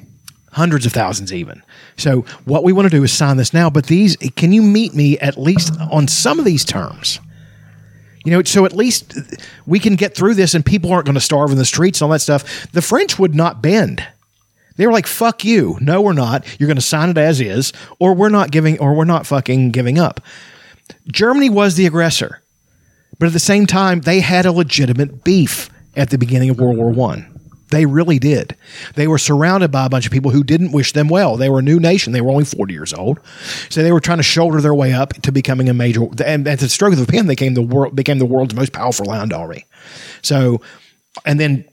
[0.51, 1.61] Hundreds of thousands even.
[1.97, 3.69] So what we want to do is sign this now.
[3.69, 7.19] But these, can you meet me at least on some of these terms?
[8.23, 9.15] You know, so at least
[9.65, 12.05] we can get through this, and people aren't going to starve in the streets and
[12.05, 12.71] all that stuff.
[12.71, 14.05] The French would not bend.
[14.75, 15.77] They were like, "Fuck you!
[15.81, 16.45] No, we're not.
[16.59, 19.71] You're going to sign it as is, or we're not giving, or we're not fucking
[19.71, 20.21] giving up."
[21.11, 22.41] Germany was the aggressor,
[23.17, 26.77] but at the same time, they had a legitimate beef at the beginning of World
[26.77, 27.30] War One.
[27.71, 28.55] They really did.
[28.95, 31.37] They were surrounded by a bunch of people who didn't wish them well.
[31.37, 32.13] They were a new nation.
[32.13, 33.19] They were only 40 years old.
[33.69, 36.01] So they were trying to shoulder their way up to becoming a major.
[36.23, 38.73] And at the stroke of the pen, they became the world became the world's most
[38.73, 39.65] powerful land army.
[40.21, 40.61] So,
[41.25, 41.65] and then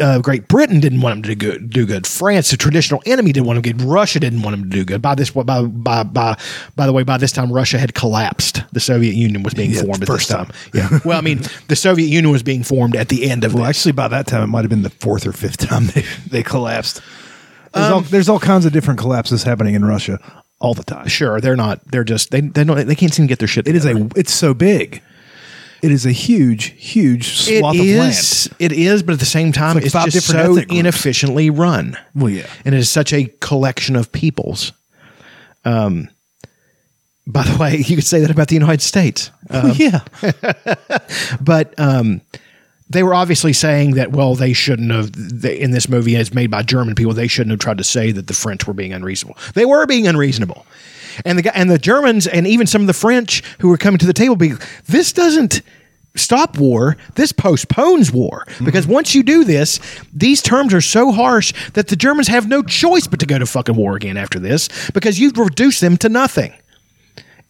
[0.00, 2.06] uh, Great Britain didn't want them to do good, do good.
[2.06, 3.86] France, the traditional enemy, didn't want them to do good.
[3.92, 5.00] Russia didn't want them to do good.
[5.02, 6.36] By this, by by by
[6.76, 8.62] by the way, by this time, Russia had collapsed.
[8.72, 10.46] The Soviet Union was being Yeah, formed at this first time.
[10.46, 10.56] time.
[10.72, 10.98] Yeah.
[11.04, 13.76] well, I mean, the Soviet Union was being formed at the end of Well, this.
[13.78, 16.42] actually, by that time, it might have been the fourth or fifth time they, they
[16.42, 17.00] collapsed.
[17.72, 20.20] There's, all, there's all kinds of different collapses happening in Russia
[20.60, 21.08] all the time.
[21.08, 21.80] Sure, they're not.
[21.90, 23.66] They're just they they don't they can't seem to get their shit.
[23.66, 24.08] It is a.
[24.14, 25.02] It's so big.
[25.84, 28.48] It is a huge, huge It swath of is.
[28.58, 31.98] It is, but at the same time, like it's, just so inefficiently run.
[32.14, 32.46] Well, yeah.
[32.64, 34.72] and it is such a collection of peoples.
[35.66, 36.08] Um,
[37.26, 39.30] by the way, you could say that about the United States.
[39.50, 39.78] Uh, land.
[39.78, 40.00] yeah.
[41.42, 42.22] but um,
[42.88, 46.50] they were obviously saying that well they shouldn't have they, in this movie it's made
[46.50, 49.36] by german people they shouldn't have tried to say that the french were being unreasonable
[49.54, 50.66] they were being unreasonable
[51.24, 53.98] and the guy and the germans and even some of the french who were coming
[53.98, 54.52] to the table be
[54.86, 55.62] this doesn't
[56.16, 56.96] stop war.
[57.14, 59.80] This postpones war because once you do this,
[60.12, 63.46] these terms are so harsh that the Germans have no choice but to go to
[63.46, 66.52] fucking war again after this because you've reduced them to nothing.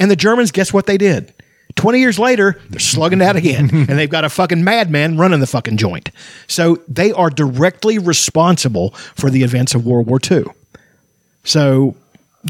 [0.01, 1.33] And the Germans, guess what they did?
[1.77, 3.69] 20 years later, they're slugging that again.
[3.73, 6.11] and they've got a fucking madman running the fucking joint.
[6.47, 10.45] So they are directly responsible for the events of World War II.
[11.43, 11.95] So,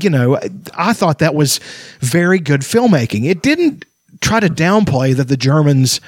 [0.00, 0.38] you know,
[0.74, 1.60] I thought that was
[2.00, 3.28] very good filmmaking.
[3.28, 3.84] It didn't
[4.20, 6.00] try to downplay that the Germans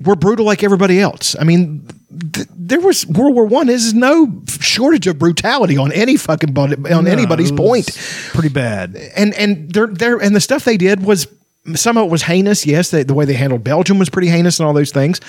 [0.00, 1.34] were brutal like everybody else.
[1.38, 1.86] I mean,
[2.32, 3.66] th- there was World War One.
[3.66, 7.96] There's no shortage of brutality on any fucking body, on No, anybody's point.
[8.32, 8.96] Pretty bad.
[9.16, 11.26] And and they're, they're, and the stuff they did was
[11.74, 12.66] some of it was heinous.
[12.66, 15.20] Yes, they, the way they handled Belgium was pretty heinous and all those things.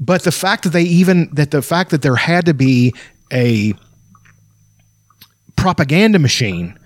[0.00, 2.94] But the fact that they even that the fact that there had to be
[3.32, 3.74] a
[5.62, 6.76] propaganda machine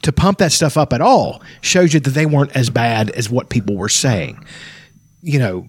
[0.00, 3.28] to pump that stuff up at all shows you that they weren't as bad as
[3.28, 4.42] what people were saying.
[5.22, 5.68] You know,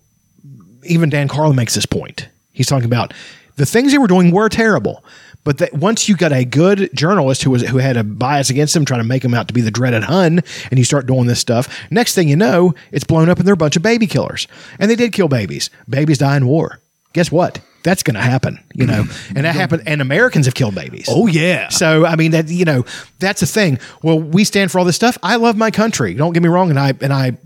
[0.86, 2.30] even Dan Carlin makes this point.
[2.54, 3.14] He's talking about
[3.58, 5.04] the things they were doing were terrible,
[5.44, 8.74] but that once you got a good journalist who was who had a bias against
[8.74, 11.28] them, trying to make them out to be the dreaded Hun, and you start doing
[11.28, 14.08] this stuff, next thing you know, it's blown up and they're a bunch of baby
[14.08, 14.48] killers,
[14.80, 15.70] and they did kill babies.
[15.90, 16.80] Babies die in war.
[17.12, 17.60] Guess what?
[17.84, 19.38] That's going to happen, you know, mm-hmm.
[19.38, 19.60] and that mm-hmm.
[19.60, 19.84] happened.
[19.86, 21.08] And Americans have killed babies.
[21.10, 21.70] Oh yeah.
[21.70, 22.86] So I mean that you know
[23.20, 23.80] that's the thing.
[24.04, 25.18] Well, we stand for all this stuff.
[25.24, 26.14] I love my country.
[26.14, 27.38] Don't get me wrong, and I and I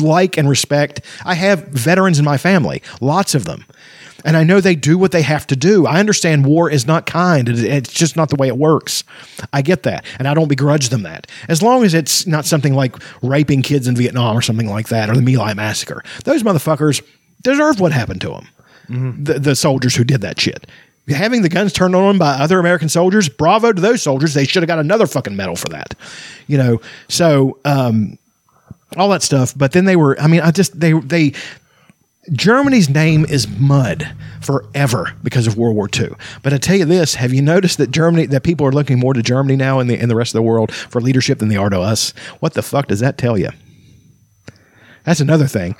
[0.00, 1.02] like and respect.
[1.24, 3.66] I have veterans in my family, lots of them,
[4.24, 5.86] and I know they do what they have to do.
[5.86, 7.48] I understand war is not kind.
[7.48, 9.04] It's just not the way it works.
[9.52, 11.26] I get that, and I don't begrudge them that.
[11.48, 15.10] As long as it's not something like raping kids in Vietnam or something like that,
[15.10, 16.02] or the My Lai massacre.
[16.24, 17.02] Those motherfuckers
[17.42, 18.48] deserve what happened to them
[18.88, 20.66] the, the soldiers who did that shit.
[21.08, 24.34] Having the guns turned on by other American soldiers, bravo to those soldiers.
[24.34, 25.94] They should have got another fucking medal for that.
[26.46, 28.18] You know, so um,
[28.96, 29.52] all that stuff.
[29.56, 31.32] But then they were, I mean, I just, they, they,
[32.30, 36.10] Germany's name is mud forever because of World War II.
[36.42, 39.12] But I tell you this: Have you noticed that Germany, that people are looking more
[39.12, 41.56] to Germany now in the in the rest of the world for leadership than they
[41.56, 42.10] are to us?
[42.38, 43.50] What the fuck does that tell you?
[45.04, 45.74] That's another thing.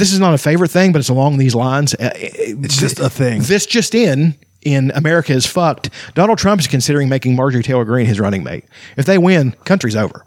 [0.00, 1.94] This is not a favorite thing, but it's along these lines.
[1.94, 3.42] Uh, It's just a thing.
[3.42, 5.90] This just in in America is fucked.
[6.14, 8.64] Donald Trump is considering making Marjorie Taylor Greene his running mate.
[8.96, 10.24] If they win, country's over.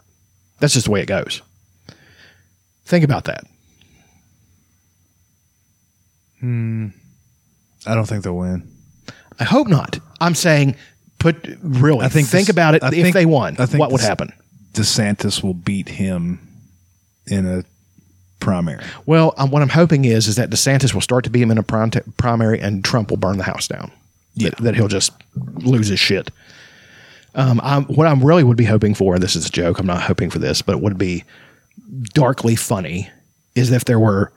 [0.60, 1.42] That's just the way it goes.
[2.84, 3.44] Think about that.
[6.40, 6.88] Hmm.
[7.86, 8.68] I don't think they'll win.
[9.40, 9.98] I hope not.
[10.20, 10.76] I'm saying
[11.18, 12.04] put really.
[12.04, 12.82] I think think this- about it.
[12.82, 14.32] I if think- they won, I think what would happen?
[14.72, 16.40] DeSantis will beat him
[17.26, 17.64] in a
[18.44, 18.84] primary.
[19.06, 21.58] Well, um, what I'm hoping is is that DeSantis will start to beat him in
[21.58, 23.90] a prim- primary, and Trump will burn the house down.
[24.34, 24.50] Yeah.
[24.50, 26.30] That, that he'll just lose his shit.
[27.34, 29.78] Um, I'm, what I'm really would be hoping for, and this is a joke.
[29.78, 31.24] I'm not hoping for this, but it would be
[32.12, 33.10] darkly funny,
[33.54, 34.32] is if there were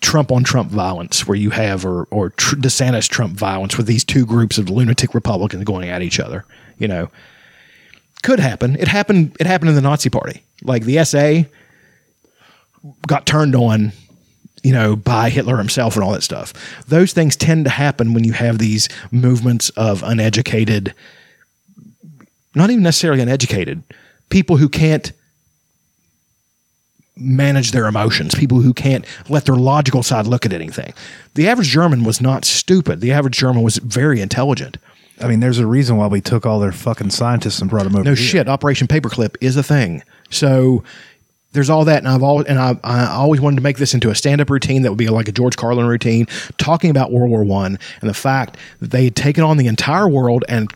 [0.00, 4.04] Trump on Trump violence, where you have or or tr- DeSantis Trump violence with these
[4.04, 6.44] two groups of lunatic Republicans going at each other.
[6.78, 7.10] You know,
[8.22, 8.76] could happen.
[8.76, 9.36] It happened.
[9.40, 10.42] It happened in the Nazi Party.
[10.62, 11.48] Like the SA
[13.06, 13.92] got turned on,
[14.62, 16.52] you know, by Hitler himself and all that stuff.
[16.86, 20.94] Those things tend to happen when you have these movements of uneducated,
[22.54, 23.82] not even necessarily uneducated,
[24.30, 25.12] people who can't
[27.16, 30.92] manage their emotions, people who can't let their logical side look at anything.
[31.34, 33.00] The average German was not stupid.
[33.00, 34.78] The average German was very intelligent.
[35.20, 37.96] I mean, there's a reason why we took all their fucking scientists and brought them
[37.96, 38.04] over.
[38.04, 38.16] No here.
[38.16, 38.48] shit.
[38.48, 40.02] Operation Paperclip is a thing.
[40.30, 40.84] So
[41.52, 44.10] there's all that, and I've always and I, I always wanted to make this into
[44.10, 46.26] a stand up routine that would be like a George Carlin routine,
[46.58, 50.08] talking about World War One and the fact that they had taken on the entire
[50.08, 50.70] world and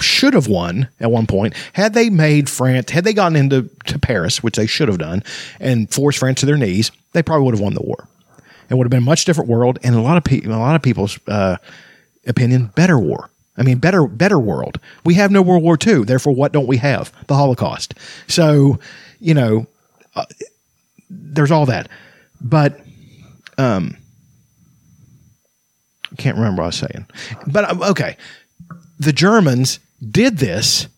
[0.00, 3.98] should have won at one point had they made France had they gotten into to
[3.98, 5.22] Paris, which they should have done,
[5.58, 6.90] and forced France to their knees.
[7.12, 8.06] They probably would have won the war.
[8.70, 10.76] It would have been a much different world, and a lot of people, a lot
[10.76, 11.56] of people's uh,
[12.26, 13.28] opinion, better war.
[13.56, 14.78] I mean, better, better world.
[15.04, 16.04] We have no World War II.
[16.04, 17.12] Therefore, what don't we have?
[17.26, 17.94] The Holocaust.
[18.28, 18.78] So,
[19.18, 19.66] you know,
[21.08, 21.88] there's all that.
[22.40, 22.80] But,
[23.58, 23.96] um,
[26.12, 27.06] I can't remember what I was saying.
[27.46, 28.16] But, um, okay.
[28.98, 29.78] The Germans
[30.10, 30.88] did this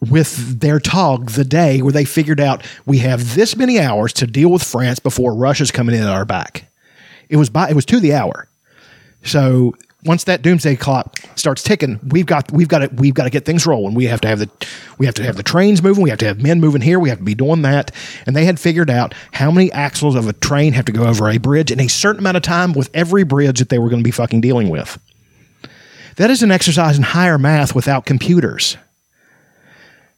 [0.00, 4.26] with their tog the day where they figured out we have this many hours to
[4.26, 6.64] deal with France before Russia's coming in at our back.
[7.28, 8.48] It was by, it was to the hour.
[9.22, 9.74] So
[10.04, 13.44] once that doomsday clock starts ticking, we've got we've got to we've got to get
[13.44, 13.94] things rolling.
[13.94, 14.50] We have to have the
[14.98, 16.02] we have to have the trains moving.
[16.02, 16.98] We have to have men moving here.
[16.98, 17.92] We have to be doing that.
[18.26, 21.28] And they had figured out how many axles of a train have to go over
[21.28, 24.02] a bridge in a certain amount of time with every bridge that they were going
[24.02, 24.98] to be fucking dealing with.
[26.16, 28.76] That is an exercise in higher math without computers.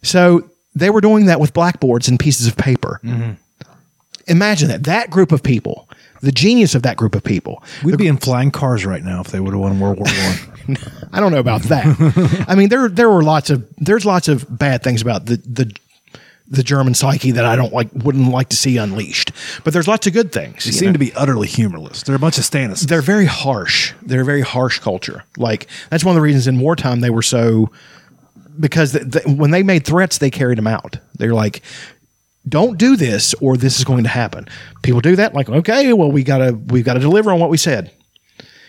[0.02, 3.00] So they were doing that with blackboards and pieces of paper.
[3.04, 3.32] Mm-hmm.
[4.26, 4.84] Imagine that.
[4.84, 5.88] That group of people,
[6.24, 7.62] the genius of that group of people.
[7.82, 10.76] We'd be in flying cars right now if they would have won World War One.
[11.12, 12.44] I don't know about that.
[12.48, 15.74] I mean, there there were lots of there's lots of bad things about the the
[16.46, 19.32] the German psyche that I don't like wouldn't like to see unleashed.
[19.64, 20.64] But there's lots of good things.
[20.64, 20.92] They seem know?
[20.94, 22.02] to be utterly humorless.
[22.02, 22.86] They're a bunch of Stannis.
[22.86, 23.92] they're very harsh.
[24.02, 25.24] They're a very harsh culture.
[25.36, 27.70] Like that's one of the reasons in wartime they were so
[28.58, 30.98] because the, the, when they made threats, they carried them out.
[31.16, 31.62] They're like,
[32.48, 34.48] "Don't do this, or this is going to happen."
[34.82, 37.56] People do that, like, okay, well, we gotta we've got to deliver on what we
[37.56, 37.90] said.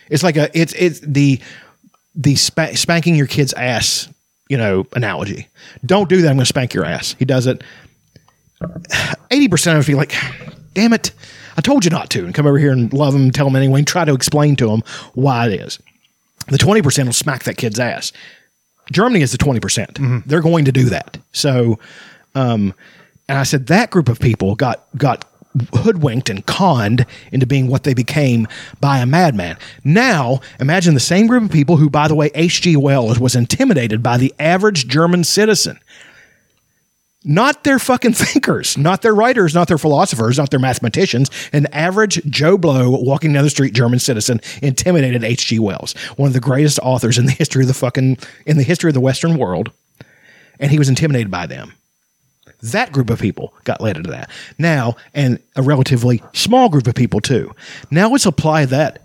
[0.10, 1.40] It's like a it's it's the
[2.16, 4.08] the spa- spanking your kid's ass,
[4.50, 5.48] you know, analogy.
[5.86, 6.30] Don't do that.
[6.30, 7.16] I'm going to spank your ass.
[7.20, 7.64] He does it.
[9.32, 10.14] Eighty percent of us be like,
[10.74, 11.12] "Damn it,
[11.58, 13.80] I told you not to," and come over here and love him, tell him anyway,
[13.80, 14.82] and try to explain to him
[15.14, 15.80] why it is.
[16.48, 18.14] The twenty percent will smack that kid's ass.
[18.92, 19.98] Germany is the twenty percent.
[20.28, 21.18] They're going to do that.
[21.34, 21.80] So,
[22.36, 22.74] um,
[23.28, 25.26] and I said that group of people got got
[25.74, 28.48] hoodwinked and conned into being what they became
[28.82, 29.58] by a madman.
[29.84, 32.76] Now, imagine the same group of people who, by the way, H.G.
[32.76, 35.80] Wells was intimidated by the average German citizen.
[37.24, 41.32] Not their fucking thinkers, not their writers, not their philosophers, not their mathematicians.
[41.54, 45.60] An average Joe Blow walking down the street German citizen intimidated H.G.
[45.60, 48.90] Wells, one of the greatest authors in the history of the fucking in the history
[48.90, 49.72] of the Western world,
[50.60, 51.74] and he was intimidated by them.
[52.62, 54.30] That group of people got led into that.
[54.58, 57.54] Now, and a relatively small group of people too.
[57.92, 59.02] Now let's apply that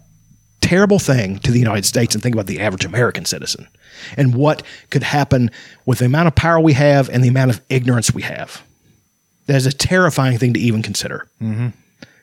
[0.60, 3.66] terrible thing to the United States and think about the average American citizen
[4.16, 5.50] and what could happen
[5.86, 8.62] with the amount of power we have and the amount of ignorance we have.
[9.46, 11.26] That is a terrifying thing to even consider.
[11.40, 11.68] Mm-hmm.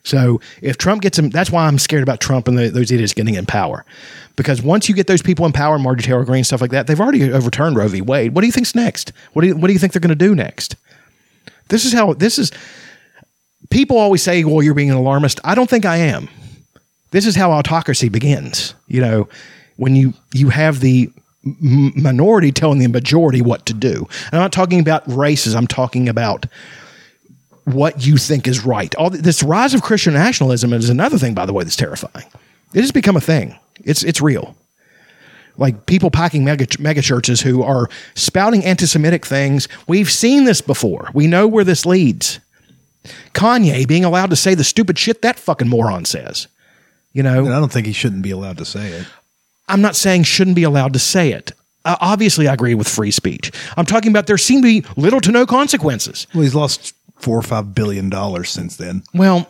[0.03, 3.13] So if Trump gets him, that's why I'm scared about Trump and the, those idiots
[3.13, 3.83] getting in power.
[4.37, 7.01] Because once you get those people in power, Marjorie Taylor Greene, stuff like that, they've
[7.01, 8.01] already overturned Roe v.
[8.01, 8.33] Wade.
[8.33, 9.11] What do you think's next?
[9.33, 10.77] What do you, what do you think they're going to do next?
[11.69, 12.52] This is how this is.
[13.69, 16.30] People always say, "Well, you're being an alarmist." I don't think I am.
[17.11, 18.73] This is how autocracy begins.
[18.88, 19.30] You know,
[19.77, 21.10] when you you have the
[21.45, 24.07] m- minority telling the majority what to do.
[24.31, 25.56] I'm not talking about races.
[25.56, 26.45] I'm talking about
[27.65, 28.94] what you think is right.
[28.95, 32.26] All this rise of Christian nationalism is another thing, by the way, that's terrifying.
[32.73, 33.57] It has become a thing.
[33.84, 34.56] It's it's real.
[35.57, 39.67] Like people packing mega, mega churches who are spouting anti-Semitic things.
[39.88, 41.09] We've seen this before.
[41.13, 42.39] We know where this leads.
[43.34, 46.47] Kanye being allowed to say the stupid shit that fucking moron says.
[47.13, 49.07] You know, And I don't think he shouldn't be allowed to say it.
[49.67, 51.51] I'm not saying shouldn't be allowed to say it.
[51.84, 53.51] Uh, obviously, I agree with free speech.
[53.75, 56.27] I'm talking about there seem to be little to no consequences.
[56.34, 59.03] Well, he's lost four or five billion dollars since then.
[59.13, 59.47] Well,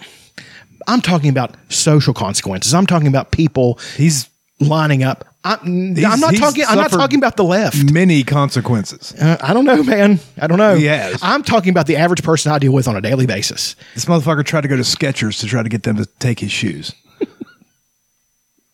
[0.88, 2.74] I'm talking about social consequences.
[2.74, 4.30] I'm talking about people He's
[4.60, 5.26] lining up.
[5.44, 6.64] I'm, I'm not talking.
[6.68, 7.92] I'm not talking about the left.
[7.94, 9.14] many consequences.
[9.14, 10.20] Uh, I don't know, man.
[10.42, 10.78] I don't know.
[10.78, 11.20] Has.
[11.22, 13.76] I'm talking about the average person I deal with on a daily basis.
[13.94, 16.52] This motherfucker tried to go to Skechers to try to get them to take his
[16.52, 16.94] shoes.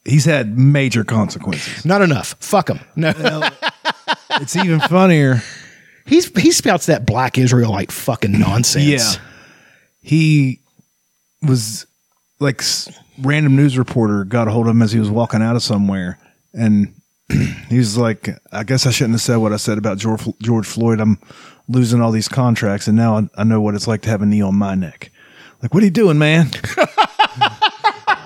[0.06, 1.86] He's had major consequences.
[1.86, 2.36] Not enough.
[2.40, 2.80] Fuck him.
[2.96, 3.14] No,
[4.42, 5.42] It's even funnier.
[6.08, 8.86] he's he spouts that black Israelite fucking nonsense.
[8.86, 9.22] Yeah.
[10.02, 10.60] He
[11.44, 11.86] was
[12.40, 12.62] like
[13.20, 16.20] random news reporter got a hold of him as he was walking out of somewhere
[16.54, 16.94] and
[17.70, 20.68] he was like I guess I shouldn't have said what I said about George, George
[20.68, 21.00] Floyd.
[21.00, 21.20] I'm
[21.68, 24.26] losing all these contracts and now I, I know what it's like to have a
[24.26, 25.12] knee on my neck.
[25.62, 26.48] Like what are you doing, man?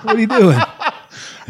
[0.02, 0.58] what are you doing?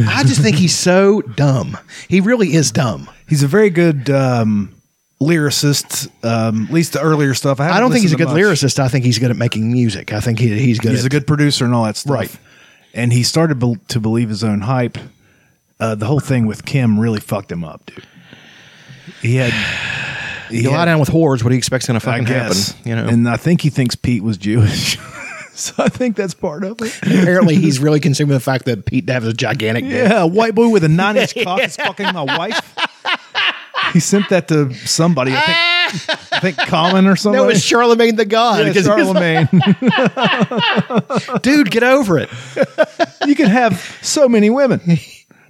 [0.01, 1.77] I just think he's so dumb.
[2.09, 3.10] He really is dumb.
[3.28, 4.74] He's a very good um,
[5.20, 6.09] lyricist.
[6.24, 7.60] Um, at least the earlier stuff.
[7.60, 8.36] I haven't don't think he's a good much.
[8.36, 8.78] lyricist.
[8.78, 10.12] I think he's good at making music.
[10.12, 10.93] I think he, he's good.
[10.93, 12.15] He's at, a good producer and all that stuff.
[12.15, 12.39] Right.
[12.94, 14.98] And he started be- to believe his own hype.
[15.81, 18.05] Uh, the whole thing with Kim really fucked him up, dude.
[19.23, 19.52] He had.
[20.51, 21.43] He You lie had- down with whores.
[21.44, 22.70] What do you expect's going to fucking guess.
[22.73, 22.89] happen?
[22.89, 23.06] You know.
[23.06, 24.97] And I think he thinks Pete was Jewish.
[25.52, 26.97] so I think that's part of it.
[27.02, 30.09] Apparently, he's really consumed with the fact that Pete Dav is a gigantic dick.
[30.09, 32.74] Yeah, a white boy with a nine inch cock is fucking my wife.
[33.93, 35.32] He sent that to somebody.
[35.35, 35.56] I think,
[35.89, 37.40] I think Colin or something.
[37.43, 38.66] No, it's Charlemagne the God.
[38.74, 39.48] Yeah, Charlemagne.
[39.52, 42.28] like, Dude, get over it.
[43.27, 44.81] you can have so many women.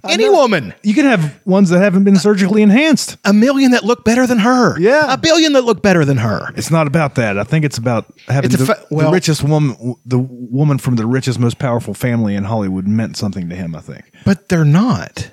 [0.07, 0.73] Any woman.
[0.81, 3.17] You can have ones that haven't been surgically enhanced.
[3.25, 4.79] A million that look better than her.
[4.79, 5.13] Yeah.
[5.13, 6.53] A billion that look better than her.
[6.55, 7.37] It's not about that.
[7.37, 10.95] I think it's about having It's the, fa- well- the richest woman, the woman from
[10.95, 13.75] the richest, most powerful family in Hollywood meant something to him.
[13.75, 14.05] I think.
[14.25, 15.31] But they're not.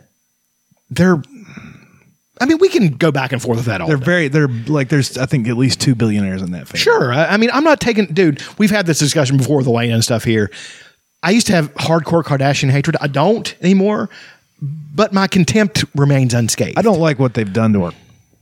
[0.90, 1.22] They're.
[2.40, 4.04] I mean, we can go back and forth with that all They're day.
[4.04, 4.28] very.
[4.28, 4.88] They're like.
[4.88, 5.16] There's.
[5.16, 6.80] I think at least two billionaires in that family.
[6.80, 7.12] Sure.
[7.12, 8.42] I, I mean, I'm not taking, dude.
[8.58, 10.50] We've had this discussion before with Elena and stuff here.
[11.22, 12.96] I used to have hardcore Kardashian hatred.
[13.00, 14.10] I don't anymore,
[14.60, 16.78] but my contempt remains unscathed.
[16.78, 17.92] I don't like what they've done to our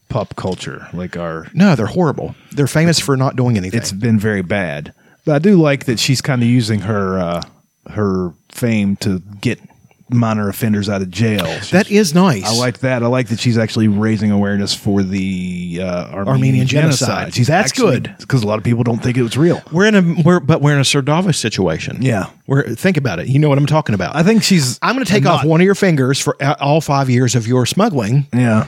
[0.08, 0.88] pop culture.
[0.92, 1.46] Like our.
[1.54, 2.34] No, they're horrible.
[2.52, 3.78] They're famous for not doing anything.
[3.78, 4.92] It's been very bad.
[5.24, 7.42] But I do like that she's kind of using her uh,
[7.90, 9.60] her fame to get
[10.10, 11.44] minor offenders out of jail.
[11.46, 12.44] She's- That is nice.
[12.44, 13.02] I like that.
[13.02, 17.08] I like that she's actually raising awareness for the uh, Armenian, Armenian genocide.
[17.08, 17.34] genocide.
[17.34, 18.14] She's That's actually- good.
[18.18, 19.62] because a lot of people don't think it was real.
[19.72, 22.02] We're in a we're but we're in a Sir Davos situation.
[22.02, 22.30] Yeah.
[22.46, 23.28] We're think about it.
[23.28, 24.14] You know what I'm talking about.
[24.14, 24.78] I think she's.
[24.82, 27.46] I'm going to take off not- one of your fingers for all five years of
[27.46, 28.66] your smuggling, Yeah.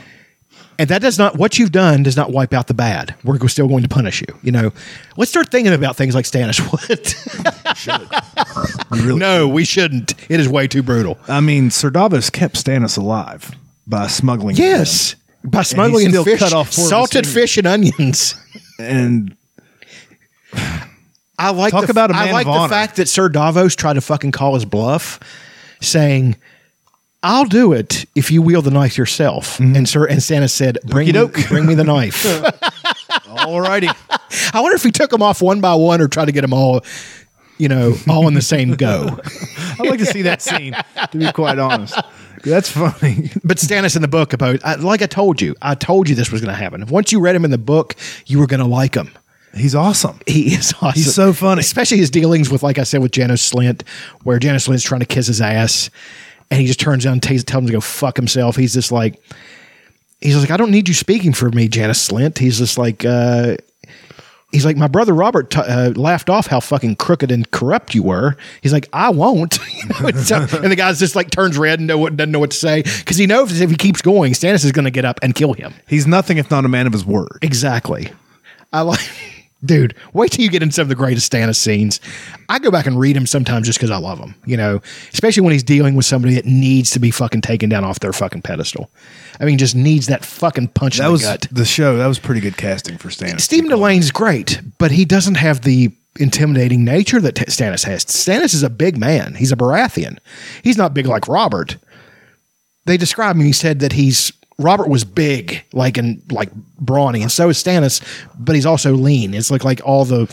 [0.79, 3.15] And that does not what you've done does not wipe out the bad.
[3.25, 4.39] We're still going to punish you.
[4.43, 4.73] You know,
[5.17, 8.07] let's start thinking about things like Stannis would.
[8.91, 9.19] Really.
[9.19, 10.15] no, we shouldn't.
[10.31, 11.19] It is way too brutal.
[11.29, 13.51] I mean, Sir Davos kept Stannis alive
[13.87, 14.57] by smuggling.
[14.57, 18.35] Yes, by smuggling still fish, cut off four of his salted fish and onions.
[18.79, 19.37] and
[21.39, 22.69] I like Talk the, about a I man like of the honor.
[22.71, 25.21] fact that Sir Davos tried to fucking call his bluff,
[25.81, 26.37] saying,
[27.23, 29.77] "I'll do it if you wield the knife yourself." Mm-hmm.
[29.77, 32.25] And Sir and Santa said, "Bring me, bring me the knife."
[33.47, 36.43] alrighty, I wonder if he took them off one by one or tried to get
[36.43, 36.85] them all,
[37.59, 39.19] you know, all in the same go.
[39.79, 40.75] I'd like to see that scene.
[41.13, 41.99] To be quite honest,
[42.45, 43.31] that's funny.
[43.45, 46.31] But Stannis in the book about, I, like I told you, I told you this
[46.31, 46.87] was going to happen.
[46.87, 47.95] Once you read him in the book,
[48.27, 49.11] you were going to like him.
[49.55, 50.21] He's awesome.
[50.27, 50.93] He is awesome.
[50.93, 51.61] He's so funny.
[51.61, 53.87] Especially his dealings with, like I said, with Janos Slynt,
[54.23, 55.89] where Janos Slynt's trying to kiss his ass
[56.51, 58.57] and he just turns around and tells, tells him to go fuck himself.
[58.57, 59.21] He's just like,
[60.21, 62.39] he's just like, I don't need you speaking for me, Janice Slynt.
[62.39, 63.57] He's just like, uh,
[64.53, 68.03] he's like, my brother Robert t- uh, laughed off how fucking crooked and corrupt you
[68.03, 68.37] were.
[68.63, 69.59] He's like, I won't.
[69.77, 72.33] You know, and, so- and the guy's just like turns red and know what, doesn't
[72.33, 74.91] know what to say because he knows if he keeps going, Stannis is going to
[74.91, 75.75] get up and kill him.
[75.87, 77.39] He's nothing if not a man of his word.
[77.43, 78.09] Exactly.
[78.73, 78.99] I like,
[79.67, 79.95] dude.
[80.13, 82.01] Wait till you get in some of the greatest Stannis scenes.
[82.49, 84.35] I go back and read him sometimes just because I love him.
[84.47, 84.81] You know,
[85.13, 88.13] especially when he's dealing with somebody that needs to be fucking taken down off their
[88.13, 88.91] fucking pedestal.
[89.41, 91.47] I mean, just needs that fucking punch That in the was gut.
[91.51, 91.99] the show.
[91.99, 93.43] That was pretty good casting for Stannis.
[93.43, 98.05] Stephen Dillane's great, but he doesn't have the intimidating nature that Stannis has.
[98.07, 99.35] Stannis is a big man.
[99.35, 100.19] He's a Baratheon.
[100.63, 101.77] He's not big like Robert.
[102.87, 103.43] They describe him.
[103.43, 106.51] He said that he's Robert was big, like and like
[106.81, 108.01] brawny, and so is Stannis,
[108.39, 109.35] but he's also lean.
[109.35, 110.27] It's like like all the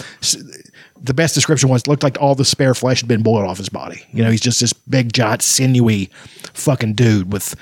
[1.02, 3.68] the best description was looked like all the spare flesh had been boiled off his
[3.68, 4.02] body.
[4.14, 6.10] You know, he's just this big, giant, sinewy,
[6.54, 7.54] fucking dude with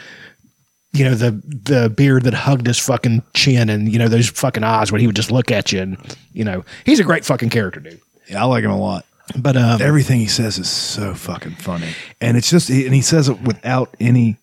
[0.94, 4.64] you know the the beard that hugged his fucking chin and you know those fucking
[4.64, 7.50] eyes when he would just look at you and you know he's a great fucking
[7.50, 9.06] character dude Yeah, I like him a lot.
[9.38, 11.88] but um Everything he says is so fucking funny,
[12.20, 14.36] and it's just and he says it without any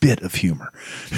[0.00, 0.72] bit of humor.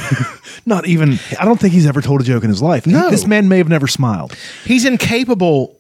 [0.66, 1.18] Not even.
[1.38, 2.86] I don't think he's ever told a joke in his life.
[2.86, 3.10] No.
[3.10, 4.34] this man may have never smiled.
[4.64, 5.76] he's incapable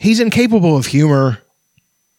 [0.00, 1.38] he's incapable of humor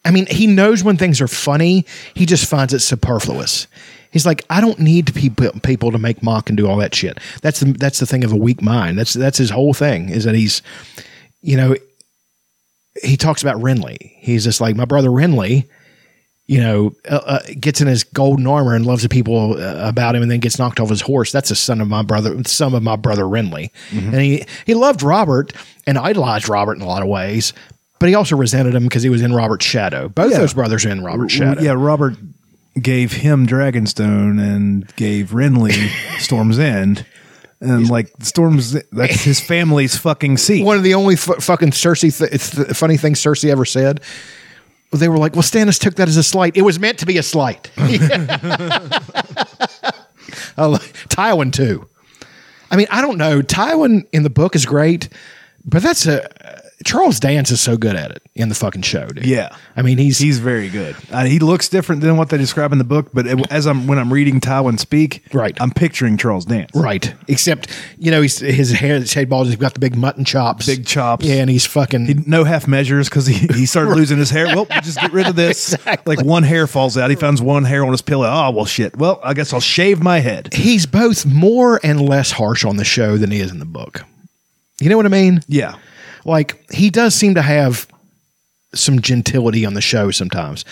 [0.04, 3.66] i mean he knows when things are funny he just finds it superfluous
[4.10, 5.30] he's like i don't need be
[5.62, 8.32] people to make mock and do all that shit that's the that's the thing of
[8.32, 10.60] a weak mind that's that's his whole thing is that he's
[11.40, 11.74] you know
[13.02, 15.66] he talks about renly he's just like my brother renly
[16.50, 20.16] you know, uh, uh, gets in his golden armor and loves the people uh, about
[20.16, 21.30] him, and then gets knocked off his horse.
[21.30, 25.02] That's a son of my brother, son of my brother Renly, and he he loved
[25.04, 25.52] Robert
[25.86, 27.52] and idolized Robert in a lot of ways,
[28.00, 30.08] but he also resented him because he was in Robert's shadow.
[30.08, 30.38] Both Yeah.
[30.38, 31.60] those brothers are in Robert's shadow.
[31.62, 32.16] Yeah, Robert
[32.82, 35.72] gave him Dragonstone and gave Renly
[36.18, 37.06] Storm's End.
[37.60, 40.64] And like Storm's, that's his family's fucking seat.
[40.64, 44.00] One of the only f- fucking Cersei th- it's the funny things Cersei ever said.
[44.92, 46.56] They were like, "Well, Stannis took that as a slight.
[46.56, 47.70] It was meant to be a slight."
[50.56, 51.86] Tywin too.
[52.70, 53.40] I mean, I don't know.
[53.40, 55.08] Tywin in the book is great,
[55.64, 56.28] but that's a
[56.84, 59.26] Charles Dance is so good at it in the fucking show, dude.
[59.26, 59.54] Yeah.
[59.76, 60.96] I mean, he's He's very good.
[61.12, 63.86] Uh, he looks different than what they describe in the book, but it, as I'm
[63.86, 65.56] when I'm reading Tywin speak, Right.
[65.60, 66.70] I'm picturing Charles Dance.
[66.74, 67.14] right.
[67.28, 69.46] Except you know, he's his hair, his head bald.
[69.48, 71.24] He's got the big mutton chops, Big chops.
[71.26, 72.06] Yeah, and he's fucking.
[72.06, 74.46] He, no half measures because he, he started losing his hair.
[74.46, 75.74] Well, just get rid of this.
[75.90, 76.16] Exactly.
[76.16, 77.10] Like one hair falls out.
[77.10, 78.28] He finds one hair on his pillow.
[78.30, 78.96] Oh, well, shit.
[78.96, 80.52] Well, I guess I'll shave my head.
[80.54, 84.02] he's both more and less harsh on the show than he is in the book.
[84.80, 85.40] You know what I mean?
[85.48, 85.76] Yeah.
[86.24, 87.86] Like he does seem to have
[88.74, 90.64] some gentility on the show sometimes,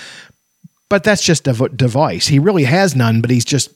[0.88, 2.26] but that's just a v- device.
[2.28, 3.70] He really has none, but he's just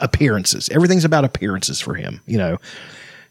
[0.00, 0.68] appearances.
[0.70, 2.20] Everything's about appearances for him.
[2.26, 2.56] You know,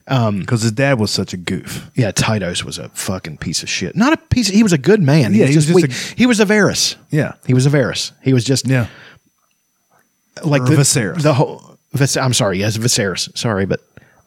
[0.06, 1.89] Because his dad was such a goof.
[1.95, 2.11] yeah.
[2.11, 3.95] Tytos was a fucking piece of shit.
[3.95, 4.48] Not a piece.
[4.48, 5.34] He was a good man.
[5.34, 5.89] Yeah, he was just weak.
[5.91, 6.95] a- he was a Varys.
[7.10, 7.34] Yeah.
[7.48, 8.11] He was a Varys.
[8.22, 8.88] He was just Yeah.
[10.43, 11.22] like Or the Viserys.
[11.22, 11.77] The whole.
[11.93, 12.60] Vis- I'm sorry.
[12.60, 13.35] Yes, Viserys.
[13.38, 13.81] Sorry, but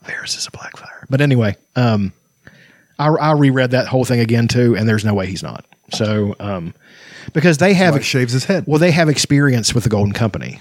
[0.04, 1.06] Varys is a Blackfyre.
[1.08, 2.12] But anyway, um,
[2.98, 5.64] I, I reread that whole thing again too, and there's no way he's not.
[5.92, 6.74] So, um,
[7.32, 8.64] because they have Why shaves his head.
[8.66, 10.60] well, they have experience with the Golden Company.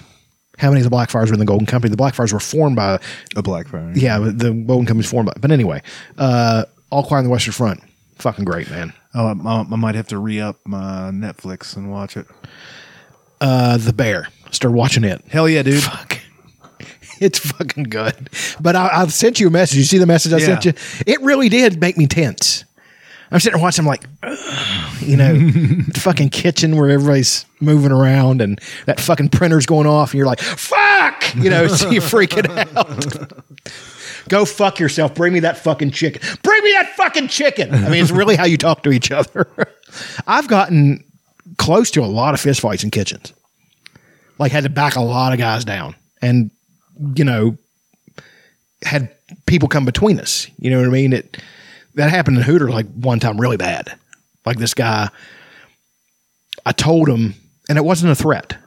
[0.58, 1.90] How many of the Blackfyres were in the Golden Company?
[1.90, 2.94] The Blackfyres were formed by
[3.36, 3.92] A Blackfyre.
[3.96, 5.32] yeah, the Golden Company was formed by.
[5.40, 5.82] But anyway,
[6.18, 7.80] uh, All Quiet on the Western Front.
[8.18, 8.92] Fucking great, man.
[9.14, 12.26] Oh, I, I might have to re up my Netflix and watch it.
[13.40, 14.28] Uh, the Bear.
[14.52, 15.22] Start watching it.
[15.28, 15.82] Hell yeah, dude.
[15.82, 16.18] Fuck.
[17.20, 18.30] It's fucking good.
[18.60, 19.78] But I, I sent you a message.
[19.78, 20.72] You see the message I sent you?
[21.06, 22.64] It really did make me tense.
[23.30, 23.84] I'm sitting there watching.
[23.84, 24.04] I'm like,
[25.00, 30.12] you know, the fucking kitchen where everybody's moving around and that fucking printer's going off,
[30.12, 33.32] and you're like, fuck, you know, so you're freaking out.
[34.28, 35.14] Go fuck yourself.
[35.14, 36.22] Bring me that fucking chicken.
[36.42, 37.74] Bring me that fucking chicken.
[37.74, 39.46] I mean, it's really how you talk to each other.
[40.26, 41.04] I've gotten
[41.58, 43.32] close to a lot of fistfights in kitchens.
[44.38, 46.50] Like had to back a lot of guys down, and
[47.16, 47.56] you know,
[48.82, 49.10] had
[49.46, 50.48] people come between us.
[50.58, 51.12] You know what I mean?
[51.12, 51.38] It
[51.94, 53.98] that happened in Hooter like one time really bad.
[54.44, 55.08] Like this guy,
[56.66, 57.34] I told him,
[57.68, 58.58] and it wasn't a threat.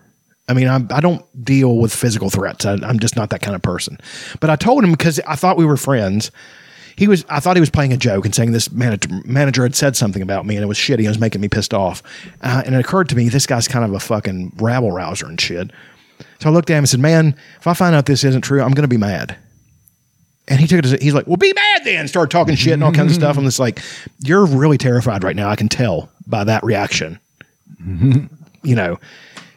[0.49, 2.65] I mean, I'm, I don't deal with physical threats.
[2.65, 3.99] I, I'm just not that kind of person.
[4.39, 6.31] But I told him because I thought we were friends.
[6.95, 7.25] He was.
[7.29, 10.21] I thought he was playing a joke and saying this manager manager had said something
[10.21, 11.03] about me and it was shitty.
[11.03, 12.01] It was making me pissed off.
[12.41, 15.39] Uh, and it occurred to me this guy's kind of a fucking rabble rouser and
[15.39, 15.69] shit.
[16.39, 18.61] So I looked at him and said, "Man, if I find out this isn't true,
[18.61, 19.37] I'm going to be mad."
[20.47, 22.83] And he took it as he's like, "Well, be mad then." Started talking shit and
[22.83, 23.37] all kinds of stuff.
[23.37, 23.81] I'm just like,
[24.19, 25.49] "You're really terrified right now.
[25.49, 27.19] I can tell by that reaction."
[28.63, 28.99] you know.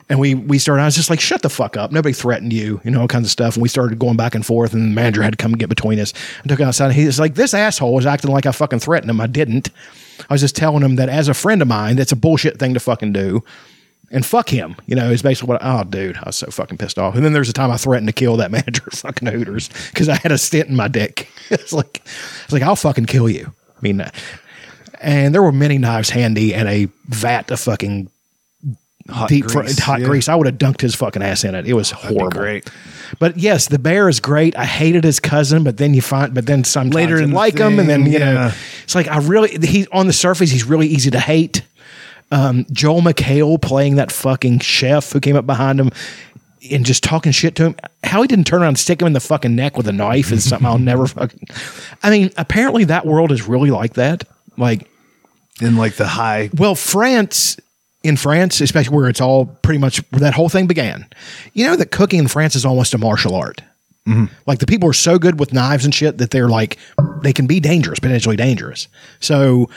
[0.08, 0.82] And we we started.
[0.82, 1.92] I was just like, "Shut the fuck up!
[1.92, 4.44] Nobody threatened you, you know, all kinds of stuff." And we started going back and
[4.44, 4.72] forth.
[4.74, 6.12] And the manager had to come and get between us.
[6.44, 6.86] I took him outside.
[6.86, 9.20] And he was like, "This asshole was acting like I fucking threatened him.
[9.20, 9.70] I didn't.
[10.28, 12.74] I was just telling him that as a friend of mine, that's a bullshit thing
[12.74, 13.44] to fucking do."
[14.10, 14.76] And fuck him.
[14.86, 15.60] You know, is basically what.
[15.62, 17.14] oh, dude, I was so fucking pissed off.
[17.14, 20.08] And then there's a time I threatened to kill that manager at fucking Hooters because
[20.08, 21.28] I had a stent in my dick.
[21.50, 22.02] it's like,
[22.44, 23.52] it's like I'll fucking kill you.
[23.76, 24.04] I mean,
[25.00, 28.10] and there were many knives handy and a vat of fucking
[29.10, 30.06] Hot deep fr- grease, hot yeah.
[30.06, 30.28] grease.
[30.28, 31.66] I would have dunked his fucking ass in it.
[31.66, 32.28] It was horrible.
[32.30, 32.70] great.
[33.18, 34.56] But yes, the bear is great.
[34.56, 37.36] I hated his cousin, but then you find, but then sometimes Later you in the
[37.36, 38.54] like him, and then you know, yeah.
[38.84, 39.66] it's like I really.
[39.66, 40.50] He's on the surface.
[40.50, 41.62] He's really easy to hate.
[42.30, 45.90] Um, Joel McHale playing that fucking chef who came up behind him
[46.70, 47.76] and just talking shit to him.
[48.04, 50.30] How he didn't turn around and stick him in the fucking neck with a knife
[50.30, 51.48] is something I'll never fucking.
[52.02, 54.24] I mean, apparently that world is really like that.
[54.56, 54.88] Like,
[55.60, 56.50] in like the high.
[56.56, 57.58] well, France,
[58.02, 61.06] in France, especially where it's all pretty much where that whole thing began,
[61.52, 63.62] you know that cooking in France is almost a martial art.
[64.46, 66.78] Like the people are so good with knives and shit that they're like,
[67.22, 68.88] they can be dangerous, potentially dangerous.
[69.20, 69.68] So,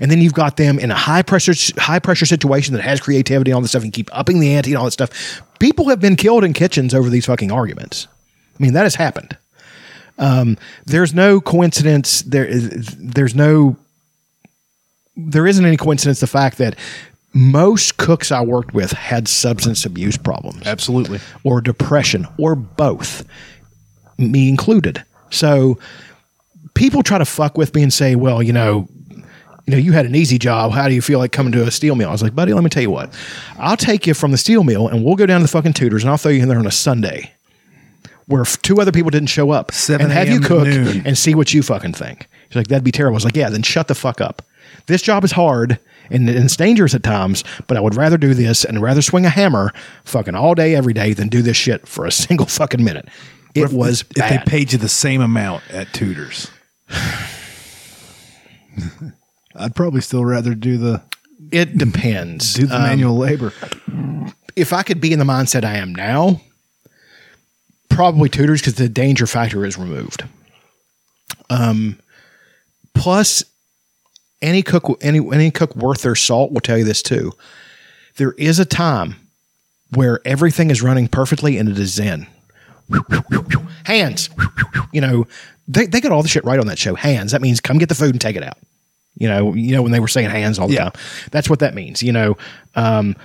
[0.00, 3.50] and then you've got them in a high pressure, high pressure situation that has creativity
[3.50, 5.42] and all this stuff and keep upping the ante and all that stuff.
[5.58, 8.08] People have been killed in kitchens over these fucking arguments.
[8.58, 9.36] I mean, that has happened.
[10.18, 12.22] Um, there's no coincidence.
[12.22, 13.76] There is, there's no
[15.16, 16.76] there isn't any coincidence the fact that
[17.32, 21.20] most cooks I worked with had substance abuse problems Absolutely.
[21.44, 23.24] or depression or both,
[24.18, 25.04] me included.
[25.30, 25.78] So
[26.74, 28.88] people try to fuck with me and say, well, you know,
[29.66, 30.72] you know, you had an easy job.
[30.72, 32.08] How do you feel like coming to a steel mill?
[32.08, 33.12] I was like, buddy, let me tell you what.
[33.58, 36.02] I'll take you from the steel mill and we'll go down to the fucking Hooters
[36.02, 37.32] and I'll throw you in there on a Sunday
[38.26, 41.52] where two other people didn't show up 7 and have you cook and see what
[41.52, 42.28] you fucking think.
[42.48, 43.14] He's like, that'd be terrible.
[43.14, 44.42] I was like, yeah, then shut the fuck up.
[44.86, 45.78] This job is hard
[46.10, 49.26] and and it's dangerous at times, but I would rather do this and rather swing
[49.26, 49.72] a hammer
[50.04, 53.08] fucking all day, every day than do this shit for a single fucking minute.
[53.54, 56.50] It If- was if they paid you the same amount at Hooters.
[59.56, 61.02] I'd probably still rather do the
[61.52, 62.54] it depends.
[62.54, 63.52] do the Um, manual labor.
[64.56, 66.40] if I could be in the mindset I am now,
[67.88, 70.24] probably Hooters because the danger factor is removed.
[71.48, 71.98] Um,
[72.94, 73.42] plus,
[74.42, 77.32] any cook, any any cook worth their salt will tell you this too.
[78.16, 79.16] There is a time
[79.94, 82.26] where everything is running perfectly and it is zen.
[83.84, 84.30] Hands,
[84.92, 85.26] you know,
[85.66, 86.94] they they got all the shit right on that show.
[86.94, 87.30] Hands.
[87.32, 88.58] That means come get the food and take it out.
[89.16, 90.90] You know, you know when they were saying hands all the Yeah.
[90.90, 90.92] time.
[91.30, 92.02] That's what that means.
[92.02, 92.36] You know,
[92.74, 93.16] um,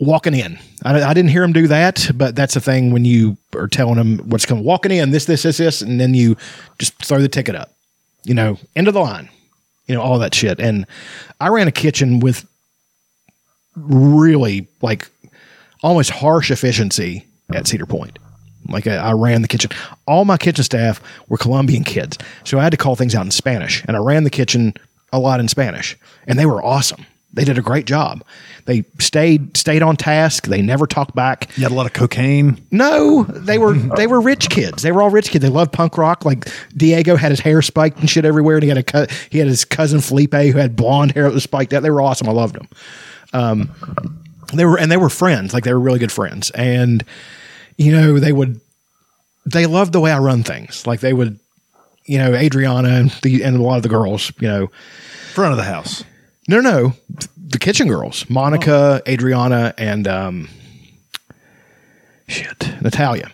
[0.00, 0.58] walking in.
[0.82, 3.96] I, I didn't hear him do that, but that's the thing when you are telling
[3.96, 4.64] them what's coming.
[4.64, 6.36] Walking in, this, this, this, this, and then you
[6.78, 7.70] just throw the ticket up.
[8.24, 9.28] You know, end of the line.
[9.86, 10.58] You know, all that shit.
[10.58, 10.86] And
[11.40, 12.46] I ran a kitchen with
[13.76, 15.08] really like
[15.82, 18.18] almost harsh efficiency at Cedar Point.
[18.68, 19.70] Like I, I ran the kitchen.
[20.06, 23.30] All my kitchen staff were Colombian kids, so I had to call things out in
[23.30, 24.72] Spanish, and I ran the kitchen
[25.14, 25.96] a lot in Spanish,
[26.26, 27.06] and they were awesome.
[27.32, 28.24] They did a great job.
[28.64, 30.46] They stayed stayed on task.
[30.46, 31.50] They never talked back.
[31.56, 32.64] You had a lot of cocaine.
[32.70, 34.82] No, they were they were rich kids.
[34.82, 35.42] They were all rich kids.
[35.42, 36.24] They loved punk rock.
[36.24, 39.48] Like Diego had his hair spiked and shit everywhere, and he had a he had
[39.48, 41.82] his cousin Felipe who had blonde hair that was spiked out.
[41.82, 42.28] They were awesome.
[42.28, 42.68] I loved them.
[43.32, 43.70] Um,
[44.52, 45.52] they were and they were friends.
[45.52, 46.50] Like they were really good friends.
[46.52, 47.04] And
[47.76, 48.60] you know they would
[49.46, 50.86] they loved the way I run things.
[50.86, 51.38] Like they would,
[52.06, 54.70] you know, Adriana and the and a lot of the girls, you know.
[55.32, 56.04] Front of the house.
[56.48, 56.92] No, no.
[57.36, 60.48] The kitchen girls, Monica, Adriana, and um,
[62.28, 63.30] shit, Natalia.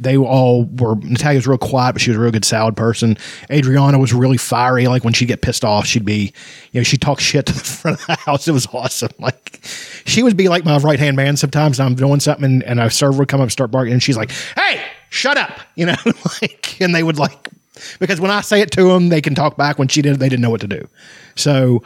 [0.00, 0.96] They all were.
[0.96, 3.18] Natalia's real quiet, but she was a real good salad person.
[3.50, 4.86] Adriana was really fiery.
[4.86, 6.32] Like when she'd get pissed off, she'd be,
[6.70, 8.48] you know, she'd talk shit to the front of the house.
[8.48, 9.10] It was awesome.
[9.18, 9.60] Like
[10.06, 11.78] she would be like my right hand man sometimes.
[11.78, 14.16] I'm doing something, and, and a server would come up and start barking, and she's
[14.16, 15.96] like, "Hey, shut up!" You know,
[16.42, 17.48] like, and they would like
[17.98, 19.78] because when I say it to them, they can talk back.
[19.78, 20.86] When she did, they didn't know what to do.
[21.34, 21.82] So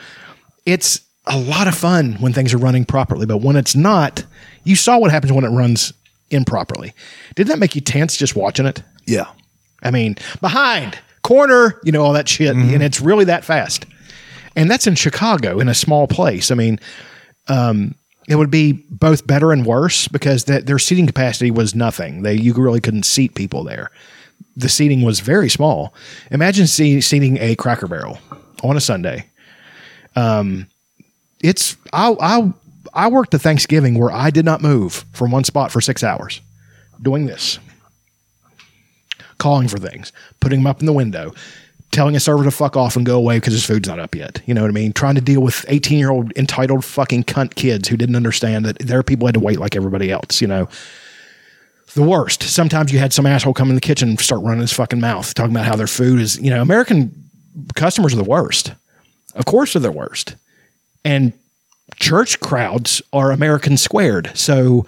[0.64, 4.24] it's a lot of fun when things are running properly, but when it's not,
[4.64, 5.92] you saw what happens when it runs
[6.30, 6.92] improperly.
[7.34, 8.82] Did that make you tense just watching it?
[9.06, 9.26] Yeah.
[9.82, 12.54] I mean, behind, corner, you know, all that shit.
[12.56, 13.86] And it's really that fast.
[14.54, 16.50] And that's in Chicago in a small place.
[16.50, 16.80] I mean,
[17.48, 17.94] um,
[18.28, 22.22] it would be both better and worse because that their seating capacity was nothing.
[22.22, 23.90] They you really couldn't seat people there.
[24.56, 25.94] The seating was very small.
[26.30, 28.18] Imagine see, seating a Cracker Barrel
[28.62, 29.26] on a Sunday.
[30.14, 30.66] Um,
[31.42, 32.52] it's I I
[32.94, 36.40] I worked the Thanksgiving where I did not move from one spot for six hours,
[37.02, 37.58] doing this
[39.38, 41.32] calling for things, putting them up in the window,
[41.92, 44.40] telling a server to fuck off and go away because his food's not up yet.
[44.46, 44.92] You know what I mean?
[44.92, 48.78] Trying to deal with 18 year old entitled fucking cunt kids who didn't understand that
[48.78, 50.68] their people had to wait like everybody else, you know?
[51.94, 52.42] The worst.
[52.42, 55.32] Sometimes you had some asshole come in the kitchen and start running his fucking mouth,
[55.34, 57.12] talking about how their food is, you know, American
[57.74, 58.72] customers are the worst.
[59.34, 60.36] Of course, they're the worst.
[61.04, 61.32] And
[61.96, 64.30] church crowds are American squared.
[64.34, 64.86] So,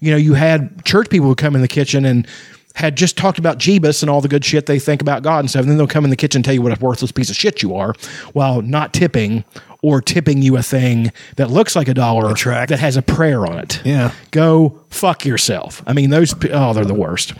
[0.00, 2.26] you know, you had church people who come in the kitchen and
[2.74, 5.50] had just talked about Jeebus and all the good shit they think about God and
[5.50, 5.62] stuff.
[5.62, 7.36] And then they'll come in the kitchen and tell you what a worthless piece of
[7.36, 7.94] shit you are
[8.32, 9.44] while not tipping
[9.82, 12.70] or tipping you a thing that looks like a dollar tract.
[12.70, 13.82] that has a prayer on it.
[13.84, 14.12] Yeah.
[14.30, 15.82] Go fuck yourself.
[15.86, 17.34] I mean, those, oh, they're the worst.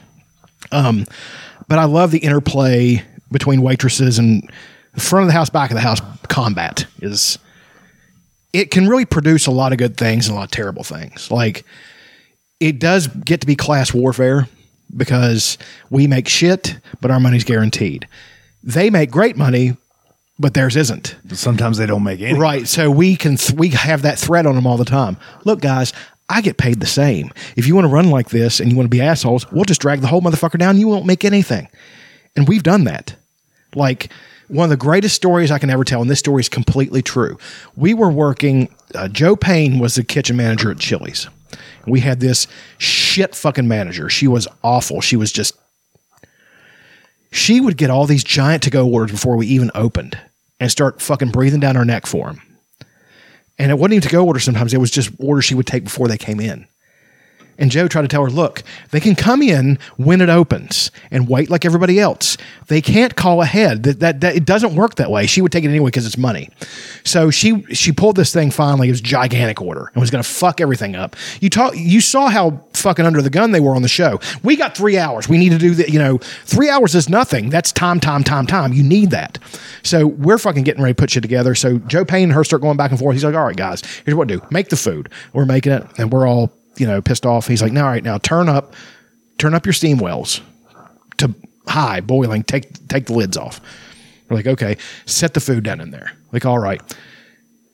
[0.71, 1.07] Um,
[1.69, 4.51] but I love the interplay between waitresses and
[4.95, 7.39] the front of the house, back of the house combat is
[8.53, 11.31] it can really produce a lot of good things and a lot of terrible things.
[11.31, 11.65] Like
[12.61, 14.49] it does get to be class warfare
[14.97, 15.59] because
[15.91, 18.07] we make shit, but our money's guaranteed.
[18.63, 19.77] They make great money,
[20.39, 21.17] but theirs isn't.
[21.33, 22.39] Sometimes they don't make any.
[22.39, 22.69] Right.
[22.69, 25.17] So we can th- we have that threat on them all the time.
[25.45, 25.93] Look, guys,
[26.29, 27.33] I get paid the same.
[27.57, 29.81] If you want to run like this and you want to be assholes, we'll just
[29.81, 30.79] drag the whole motherfucker down.
[30.79, 31.69] You won't make anything.
[32.37, 33.15] And we've done that.
[33.75, 34.11] Like
[34.49, 37.39] one of the greatest stories I can ever tell, and this story is completely true.
[37.77, 38.75] We were working.
[38.95, 41.29] Uh, Joe Payne was the kitchen manager at Chili's.
[41.87, 42.47] We had this
[42.79, 44.09] shit fucking manager.
[44.09, 45.01] She was awful.
[45.01, 45.55] She was just
[47.31, 50.19] she would get all these giant to go orders before we even opened
[50.61, 52.43] and start fucking breathing down our neck for them.
[53.59, 55.85] And it wasn't even to go orders sometimes, it was just orders she would take
[55.85, 56.67] before they came in.
[57.59, 61.29] And Joe tried to tell her, look, they can come in when it opens and
[61.29, 62.37] wait like everybody else.
[62.69, 63.83] They can't call ahead.
[63.85, 65.27] That, that, that it doesn't work that way.
[65.27, 66.51] She would take it anyway because it's money.
[67.05, 68.89] So she she pulled this thing finally.
[68.89, 71.17] It was gigantic order and was going to fuck everything up.
[71.41, 71.75] You talk.
[71.77, 74.21] You saw how fucking under the gun they were on the show.
[74.43, 75.29] We got three hours.
[75.29, 75.91] We need to do that.
[75.91, 77.51] You know, three hours is nothing.
[77.51, 78.73] That's time, time, time, time.
[78.73, 79.39] You need that.
[79.83, 81.55] So we're fucking getting ready to put shit together.
[81.55, 83.15] So Joe Payne and her start going back and forth.
[83.15, 84.41] He's like, all right, guys, here's what do.
[84.51, 85.11] Make the food.
[85.33, 87.47] We're making it, and we're all you know pissed off.
[87.47, 88.75] He's like, now, all right, now turn up,
[89.39, 90.41] turn up your steam wells
[91.19, 91.35] to
[91.67, 92.43] high boiling.
[92.43, 93.61] Take take the lids off.
[94.29, 94.77] We're like, okay,
[95.07, 96.13] set the food down in there.
[96.33, 96.81] Like, all right.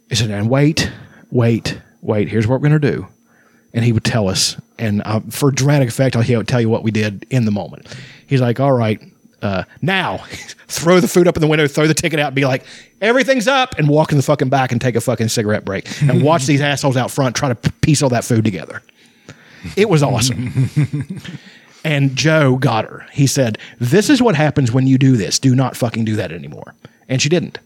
[0.09, 0.91] He said, and wait,
[1.31, 2.29] wait, wait.
[2.29, 3.07] Here's what we're gonna do.
[3.75, 6.91] And he would tell us, and uh, for dramatic effect, he'll tell you what we
[6.91, 7.87] did in the moment.
[8.27, 9.01] He's like, all right,
[9.43, 10.17] uh, now
[10.69, 12.65] throw the food up in the window, throw the ticket out, and be like,
[13.01, 16.23] everything's up, and walk in the fucking back and take a fucking cigarette break, and
[16.25, 18.83] watch these assholes out front try to piece all that food together.
[19.77, 21.21] It was awesome.
[21.85, 23.07] and Joe got her.
[23.13, 25.39] He said, This is what happens when you do this.
[25.39, 26.75] Do not fucking do that anymore.
[27.09, 27.59] And she didn't.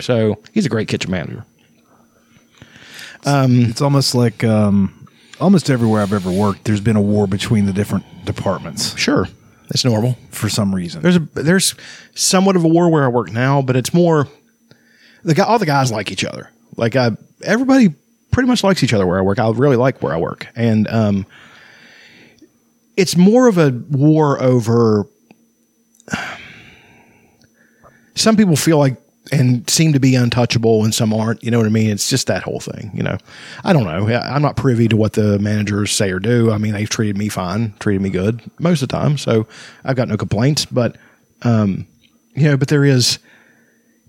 [0.00, 1.44] So he's a great kitchen manager.
[3.26, 5.06] Um, It's almost like um,
[5.40, 9.28] almost everywhere I've ever worked, there's been a war between the different departments Sure.
[9.70, 10.16] It's normal.
[10.30, 11.02] for some reason.
[11.02, 11.74] There's a there's
[12.14, 14.28] somewhat of a war where I work now, but it's more
[15.22, 16.50] the guy all the guys like each other.
[16.76, 17.12] Like I
[17.42, 17.94] everybody
[18.30, 19.38] pretty much likes each other where I work.
[19.38, 20.48] I really like where I work.
[20.54, 21.26] And um
[22.96, 25.06] it's more of a war over
[28.14, 28.96] some people feel like
[29.40, 32.26] and seem to be untouchable and some aren't you know what i mean it's just
[32.26, 33.16] that whole thing you know
[33.64, 36.72] i don't know i'm not privy to what the managers say or do i mean
[36.72, 39.46] they've treated me fine treated me good most of the time so
[39.84, 40.96] i've got no complaints but
[41.42, 41.86] um
[42.34, 43.18] you know but there is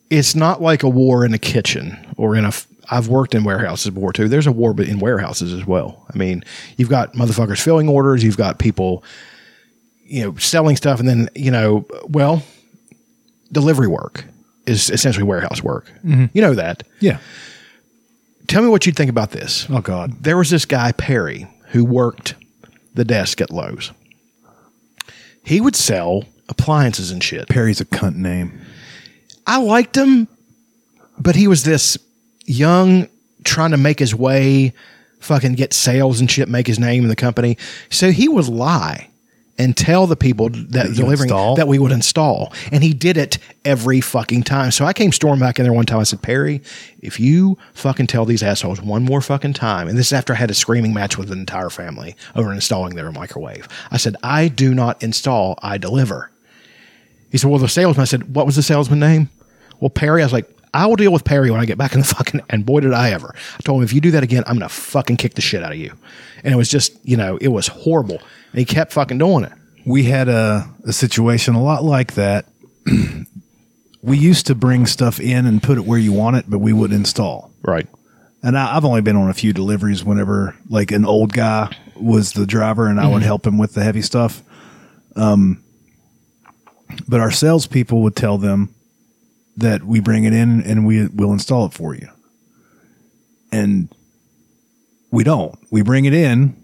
[0.10, 2.52] it's not like a war in a kitchen or in a
[2.90, 4.28] I've worked in warehouses before too.
[4.28, 6.06] There's a war in warehouses as well.
[6.14, 6.44] I mean,
[6.78, 9.04] you've got motherfuckers filling orders, you've got people,
[10.04, 12.44] you know, selling stuff, and then you know, well,
[13.52, 14.26] delivery work.
[14.66, 15.92] Is essentially warehouse work.
[16.04, 16.26] Mm-hmm.
[16.34, 16.84] You know that.
[17.00, 17.20] Yeah.
[18.48, 19.68] Tell me what you'd think about this.
[19.70, 20.24] Oh God.
[20.24, 22.36] There was this guy, Perry, who worked
[22.94, 23.92] the desk at Lowe's.
[25.44, 27.48] He would sell appliances and shit.
[27.50, 28.62] Perry's a cunt name.
[29.48, 30.28] I liked him,
[31.20, 31.98] but he was this
[32.46, 33.08] young,
[33.44, 34.74] trying to make his way,
[35.20, 37.58] fucking get sales and shit, make his name in the company.
[37.90, 39.10] So he would lie
[39.57, 41.56] and tell the people that you delivering install?
[41.56, 42.52] that we would install.
[42.72, 44.72] And he did it every fucking time.
[44.72, 45.99] So I came storming back in there one time.
[45.99, 46.61] I said, Perry,
[47.02, 50.38] if you fucking tell these assholes one more fucking time, and this is after I
[50.38, 53.68] had a screaming match with the entire family over installing their microwave.
[53.91, 56.32] I said, I do not install, I deliver.
[57.32, 59.30] He said, Well, the salesman, I said, What was the salesman name?
[59.80, 62.02] Well, Perry, I was like, I will deal with Perry when I get back in
[62.02, 62.41] the fucking.
[62.49, 63.34] And boy, did I ever.
[63.57, 65.72] I told him, if you do that again, I'm to fucking kick the shit out
[65.72, 65.94] of you.
[66.44, 68.19] And it was just, you know, it was horrible.
[68.56, 69.52] And he kept fucking doing it.
[69.86, 72.45] We had a, a situation a lot like that.
[74.02, 76.72] we used to bring stuff in and put it where you want it, but we
[76.72, 77.52] wouldn't install.
[77.64, 77.86] Right.
[78.41, 82.32] And I, I've only been on a few deliveries whenever like an old guy was
[82.32, 84.41] the driver and I would help him with the heavy stuff.
[85.18, 85.61] Um,
[87.10, 88.73] but our salespeople would tell them
[89.57, 92.07] that we bring it in and we will install it for you.
[93.52, 93.94] And
[95.11, 95.60] we don't.
[95.72, 96.56] We bring it in,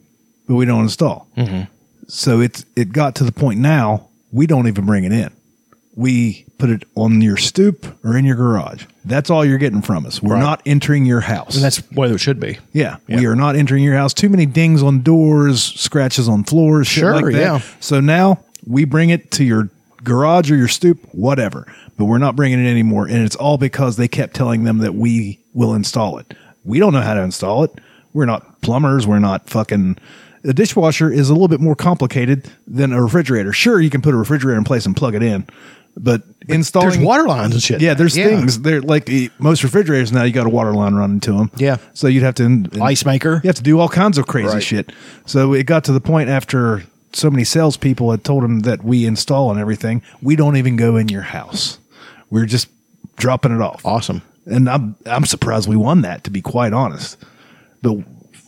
[0.48, 1.28] but we don't install.
[2.14, 5.32] So it's it got to the point now we don't even bring it in.
[5.96, 8.86] We put it on your stoop or in your garage.
[9.04, 10.22] That's all you're getting from us.
[10.22, 10.40] We're Right.
[10.42, 11.56] not entering your house.
[11.56, 12.60] And that's what it should be.
[12.74, 14.14] Yeah, we are not entering your house.
[14.14, 17.40] Too many dings on doors, scratches on floors, shit Sure, like that.
[17.40, 17.60] yeah.
[17.80, 19.70] So now we bring it to your
[20.04, 21.66] garage or your stoop, whatever.
[21.98, 24.96] But we're not bringing it anymore, and it's all because they kept telling them that
[24.96, 26.34] we will install it.
[26.64, 27.72] We don't know how to install it.
[28.14, 29.06] We're not plumbers.
[29.08, 29.98] We're not fucking.
[30.44, 33.54] A dishwasher is a little bit more complicated than a refrigerator.
[33.54, 35.46] Sure, you can put a refrigerator in place and plug it in,
[35.96, 37.80] but installing There's water lines and shit.
[37.82, 38.62] yeah, there's things.
[38.62, 40.24] They're like eh, most refrigerators now.
[40.24, 41.52] You got a water line running to them.
[41.58, 41.78] Yeah.
[41.94, 43.40] So you'd have to Ice maker.
[43.44, 44.64] You have to do all kinds of crazy Right.
[44.64, 44.92] shit.
[45.28, 49.06] So it got to the point after so many salespeople had told them that we
[49.06, 50.02] install and everything.
[50.24, 51.78] We don't even go in your house.
[52.30, 52.68] We're just
[53.18, 53.86] dropping it off.
[53.86, 54.22] Awesome.
[54.48, 56.24] And I'm I'm surprised we won that.
[56.24, 57.18] To be quite honest,
[57.84, 57.98] but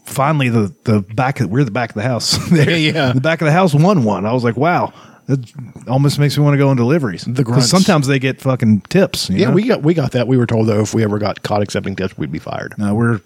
[0.05, 2.37] finally the the back of, we're the back of the house.
[2.49, 2.69] there.
[2.69, 3.11] Yeah, yeah.
[3.13, 4.25] The back of the house won one.
[4.25, 4.93] I was like, wow.
[5.27, 5.39] That
[5.87, 7.23] almost makes me want to go on deliveries.
[7.23, 7.69] The grunts.
[7.69, 9.29] sometimes they get fucking tips.
[9.29, 9.53] you Yeah, know?
[9.53, 10.27] we got we got that.
[10.27, 12.73] We were told though if we ever got caught accepting tips, we'd be fired.
[12.77, 13.21] No, we're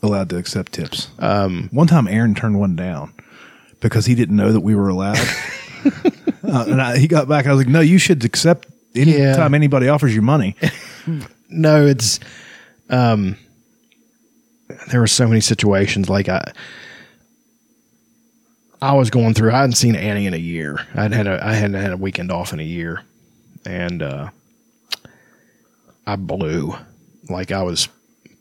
[0.00, 1.08] allowed to accept tips.
[1.18, 3.12] Um, one time, Aaron turned one down
[3.80, 5.18] because he didn't know that we were allowed.
[5.84, 7.46] uh, and I, he got back.
[7.46, 9.34] I was like, "No, you should accept any Yeah.
[9.34, 10.54] time anybody offers you money."
[11.52, 12.20] No, it's
[12.90, 13.36] um
[14.90, 16.52] there were so many situations like I
[18.82, 20.86] I was going through I hadn't seen Annie in a year.
[20.94, 23.02] I'd had a I hadn't had a weekend off in a year.
[23.66, 24.30] And uh
[26.06, 26.74] I blew.
[27.28, 27.88] Like I was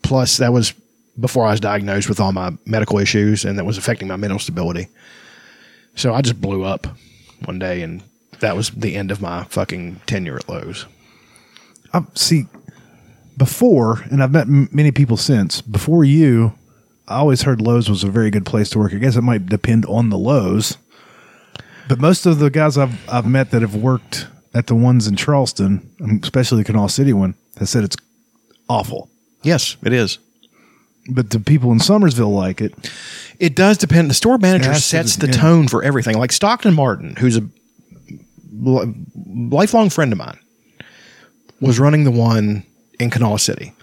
[0.02, 0.74] plus that was
[1.20, 4.40] before I was diagnosed with all my medical issues and that was affecting my mental
[4.40, 4.88] stability.
[5.96, 6.88] So I just blew up
[7.46, 8.04] one day and
[8.40, 10.86] that was the end of my fucking tenure at Lowe's.
[11.94, 12.46] I, see,
[13.40, 15.62] before, and I've met m- many people since.
[15.62, 16.54] Before you,
[17.08, 18.94] I always heard Lowe's was a very good place to work.
[18.94, 20.78] I guess it might depend on the Lowe's,
[21.88, 25.16] but most of the guys I've I've met that have worked at the ones in
[25.16, 27.98] Charleston, um, especially the Kanawha City one, has said it's
[28.68, 29.10] awful.
[29.42, 30.20] Yes, it is.
[31.12, 32.92] But the people in Summersville like it.
[33.40, 34.10] It does depend.
[34.10, 35.34] The store manager sets the yeah.
[35.34, 36.20] tone for everything.
[36.20, 37.48] Like Stockton Martin, who's a
[39.26, 40.38] lifelong friend of mine,
[41.62, 42.64] was running the one
[43.00, 43.74] in Kanawha City.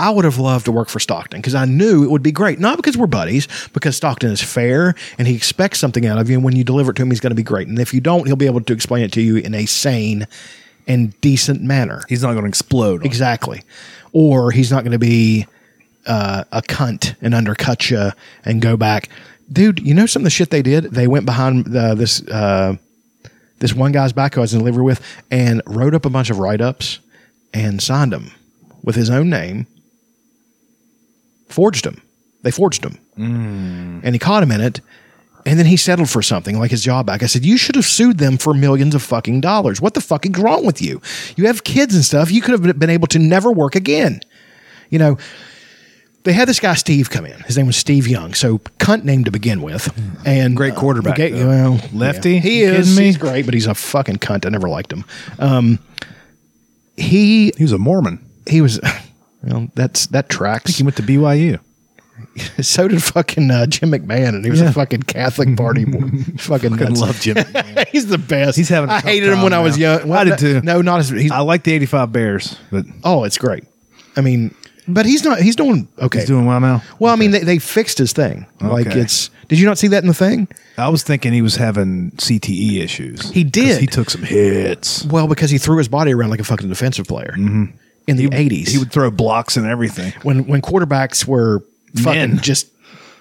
[0.00, 2.58] I would have loved to work for Stockton because I knew it would be great.
[2.58, 6.36] Not because we're buddies, because Stockton is fair and he expects something out of you.
[6.36, 7.68] And when you deliver it to him, he's going to be great.
[7.68, 10.26] And if you don't, he'll be able to explain it to you in a sane
[10.88, 12.02] and decent manner.
[12.08, 13.02] He's not going to explode.
[13.02, 13.06] it.
[13.06, 13.62] Exactly.
[14.12, 15.46] Or he's not going to be
[16.06, 18.10] uh, a cunt and undercut you
[18.46, 19.10] and go back.
[19.52, 20.84] Dude, you know some of the shit they did?
[20.84, 22.76] They went behind uh, this uh,
[23.58, 26.30] this one guy's back who I was in delivery with and wrote up a bunch
[26.30, 27.00] of write ups
[27.52, 28.30] and signed them
[28.82, 29.66] with his own name,
[31.48, 32.02] forged them.
[32.42, 32.98] They forged them.
[33.16, 34.80] And he caught him in it.
[35.46, 37.22] And then he settled for something like his job back.
[37.22, 39.80] I said, You should have sued them for millions of fucking dollars.
[39.80, 41.00] What the fuck is wrong with you?
[41.36, 42.30] You have kids and stuff.
[42.30, 44.20] You could have been able to never work again.
[44.90, 45.18] You know,
[46.24, 47.40] they had this guy Steve come in.
[47.42, 49.90] His name was Steve Young, so cunt name to begin with,
[50.26, 52.34] and Great quarterback, uh, well, Lefty?
[52.34, 52.40] yeah.
[52.40, 52.96] he is.
[52.96, 54.44] He's great, but he's a fucking cunt.
[54.44, 55.04] I never liked him.
[55.38, 55.78] Um,
[56.96, 58.24] he He was a Mormon.
[58.48, 58.80] He was.
[59.42, 60.76] Well, that's that tracks.
[60.76, 61.60] He went to BYU.
[62.60, 66.08] so did fucking uh, Jim McMahon, and he was a fucking Catholic party boy.
[66.36, 67.00] fucking I nuts.
[67.00, 67.38] love Jim.
[67.90, 68.58] he's the best.
[68.58, 69.96] He's having a I tough hated him when I was now.
[70.00, 70.12] young.
[70.12, 70.60] I did too.
[70.60, 71.30] No, not as he's.
[71.32, 73.64] I like the '85 Bears, but oh, it's great.
[74.14, 74.54] I mean,
[74.86, 75.38] but he's not.
[75.40, 76.18] He's doing okay.
[76.18, 76.82] he's doing well now.
[76.98, 78.44] well, I mean, they, they fixed his thing.
[78.60, 79.00] Like Okay.
[79.00, 79.30] it's.
[79.48, 80.48] Did you not see that in the thing?
[80.76, 83.30] I was thinking he was having CTE issues.
[83.30, 83.80] He 'Cause did.
[83.80, 85.06] He took some hits.
[85.06, 87.34] Well, because he threw his body around like a fucking defensive player
[88.10, 88.70] in the eighties.
[88.72, 90.12] He would throw blocks and everything.
[90.22, 91.64] when when quarterbacks were
[91.96, 92.38] fucking Men.
[92.38, 92.68] just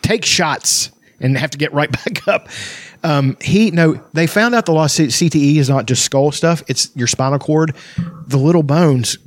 [0.02, 2.50] take shots and have to get right back up.
[3.04, 6.96] Um, he no, they found out the lost CTE is not just skull stuff; it's
[6.96, 7.76] your spinal cord.
[8.28, 9.18] The little bones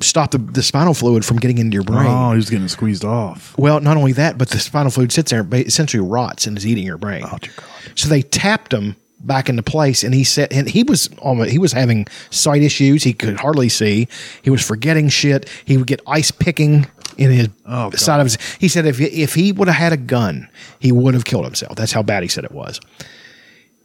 [0.00, 2.08] stop the, the spinal fluid from getting into your brain.
[2.08, 3.56] Oh, he was getting squeezed off.
[3.58, 6.66] Well, not only that, but the spinal fluid sits there, but essentially rots and is
[6.66, 7.22] eating your brain.
[7.24, 7.66] Oh, dear God.
[7.94, 8.96] So they tapped him
[9.26, 13.02] back into place, and he said, and he was almost he was having sight issues.
[13.04, 14.08] He could hardly see.
[14.42, 15.48] He was forgetting shit.
[15.64, 16.86] He would get ice picking
[17.18, 18.38] in his Oh, side of his.
[18.58, 21.76] He said if if he would have had a gun, he would have killed himself.
[21.76, 22.80] That's how bad he said it was.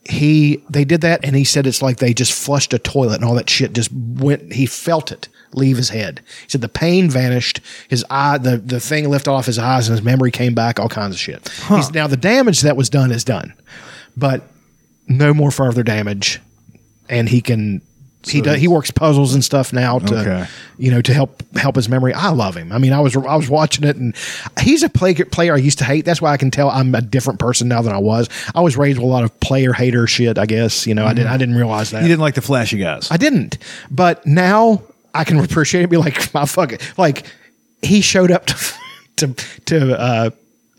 [0.09, 3.25] He they did that, and he said it's like they just flushed a toilet, and
[3.25, 4.53] all that shit just went.
[4.53, 6.21] He felt it leave his head.
[6.43, 7.59] He said the pain vanished.
[7.89, 10.79] His eye, the the thing lifted off his eyes, and his memory came back.
[10.79, 11.49] All kinds of shit.
[11.67, 13.53] He's, now the damage that was done is done,
[14.15, 14.43] but
[15.07, 16.39] no more further damage,
[17.09, 17.81] and he can.
[18.25, 18.57] He does.
[18.59, 20.45] He works puzzles and stuff now to, Okay.
[20.77, 22.13] you know, to help help his memory.
[22.13, 22.73] I love him.
[22.73, 24.13] I mean, I was I was watching it, and
[24.59, 26.03] he's a play, player I used to hate.
[26.03, 28.27] That's why I can tell I'm a different person now than I was.
[28.53, 30.37] I was raised with a lot of player hater shit.
[30.37, 32.01] I guess you know I didn't I didn't realize that.
[32.01, 33.09] He didn't like the flashy guys.
[33.09, 33.59] I didn't.
[33.89, 34.81] But now
[35.13, 35.89] I can appreciate it.
[35.89, 36.93] Be like, my fuck it.
[36.97, 37.25] like
[37.81, 38.55] he showed up to
[39.17, 39.27] to
[39.67, 40.29] to uh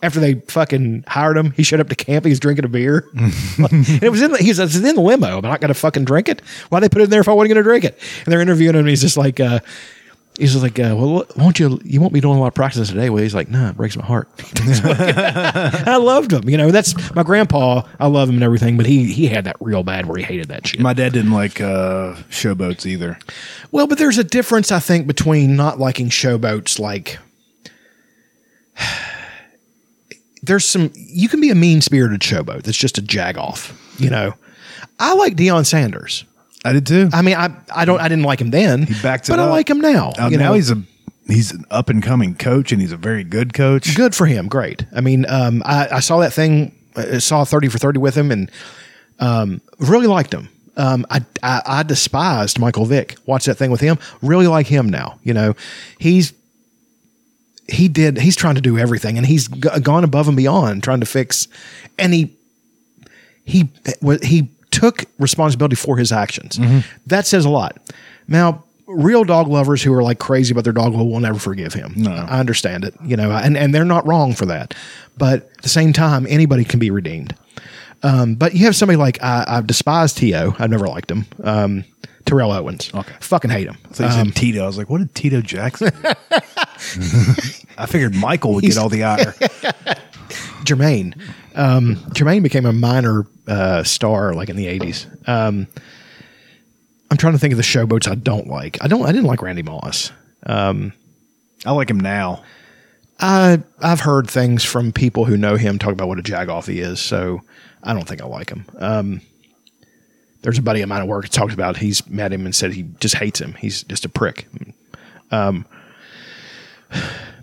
[0.02, 2.24] after they fucking hired him, he showed up to camp.
[2.24, 3.08] He was drinking a beer.
[3.14, 3.32] and
[4.02, 5.38] it was in the, he's it's in the limo.
[5.38, 6.40] I'm not going to fucking drink it.
[6.68, 7.98] Why they put it in there if I wasn't going to drink it?
[8.24, 8.86] And they're interviewing him.
[8.86, 9.60] He's just like, uh,
[10.38, 11.80] he's just like, uh, well, won't you?
[11.84, 13.10] You won't be doing a lot of practice today.
[13.10, 14.28] Well, he's like, nah, it breaks my heart.
[14.64, 16.48] I loved him.
[16.48, 17.82] You know, that's my grandpa.
[17.98, 20.48] I love him and everything, but he he had that real bad where he hated
[20.48, 20.80] that shit.
[20.80, 23.18] My dad didn't like uh, showboats either.
[23.72, 26.78] Well, but there's a difference, I think, between not liking showboats.
[26.78, 27.18] Like,
[30.48, 33.72] there's some you can be a mean spirited showboat that's just a jag off.
[33.98, 34.34] You know,
[34.98, 36.24] I like Deion Sanders.
[36.64, 37.08] I did too.
[37.12, 39.44] I mean, I I don't I didn't like him then, He backed it but I
[39.48, 40.12] like him now.
[40.18, 40.54] Uh, you now know?
[40.54, 40.82] he's a
[41.28, 43.94] he's an up and coming coach, and he's a very good coach.
[43.94, 44.48] good for him.
[44.48, 44.84] Great.
[44.94, 46.74] I mean, um, I, I saw that thing.
[46.96, 48.50] I saw thirty for thirty with him, and
[49.20, 50.48] um, really liked him.
[50.76, 53.16] Um, I, I I despised Michael Vick.
[53.26, 53.98] Watch that thing with him.
[54.22, 55.18] Really like him now.
[55.22, 55.54] You know,
[55.98, 56.32] he's
[57.68, 58.18] he did.
[58.18, 61.48] He's trying to do everything, and he's g- gone above and beyond trying to fix.
[61.98, 62.34] And he
[63.44, 63.68] he
[64.22, 66.58] he took responsibility for his actions.
[67.06, 67.78] That says a lot.
[68.26, 71.74] Now, real dog lovers who are like crazy about their dog will, will never forgive
[71.74, 71.92] him.
[71.96, 72.10] No.
[72.10, 74.74] I understand it, you know, and and they're not wrong for that.
[75.16, 77.34] But at the same time, anybody can be redeemed.
[78.02, 80.54] Um, but you have somebody like I, I've despised T.O.
[80.58, 81.26] I've never liked him.
[81.42, 81.84] Um,
[82.26, 82.90] Terrell Owens.
[82.94, 83.12] Okay.
[83.20, 83.76] Fucking hate him.
[83.92, 84.62] So said Tito.
[84.62, 85.90] I was like, what did Tito Jackson?
[87.78, 89.32] I figured Michael would get all the ire.
[90.64, 91.18] Jermaine.
[91.54, 95.06] Um, Jermaine became a minor uh, star like in the eighties.
[95.26, 95.66] Um,
[97.10, 98.78] I'm trying to think of the showboats I don't like.
[98.82, 99.04] I don't.
[99.04, 100.12] I didn't like Randy Moss.
[101.66, 102.42] I like him now.
[103.20, 106.80] I I've heard things from people who know him talk about what a jagoff he
[106.80, 107.00] is.
[107.00, 107.40] So
[107.82, 108.64] I don't think I like him.
[108.78, 109.20] Um,
[110.42, 112.72] there's a buddy of mine at work that talked about he's met him and said
[112.72, 113.54] he just hates him.
[113.54, 114.46] He's just a prick.
[115.30, 115.66] Um,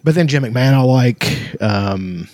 [0.06, 1.62] but then Jim McMahon I like.
[1.62, 2.30] Um,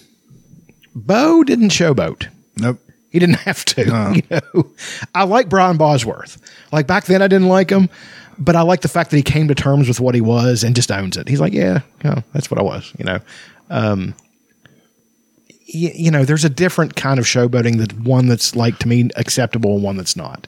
[0.93, 2.27] Bo didn't showboat.
[2.57, 2.79] Nope.
[3.09, 3.85] He didn't have to.
[3.85, 4.11] No.
[4.11, 4.71] You know,
[5.15, 6.37] I like Brian Bosworth.
[6.71, 7.89] Like back then, I didn't like him,
[8.37, 10.75] but I like the fact that he came to terms with what he was and
[10.75, 11.27] just owns it.
[11.27, 12.93] He's like, yeah, yeah, that's what I was.
[12.99, 13.19] You know,
[13.69, 14.13] um,
[15.73, 19.09] y- you know, there's a different kind of showboating that one that's like to me
[19.15, 20.47] acceptable and one that's not.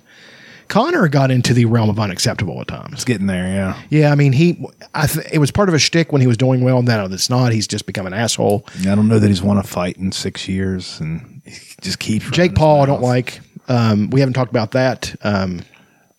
[0.73, 2.93] Conor got into the realm of unacceptable at times.
[2.93, 3.79] It's getting there, yeah.
[3.91, 6.35] Yeah, I mean, he, I th- it was part of a shtick when he was
[6.35, 6.81] doing well.
[6.81, 7.51] Now it's not.
[7.51, 8.65] He's just become an asshole.
[8.79, 11.51] I don't know that he's won a fight in six years, and he
[11.81, 12.25] just keeps.
[12.25, 13.39] running Jake his Paul, I don't like.
[13.67, 15.15] Um, we haven't talked about that.
[15.23, 15.61] Um,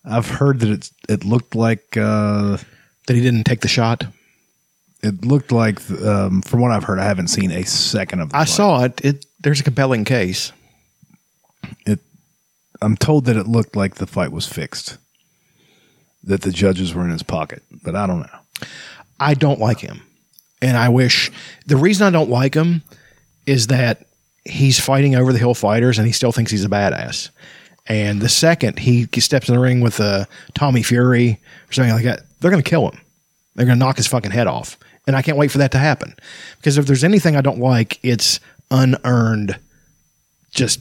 [0.04, 0.92] I've heard that it's.
[1.08, 1.96] It looked like.
[1.96, 2.58] Uh,
[3.08, 4.04] that he didn't take the shot.
[5.02, 8.30] it looked like, um, from what I've heard, I haven't seen a second of.
[8.30, 8.48] The I fight.
[8.48, 9.00] saw it.
[9.04, 10.52] It there's a compelling case.
[11.86, 11.98] it.
[12.82, 14.98] I'm told that it looked like the fight was fixed.
[16.24, 18.66] That the judges were in his pocket, but I don't know.
[19.20, 20.02] I don't like him,
[20.62, 21.30] and I wish
[21.66, 22.82] the reason I don't like him
[23.46, 24.06] is that
[24.44, 27.30] he's fighting over the hill fighters, and he still thinks he's a badass.
[27.86, 30.24] And the second he steps in the ring with uh,
[30.54, 31.38] Tommy Fury
[31.68, 32.98] or something like that, they're going to kill him.
[33.54, 34.78] They're going to knock his fucking head off.
[35.06, 36.14] and I can't wait for that to happen.
[36.56, 38.40] Because if there's anything I don't like, it's
[38.70, 39.58] unearned,
[40.50, 40.80] just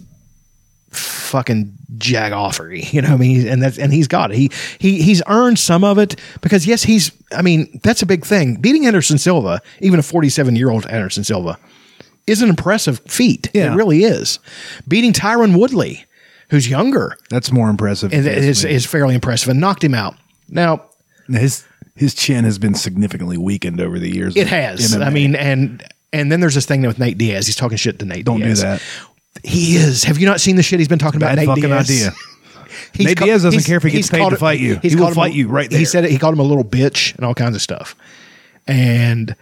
[0.94, 2.92] fucking jagoffery.
[2.94, 3.48] You know what I mean?
[3.48, 4.38] And that's and he's got it.
[4.38, 7.12] He he he's earned some of it because yes, he's.
[7.32, 8.56] I mean, that's a big thing.
[8.58, 11.58] Beating Anderson Silva, even a 47 year old Anderson Silva,
[12.28, 13.50] is an impressive feat.
[13.54, 13.74] Yeah.
[13.74, 14.40] It really is.
[14.88, 16.06] Beating Tyron Woodley,
[16.50, 18.14] who's younger, That's more impressive.
[18.14, 20.16] is, is, is fairly impressive and knocked him out.
[20.50, 20.84] Now,
[21.28, 21.66] his
[21.96, 24.36] his chin has been significantly weakened over the years.
[24.36, 24.94] It has.
[24.94, 25.06] MMA.
[25.06, 27.48] I mean, and and then there's this thing with Nate Diaz.
[27.48, 28.26] He's talking shit to Nate.
[28.26, 28.82] Don't do that.
[29.44, 30.04] He is.
[30.06, 31.36] Have you not seen the shit he's been talking about?
[31.36, 31.90] Bad Nate fucking Diaz?
[31.90, 32.12] idea.
[32.94, 34.78] He's Nate Diaz doesn't care if he gets paid to fight you.
[34.82, 35.80] He will fight you right there.
[35.80, 37.96] He said it, he called him a little bitch and all kinds of stuff.
[38.68, 39.36] And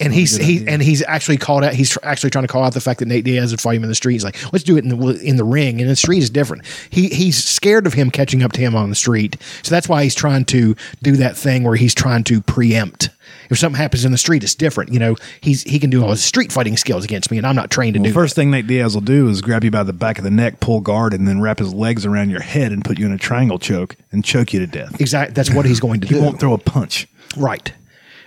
[0.00, 1.74] and he's he and he's actually called out.
[1.74, 3.82] He's tr- actually trying to call out the fact that Nate Diaz would fight him
[3.82, 4.14] in the street.
[4.14, 5.80] He's like, let's do it in the in the ring.
[5.80, 6.64] And the street is different.
[6.90, 9.36] He he's scared of him catching up to him on the street.
[9.62, 13.10] So that's why he's trying to do that thing where he's trying to preempt.
[13.50, 14.92] If something happens in the street, it's different.
[14.92, 17.56] You know, he's he can do all his street fighting skills against me, and I'm
[17.56, 19.82] not trained to Well, do first thing Nate Diaz will do is grab you by
[19.82, 22.72] the back of the neck, pull guard, and then wrap his legs around your head
[22.72, 25.00] and put you in a triangle choke and choke you to death.
[25.00, 25.34] Exactly.
[25.34, 26.20] That's what he's going to He do.
[26.20, 27.06] He won't throw a punch.
[27.36, 27.72] Right.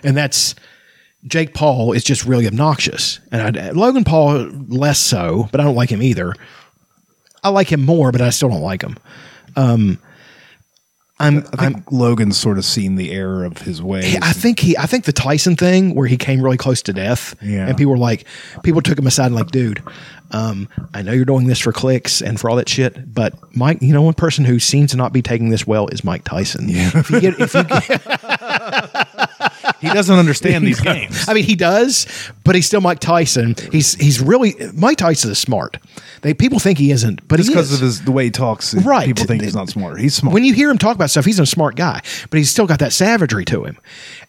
[0.03, 0.55] And that's
[1.25, 3.19] Jake Paul is just really obnoxious.
[3.31, 6.33] And I, Logan Paul less so, but I don't like him either.
[7.43, 8.97] I like him more, but I still don't like him.
[9.55, 9.99] Um,
[11.19, 14.17] I'm, I I'm think Logan's sort of seen the error of his ways.
[14.21, 17.35] I think he I think the Tyson thing where he came really close to death.
[17.41, 17.67] Yeah.
[17.67, 18.25] And people were like
[18.63, 19.83] people took him aside and like, dude,
[20.31, 23.81] um, I know you're doing this for clicks and for all that shit, but Mike,
[23.81, 26.67] you know, one person who seems to not be taking this well is Mike Tyson.
[26.67, 26.91] Yeah.
[26.95, 27.63] If you get if you
[29.87, 31.27] he doesn't understand these games.
[31.27, 32.07] I mean, he does,
[32.43, 33.55] but he's still Mike Tyson.
[33.71, 35.77] He's he's really Mike Tyson is smart.
[36.21, 38.73] They people think he isn't, but Just he because of his the way he talks,
[38.73, 39.05] Right.
[39.07, 39.99] people think he's not smart.
[39.99, 40.33] He's smart.
[40.33, 42.79] when you hear him talk about stuff, he's a smart guy, but he's still got
[42.79, 43.77] that savagery to him.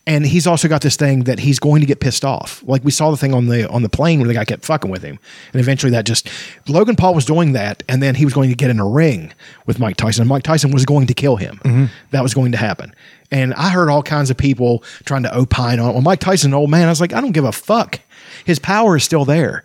[0.07, 2.63] And he's also got this thing that he's going to get pissed off.
[2.67, 4.91] Like we saw the thing on the on the plane where the guy kept fucking
[4.91, 5.19] with him.
[5.55, 6.29] And eventually that just
[6.69, 9.33] Logan Paul was doing that and then he was going to get in a ring
[9.65, 10.21] with Mike Tyson.
[10.23, 11.59] And Mike Tyson was going to kill him.
[11.65, 11.85] Mm-hmm.
[12.11, 12.95] That was going to happen.
[13.31, 15.93] And I heard all kinds of people trying to opine on it.
[15.95, 18.01] Well, Mike Tyson, an old man, I was like, I don't give a fuck.
[18.45, 19.65] His power is still there.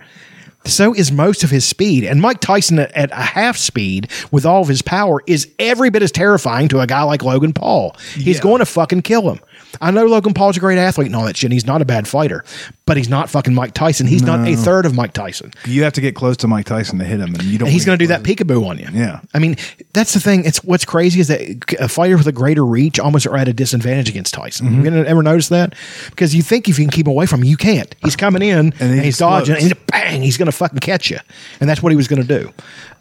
[0.65, 2.03] So is most of his speed.
[2.05, 5.89] And Mike Tyson at, at a half speed with all of his power is every
[5.89, 7.95] bit as terrifying to a guy like Logan Paul.
[8.13, 8.43] He's Yeah.
[8.43, 9.39] going to fucking kill him.
[9.81, 11.47] I know Logan Paul's a great athlete and all that shit.
[11.47, 12.43] and He's not a bad fighter,
[12.85, 14.07] but he's not fucking Mike Tyson.
[14.07, 15.51] He's not a third of Mike Tyson.
[15.65, 17.67] you have to get close to Mike Tyson to hit him, and you don't.
[17.67, 18.87] And he's wanna going to do get that peekaboo on you.
[18.91, 19.21] Yeah.
[19.33, 19.57] I mean,
[19.93, 20.43] that's the thing.
[20.45, 21.41] It's what's crazy is that
[21.79, 24.67] a fighter with a greater reach almost are at a disadvantage against Tyson.
[24.69, 24.85] Mm-hmm.
[24.85, 25.75] You ever notice that?
[26.09, 27.93] Because you think if you can keep him away from him, you can't.
[28.01, 29.73] He's coming in and, he he's dodging, explodes.
[29.73, 31.19] and bang, he's going to fucking catch you.
[31.59, 32.51] And that's what he was going to do.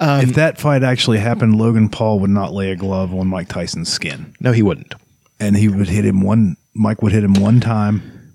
[0.00, 0.22] close.
[0.28, 3.88] if that fight actually happened, Logan Paul would not lay a glove on Mike Tyson's
[3.88, 4.94] skin, No, he wouldn't.
[5.40, 6.56] And he would hit him one.
[6.74, 8.32] Mike would hit him one time,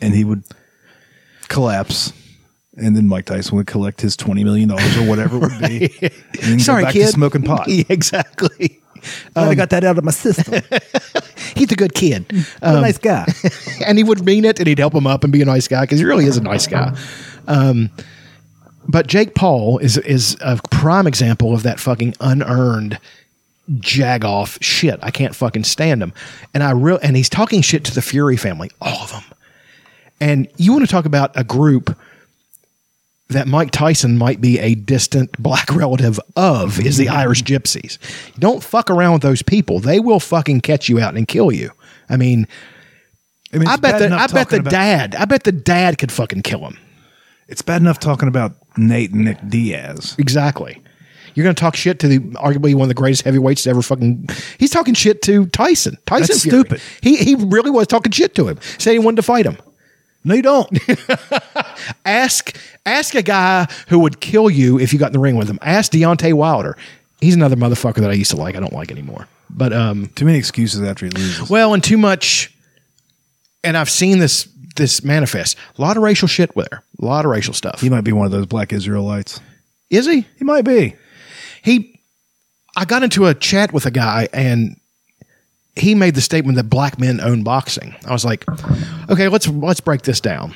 [0.00, 0.44] and he would
[1.48, 2.12] collapse.
[2.76, 5.94] And then Mike Tyson would collect his twenty million dollars or whatever it would be.
[6.02, 7.08] and then go Sorry, back kid.
[7.08, 7.66] smoking pot.
[7.68, 8.80] Yeah, exactly.
[9.34, 10.62] I got that out of my system.
[11.56, 12.24] He's a good kid.
[12.62, 13.26] I'm a nice guy.
[13.84, 15.80] and he would mean it and he'd help him up and be a nice guy
[15.82, 16.96] because he really is a nice guy.
[17.48, 17.90] Um,
[18.88, 22.98] but Jake Paul is is a prime example of that fucking unearned
[23.78, 24.98] jag off shit.
[25.02, 26.12] I can't fucking stand him.
[26.54, 29.24] And I real and he's talking shit to the Fury family, all of them.
[30.20, 31.96] And you want to talk about a group
[33.28, 37.98] that Mike Tyson might be a distant black relative of is the Irish Gypsies.
[38.38, 39.78] Don't fuck around with those people.
[39.78, 41.70] They will fucking catch you out and kill you.
[42.08, 42.46] I mean,
[43.52, 46.42] I, mean, I bet the I bet the dad I bet the dad could fucking
[46.42, 46.78] kill him.
[47.48, 50.14] It's bad enough talking about Nate and Nick Diaz.
[50.18, 50.80] Exactly.
[51.34, 53.82] You're going to talk shit to the arguably one of the greatest heavyweights to ever
[53.82, 54.28] fucking.
[54.58, 55.96] He's talking shit to Tyson.
[56.06, 56.60] Tyson, That's Fury.
[56.60, 56.80] stupid.
[57.00, 58.58] He he really was talking shit to him.
[58.78, 59.56] Said he wanted to fight him.
[60.24, 60.70] No, you don't.
[62.04, 65.48] Ask ask a guy who would kill you if you got in the ring with
[65.48, 65.58] him.
[65.62, 66.76] Ask Deontay Wilder.
[67.20, 68.56] He's another motherfucker that I used to like.
[68.56, 69.28] I don't like anymore.
[69.50, 71.48] But um, Too many excuses after he loses.
[71.50, 72.52] well, and too much.
[73.64, 75.56] And I've seen this this manifest.
[75.78, 76.82] A lot of racial shit with her.
[77.00, 77.80] A lot of racial stuff.
[77.80, 79.40] he might be one of those black Israelites.
[79.90, 80.26] Is he?
[80.38, 80.94] He might be.
[81.62, 82.00] He
[82.76, 84.76] I got into a chat with a guy and
[85.74, 87.94] he made the statement that black men own boxing.
[88.06, 88.44] I was like,
[89.08, 90.54] okay, let's let's break this down.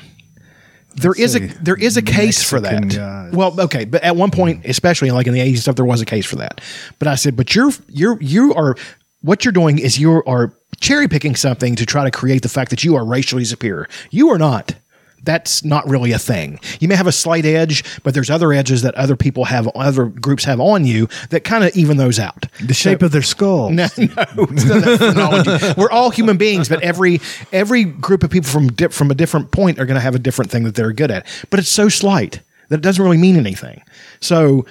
[0.95, 2.89] there is a there is a case for that.
[2.89, 3.33] Guys.
[3.33, 6.05] Well, okay, but at one point, especially like in the 80s stuff, there was a
[6.05, 6.61] case for that.
[6.99, 8.75] But I said, but you're you're you are
[9.21, 12.69] what you're doing is you are cherry picking something to try to create the fact
[12.71, 13.87] that you are racially superior.
[14.11, 14.75] You are not.
[15.23, 16.59] That's not really a thing.
[16.79, 20.05] You may have a slight edge, but there's other edges that other people have, other
[20.05, 22.45] groups have on you that kind of even those out.
[22.63, 23.69] The shape of their skull.
[23.77, 25.73] No, no, it's not that phrenology.
[25.79, 27.19] We're all human beings, but every
[27.51, 30.19] every group of people from di- from a different point are going to have a
[30.19, 31.25] different thing that they're good at.
[31.49, 33.81] But it's so slight that it doesn't really mean anything.
[34.21, 34.65] So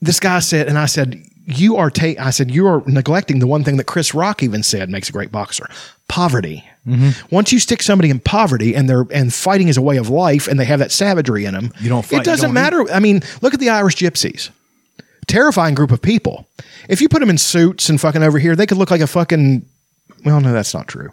[0.00, 3.46] this guy said, and I said, "You are ta-, I said you are neglecting the
[3.46, 5.68] one thing that Chris Rock even said makes a great boxer:
[6.08, 6.64] poverty.
[6.86, 7.34] Mm-hmm.
[7.34, 10.48] Once you stick somebody in poverty and they're and fighting is a way of life,
[10.48, 12.90] and they have that savagery in them, You don't fight, It doesn't don't matter.
[12.90, 14.50] I mean, look at the Irish Gypsies
[15.30, 16.46] terrifying group of people.
[16.88, 19.06] If you put them in suits and fucking over here, they could look like a
[19.06, 19.64] fucking.
[20.24, 21.10] Well, no, that's not true.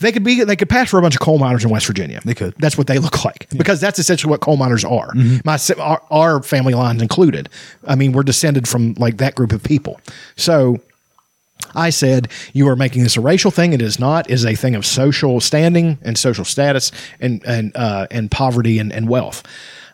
[0.00, 0.44] They could be.
[0.44, 2.20] They could pass for a bunch of coal miners in West Virginia.
[2.24, 2.54] They could.
[2.58, 5.12] That's what they look like because that's essentially what coal miners are.
[5.12, 5.38] Mm-hmm.
[5.44, 7.48] My our, our family lines included.
[7.86, 10.00] I mean, we're descended from like that group of people.
[10.36, 10.80] So.
[11.74, 13.72] I said, you are making this a racial thing.
[13.72, 14.30] It is not.
[14.30, 18.78] It is a thing of social standing and social status and and uh, and poverty
[18.78, 19.42] and, and wealth.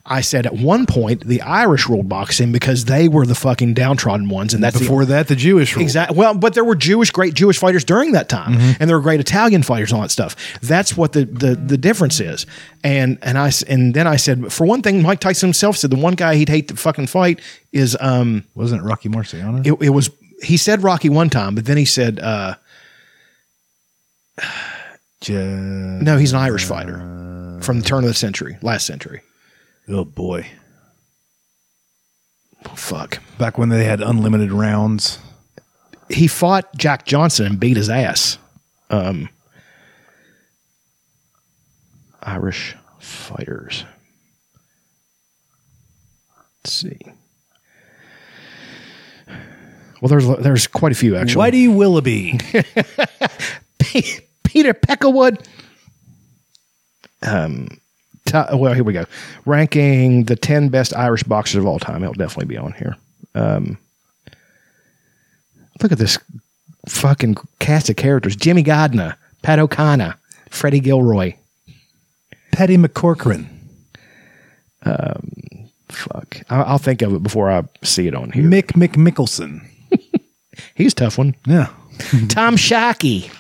[0.05, 4.29] I said at one point the Irish ruled boxing because they were the fucking downtrodden
[4.29, 5.85] ones, and that's the- Before that, the Jewish rule.
[5.85, 6.17] Exactly.
[6.19, 9.21] Well, but there were Jewish, great Jewish fighters during that time, and there were great
[9.21, 10.35] Italian fighters and all that stuff.
[10.61, 12.47] That's what the, the the difference is.
[12.83, 15.97] And and I and then I said, for one thing, Mike Tyson himself said the
[15.97, 17.41] one guy he'd hate to fucking fight
[17.71, 19.65] is um Wasn't it Rocky Marciano?
[19.65, 20.11] it, it was
[20.43, 22.55] he said Rocky one time, but then he said uh
[25.29, 26.99] no, he's an Irish fighter
[27.63, 29.23] from the turn of the century, last century.
[29.89, 30.47] oh boy.
[32.67, 33.19] Oh, fuck.
[33.39, 35.19] Back when they had unlimited rounds.
[36.09, 38.39] He fought Jack Johnson and beat his ass.
[38.91, 39.29] Um,
[42.23, 43.85] Irish fighters.
[46.63, 47.01] Let's see.
[50.03, 51.53] Well, there's there's quite a few actually.
[51.53, 52.33] Whitey Willoughby.
[54.43, 55.47] Peter Peckerwood.
[57.23, 57.69] Um,
[58.25, 59.05] t- well, here we go.
[59.47, 62.03] Ranking the ten best Irish boxers of all time.
[62.03, 62.97] It'll definitely be on here.
[63.37, 63.79] Um,
[65.81, 66.19] look at this
[66.89, 70.17] fucking cast of characters: Jimmy Gardner, Pat O'Connor,
[70.51, 71.35] Freddie Gilroy.
[72.51, 73.47] Patty McCorcoran.
[75.89, 78.43] Fuck, I'll, I'll think of it before I see it on here.
[78.43, 79.69] Mick McMickelson.
[80.75, 81.35] He's a tough one.
[81.47, 81.69] Yeah.
[82.29, 83.31] Tom Shockey,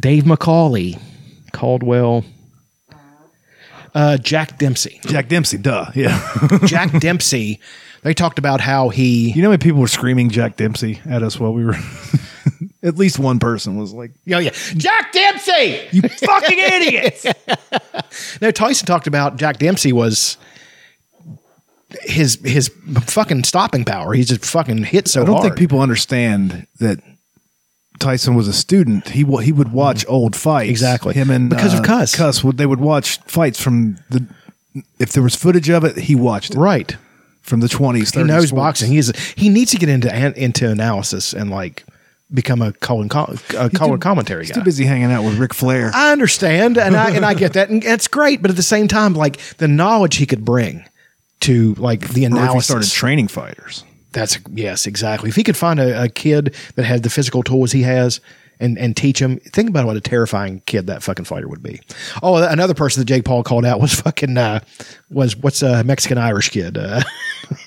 [0.00, 1.00] Dave McAuley,
[1.52, 2.24] Caldwell,
[3.94, 5.00] uh, Jack Dempsey.
[5.06, 5.86] Jack Dempsey, duh.
[5.94, 6.20] Yeah.
[6.66, 7.60] Jack Dempsey,
[8.02, 9.30] they talked about how he.
[9.32, 11.76] you know how many people were screaming Jack Dempsey at us while we were.
[12.82, 15.88] At least one person was like, Oh yeah, Jack Dempsey.
[15.90, 17.26] "You fucking idiots!"
[18.40, 20.36] No, Tyson talked about Jack Dempsey was
[22.02, 22.68] his his
[23.06, 24.12] fucking stopping power.
[24.12, 25.44] He's just fucking hit so I don't hard.
[25.44, 26.98] think people understand that
[27.98, 29.08] Tyson was a student.
[29.08, 30.64] He wa- he would watch old fights.
[30.64, 30.70] Mm-hmm.
[30.70, 31.14] Exactly.
[31.14, 32.14] Him and Because of uh, Cus.
[32.14, 34.26] Cus would they would watch fights from the.
[35.00, 36.94] If there was footage of it, he watched it right.
[37.42, 38.14] from the twenties.
[38.14, 38.90] He knows boxing.
[38.92, 41.84] He's he needs to get into an- into analysis and like
[42.32, 43.06] become a color
[43.56, 44.56] a color too- commentary He's guy.
[44.60, 45.90] too busy hanging out with Ric Flair.
[45.94, 48.42] I understand, and I and I get that, and it's great.
[48.42, 50.84] But at the same time, like the knowledge he could bring
[51.40, 52.64] to like the or if he analysis.
[52.66, 53.84] started training fighters.
[54.12, 55.28] That's yes, exactly.
[55.28, 58.20] If he could find a, a kid that had the physical tools he has
[58.58, 61.80] and and teach him, think about what a terrifying kid that fucking fighter would be.
[62.22, 64.60] Oh, another person that Jake Paul called out was fucking uh,
[65.10, 66.76] was what's a Mexican Irish kid?
[66.78, 67.02] Uh,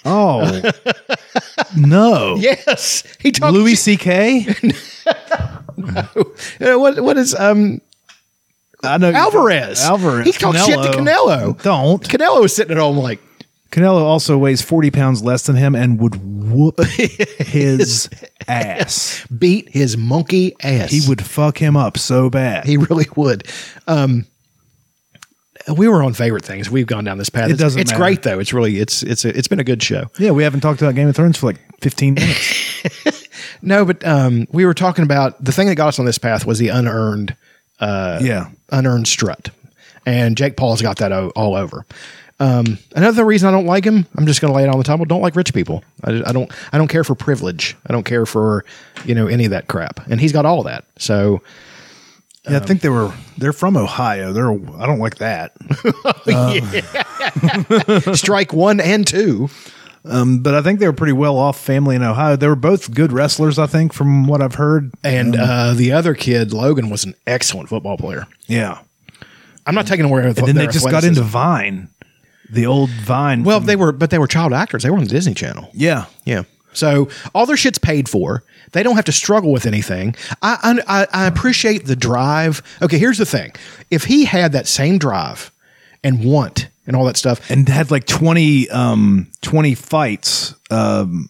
[0.06, 0.62] Oh
[1.78, 3.54] no, yes, he talked.
[3.54, 4.46] Louis C.K.
[5.08, 5.58] uh,
[6.78, 7.82] what what is um
[8.84, 9.82] I know Alvarez?
[9.84, 10.26] Alvarez.
[10.26, 11.60] He talked shit to Canelo.
[11.64, 12.04] Don't.
[12.08, 13.20] Canelo was sitting at home like,
[13.72, 18.10] Canelo also weighs forty pounds less than him and would whoop his
[18.48, 19.26] ass.
[19.28, 20.92] beat his monkey ass.
[20.92, 22.66] He would fuck him up so bad.
[22.66, 23.48] He really would.
[23.88, 24.26] Um,
[25.78, 26.70] we were on favorite things.
[26.70, 27.46] We've gone down this path.
[27.50, 28.04] It It's- doesn't It's matter.
[28.04, 28.40] great though.
[28.40, 30.06] It's really it's it's a, it's been a good show.
[30.20, 33.20] yeah, we haven't talked about Game of Thrones for like fifteen minutes.
[33.64, 36.48] No, but um, we were talking about the thing that got us on this path
[36.48, 37.36] was the unearned
[37.80, 39.52] yeah, unearned strut,
[40.04, 41.86] and Jake Paul's got that o- all over.
[42.42, 44.84] Um, another reason I don't like him, I'm just going to lay it on the
[44.84, 45.06] table.
[45.06, 45.84] Don't like rich people.
[46.04, 46.52] I, I don't.
[46.74, 47.78] I don't care for privilege.
[47.86, 48.66] I don't care for
[49.06, 50.00] you know any of that crap.
[50.10, 50.86] And he's got all that.
[50.98, 51.44] So
[52.50, 52.58] yeah.
[52.58, 53.14] I think they were.
[53.38, 54.34] They're from Ohio.
[54.34, 54.52] They're.
[54.52, 55.52] I don't like that.
[58.18, 59.48] strike one and two.
[60.04, 62.36] Um, but I think they were pretty well off family in Ohio.
[62.36, 63.60] They were both good wrestlers.
[63.60, 64.92] I think from what I've heard.
[65.04, 68.26] And uh, the other kid, Logan, was an excellent football player.
[68.48, 68.80] Yeah.
[69.68, 70.24] I'm not taking away.
[70.26, 71.88] And then they just got into Vine,
[72.52, 73.44] the old Vine.
[73.44, 74.84] Well, they were, but they were child actors.
[74.84, 75.70] They were on the Disney Channel.
[75.74, 76.06] yeah.
[76.26, 76.44] Yeah.
[76.74, 78.44] So all their shit's paid for.
[78.72, 80.16] They don't have to struggle with anything.
[80.42, 82.62] I, I I appreciate the drive.
[82.82, 83.52] Okay, here's the thing:
[83.90, 85.52] if he had that same drive
[86.02, 91.30] and want and all that stuff, and had like 20, um, 20 fights um,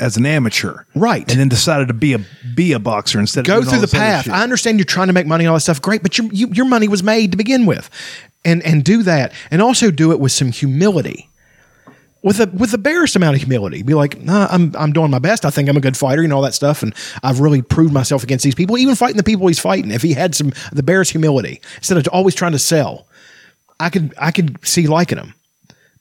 [0.00, 1.28] as an amateur, Right.
[1.30, 2.20] And then decided to be a
[2.54, 3.44] be a boxer instead.
[3.44, 4.28] go through the path.
[4.28, 5.82] I understand you're trying to make money and all that stuff.
[5.82, 7.90] Great, but your you, your money was made to begin with,
[8.44, 11.28] and and do that, and also do it with some humility,
[12.22, 13.82] with a with the barest amount of humility.
[13.82, 15.44] Be like, nah, I'm I'm doing my best.
[15.44, 18.22] I think I'm a good fighter, and all that stuff, and I've really proved myself
[18.22, 19.90] against these people, even fighting the people he's fighting.
[19.90, 23.08] If he had some the barest humility instead of always trying to sell,
[23.80, 25.34] I could I could see liking him.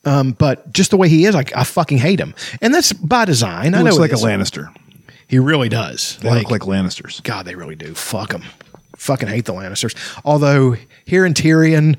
[0.08, 3.26] Um, but just the way he is, like I fucking hate him, and that's by
[3.26, 3.76] design.
[3.76, 4.16] I know looks like a.
[4.16, 4.74] Lannister.
[5.28, 6.18] He really does.
[6.22, 7.22] They look like Lannisters.
[7.22, 7.94] God, they really do.
[7.94, 8.44] Fuck them.
[8.96, 9.94] Fucking hate the Lannisters.
[10.24, 11.98] Although hearing Tyrion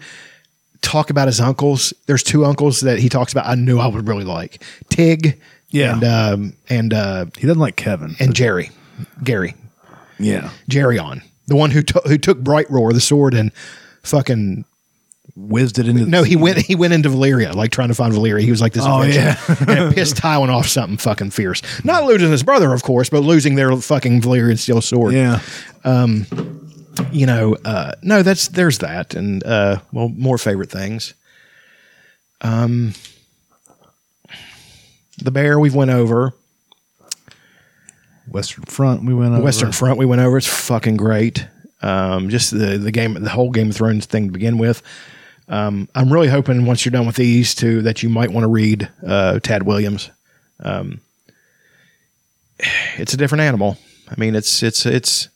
[0.81, 3.47] talk about his uncles, there's two uncles that he talks about.
[3.47, 5.93] I knew I would really like Tig, Yeah.
[5.95, 8.17] and um, and uh, He doesn't like Kevan.
[8.19, 8.71] and Jerry,
[9.23, 9.55] Gary,
[10.19, 13.51] yeah, Gerion the one who to- who took Brightroar the sword and
[14.03, 14.65] fucking
[15.41, 16.05] whizzed it into.
[16.07, 18.41] no, he went he went into Valyria, like trying to find Valyria.
[18.43, 18.85] He was like this.
[18.87, 21.63] Oh, yeah, and it pissed Tywin off something fucking fierce.
[21.85, 25.15] Not losing his brother, of course, but losing their fucking Valyrian steel sword.
[25.15, 25.41] Yeah,
[25.85, 26.27] Um,
[27.13, 31.15] you know, uh, no, that's there's that, and uh, well, more favorite things.
[32.41, 32.95] Um,
[35.23, 36.33] the bear we've went over,
[38.29, 39.05] Western Front.
[39.05, 39.43] We went over.
[39.43, 40.37] Western Front we went over.
[40.37, 41.47] It's fucking great.
[41.83, 44.83] Um, just the the game, the whole Game of Thrones thing to begin with.
[45.49, 48.49] Um, I'm really hoping once you're done with these two that you might want to
[48.49, 50.11] read uh, Tad Williams.
[50.61, 51.01] Um,
[52.97, 53.79] it's a different animal.
[54.11, 55.29] I mean, it's it's it's.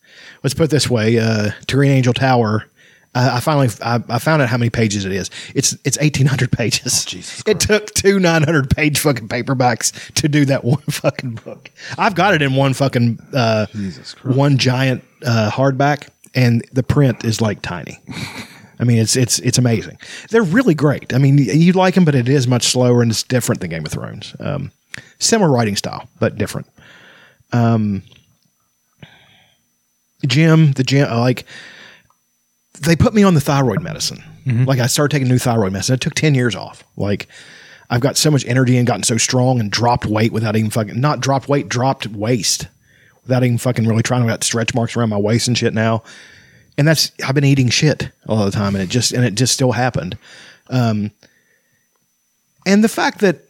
[0.43, 2.66] Let's put it this way: uh, To Green Angel Tower.
[3.14, 5.30] I I finally I, I found out how many pages it is.
[5.55, 7.05] It's it's eighteen hundred pages.
[7.05, 11.70] Jesus it took two nine hundred page fucking paperbacks to do that one fucking book.
[11.97, 17.24] I've got it in one fucking uh, Jesus one giant uh, hardback, and the print
[17.24, 17.98] is like tiny.
[18.82, 19.96] I mean, it's it's it's amazing.
[20.30, 21.14] They're really great.
[21.14, 23.86] I mean, you like them, but it is much slower and it's different than Game
[23.86, 24.34] of Thrones.
[24.40, 24.72] Um,
[25.20, 26.66] similar writing style, but different.
[27.52, 28.02] Um,
[30.26, 31.44] Jim, the Jim, like
[32.80, 34.24] they put me on the thyroid medicine.
[34.66, 35.94] Like I started taking new thyroid medicine.
[35.94, 36.82] It took ten years off.
[36.96, 37.28] Like
[37.88, 41.00] I've got so much energy and gotten so strong and dropped weight without even fucking
[41.00, 42.66] not dropped weight, dropped waist
[43.22, 44.22] without even fucking really trying.
[44.22, 46.02] I've got stretch marks around my waist and shit now.
[46.78, 49.53] And that's I've been eating shit all the time, and it just and it just
[49.53, 50.16] still happened.
[50.70, 51.11] Um,
[52.66, 53.43] and the fact that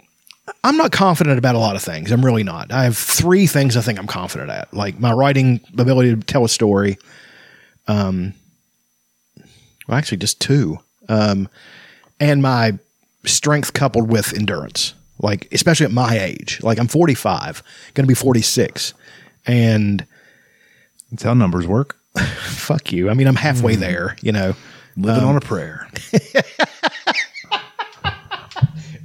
[0.65, 2.11] I'm not confident about a lot of things.
[2.11, 2.73] I'm really not.
[2.73, 6.45] I have three things I think I'm confident at, like my writing ability to tell
[6.45, 6.99] a story.
[7.87, 8.35] Um,
[9.87, 10.79] well, actually, just two.
[11.09, 11.49] Um,
[12.21, 12.79] and my
[13.25, 16.61] strength coupled with endurance, like especially at my age.
[16.63, 17.63] Like I'm 45,
[17.95, 18.95] going to be 46,
[19.47, 20.07] and
[21.11, 21.99] That's how numbers work.
[22.45, 23.11] fuck you.
[23.11, 24.17] I mean, I'm halfway there.
[24.23, 24.55] You know.
[24.97, 25.89] Living on a prayer.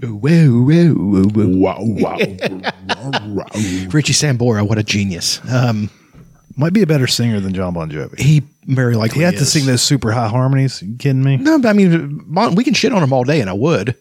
[0.02, 2.18] Wow, wow,
[3.92, 5.40] Richie Sambora, what a genius.
[5.52, 5.90] Um,
[6.56, 8.20] Might be a better singer than Jon Bon Jovi.
[8.20, 9.52] he very likely He had to is.
[9.52, 10.82] sing those super high harmonies.
[10.82, 11.38] You kidding me?
[11.38, 13.96] No, but I mean, Mon- we can shit on them all day, and I would.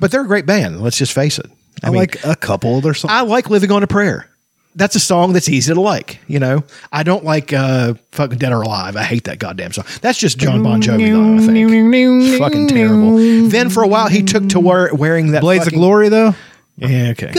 [0.00, 0.80] But they're a great band.
[0.82, 1.46] Let's just face it.
[1.82, 3.12] I, like a couple of their songs.
[3.12, 4.28] I like "Living on a Prayer."
[4.76, 6.18] That's a song that's easy to like.
[6.26, 9.84] You know, I don't like uh, "Fucking Dead or Alive." I hate that goddamn song.
[10.00, 11.36] That's just Jon Bon Jovi, though.
[11.42, 13.16] I think fucking terrible.
[13.48, 16.34] Then for a while, he took to wear, wearing that Blades of Glory, though.
[16.76, 17.30] Yeah, okay.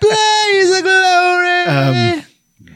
[0.00, 2.22] Blaze of Glory.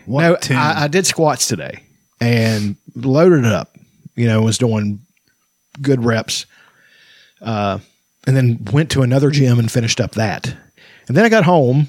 [0.07, 0.57] what No.
[0.57, 1.85] I, I did squats today
[2.20, 3.77] and loaded it up.
[4.16, 5.01] You know, was doing
[5.81, 6.47] good reps,
[7.41, 7.78] uh,
[8.27, 10.55] and then went to another gym and finished up that.
[11.09, 11.89] And then I got home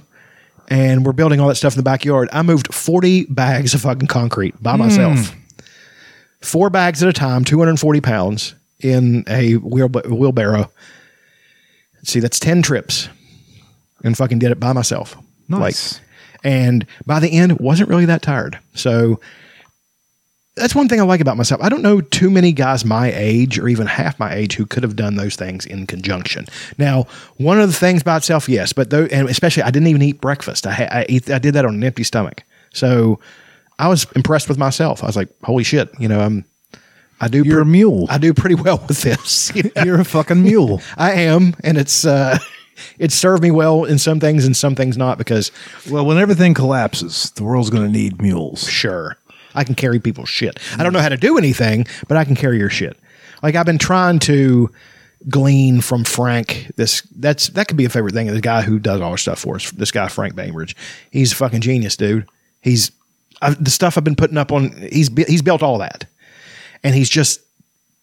[0.72, 2.30] and we're building all that stuff in the backyard.
[2.32, 4.80] I moved forty bags of fucking concrete by hmm.
[4.80, 5.36] myself,
[6.42, 10.72] four bags at a time, two hundred and forty pounds in a wheel, wheelbarrow.
[12.04, 13.10] See, that's ten trips,
[14.04, 15.16] and fucking did it by myself.
[15.48, 15.96] Nice.
[15.96, 16.08] Like,
[16.44, 18.58] and by the end, wasn't really that tired.
[18.74, 19.20] So
[20.56, 21.62] that's one thing I like about myself.
[21.62, 24.84] I don't know too many guys my age or even half my age who could
[24.84, 26.46] have done those things in conjunction.
[26.78, 27.08] Now,
[27.38, 30.20] one of the things by itself, yes, but though, and especially I didn't even eat
[30.20, 30.68] breakfast.
[30.68, 32.44] I, ha- I, eat, I did that on an empty stomach.
[32.74, 33.20] So
[33.80, 35.04] I was impressed with myself.
[35.04, 36.46] I was like, holy shit, you know, I'm,
[37.22, 38.08] I do, You're a mule.
[38.10, 39.56] I do pretty well with this.
[39.56, 39.84] you know?
[39.84, 40.82] You're a fucking mule.
[40.98, 42.38] I am, and it's, uh,
[43.00, 45.52] it served me well in some things and some things not because
[45.90, 48.68] well, when everything collapses, the world's going to need mules.
[48.68, 49.18] Sure.
[49.56, 50.60] I can carry people's shit.
[50.78, 52.98] I don't know how to do anything, but I can carry your shit.
[53.44, 54.70] Like I've been trying to
[55.30, 56.72] glean from Frank.
[56.76, 58.28] This that's that could be a favorite thing.
[58.28, 60.76] The guy who does all our stuff for us, this guy Frank Bainbridge,
[61.12, 62.28] he's a fucking genius, dude.
[62.62, 62.92] He's
[63.42, 64.72] i the stuff I've been putting up on.
[64.92, 66.06] He's he's built all that,
[66.84, 67.42] and he's just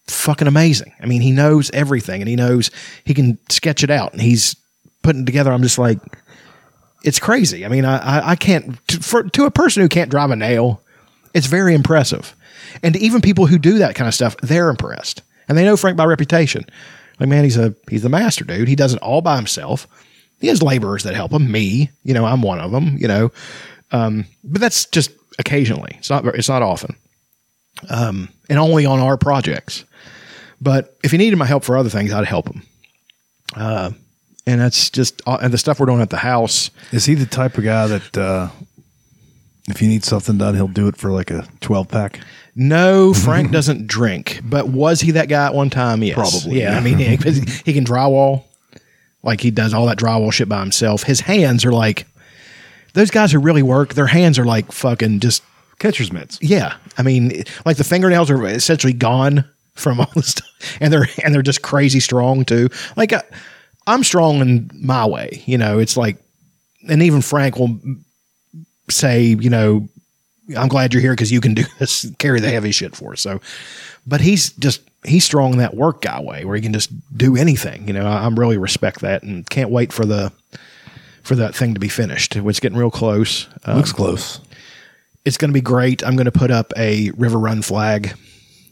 [0.07, 0.93] fucking amazing.
[1.01, 2.71] I mean, he knows everything, and he knows
[3.05, 4.55] he can sketch it out, and he's
[5.01, 5.51] putting together.
[5.51, 5.99] I'm just like,
[7.03, 7.65] it's crazy.
[7.65, 10.81] I mean, I I, I can't for, to a person who can't drive a nail,
[11.33, 12.35] it's very impressive.
[12.83, 15.97] And even people who do that kind of stuff, they're impressed, and they know Frank
[15.97, 16.65] by reputation.
[17.19, 18.67] Like, man, he's a he's the master, dude.
[18.67, 19.87] He does it all by himself.
[20.39, 21.51] He has laborers that help him.
[21.51, 22.97] Me, you know, I'm one of them.
[22.97, 23.31] You know,
[23.91, 25.95] um, but that's just occasionally.
[25.97, 26.25] It's not.
[26.27, 26.95] It's not often,
[27.89, 29.83] um, and only on our projects.
[30.61, 32.63] But if he needed my help for other things, I'd help him.
[33.55, 33.91] Uh,
[34.45, 36.71] and that's just uh, and the stuff we're doing at the house.
[36.91, 38.49] Is he the type of guy that uh,
[39.69, 42.19] if you need something done, he'll do it for like a twelve pack?
[42.55, 46.03] No, Frank doesn't drink, but was he that guy at one time?
[46.03, 46.77] Yes, Probably, Yeah.
[46.77, 48.43] I mean, he, he can drywall,
[49.23, 51.03] like he does all that drywall shit by himself.
[51.03, 52.05] His hands are like
[52.93, 53.93] those guys who really work.
[53.93, 55.43] Their hands are like fucking just
[55.79, 56.37] Catcher's mitts.
[56.41, 56.75] yeah.
[56.97, 61.33] I mean, like the fingernails are essentially gone from all this stuff, and they're and
[61.33, 62.67] they're just crazy strong too.
[62.97, 63.23] Like I,
[63.87, 65.79] I'm strong in my way, you know.
[65.79, 66.17] It's like,
[66.89, 67.79] and even Frank will
[68.89, 69.87] say, you know,
[70.57, 73.21] I'm glad you're here because you can do this, carry the heavy shit for us.
[73.21, 73.39] So,
[74.07, 77.35] but he's just he's strong in that work guy way where he can just do
[77.37, 77.87] anything.
[77.87, 80.31] You know, I, I'm really respect that and can't wait for the
[81.23, 82.35] for that thing to be finished.
[82.35, 83.47] It's getting real close.
[83.67, 84.39] Uh, Looks close.
[85.25, 86.03] it's going to be great.
[86.03, 88.15] I'm going to put up a Riverrun flag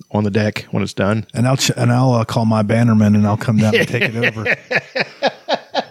[0.09, 1.27] on the deck when it's done.
[1.35, 4.03] And I'll ch- and I'll uh, call my bannerman and I'll come down and take
[4.03, 4.55] it over.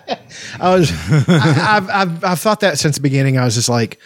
[0.61, 0.91] I was,
[1.29, 3.39] I, I've, I've, I've thought that since the beginning.
[3.39, 4.01] I was just like,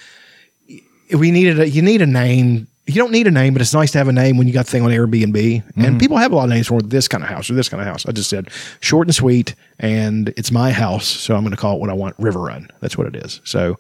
[1.14, 2.68] we needed a, you need a name.
[2.86, 4.64] You don't need a name, but it's nice to have a name when you got
[4.64, 5.62] the thing on Airbnb.
[5.76, 7.80] And people have a lot of names for this kind of house or this kind
[7.80, 8.04] of house.
[8.04, 8.48] I just said
[8.80, 11.92] short and sweet, and it's my house, so I'm going to call it what I
[11.92, 12.16] want.
[12.16, 12.68] Riverrun.
[12.80, 13.40] That's what it is.
[13.44, 13.78] So,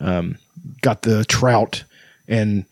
[0.00, 0.36] um,
[0.82, 1.84] got the trout
[2.28, 2.66] and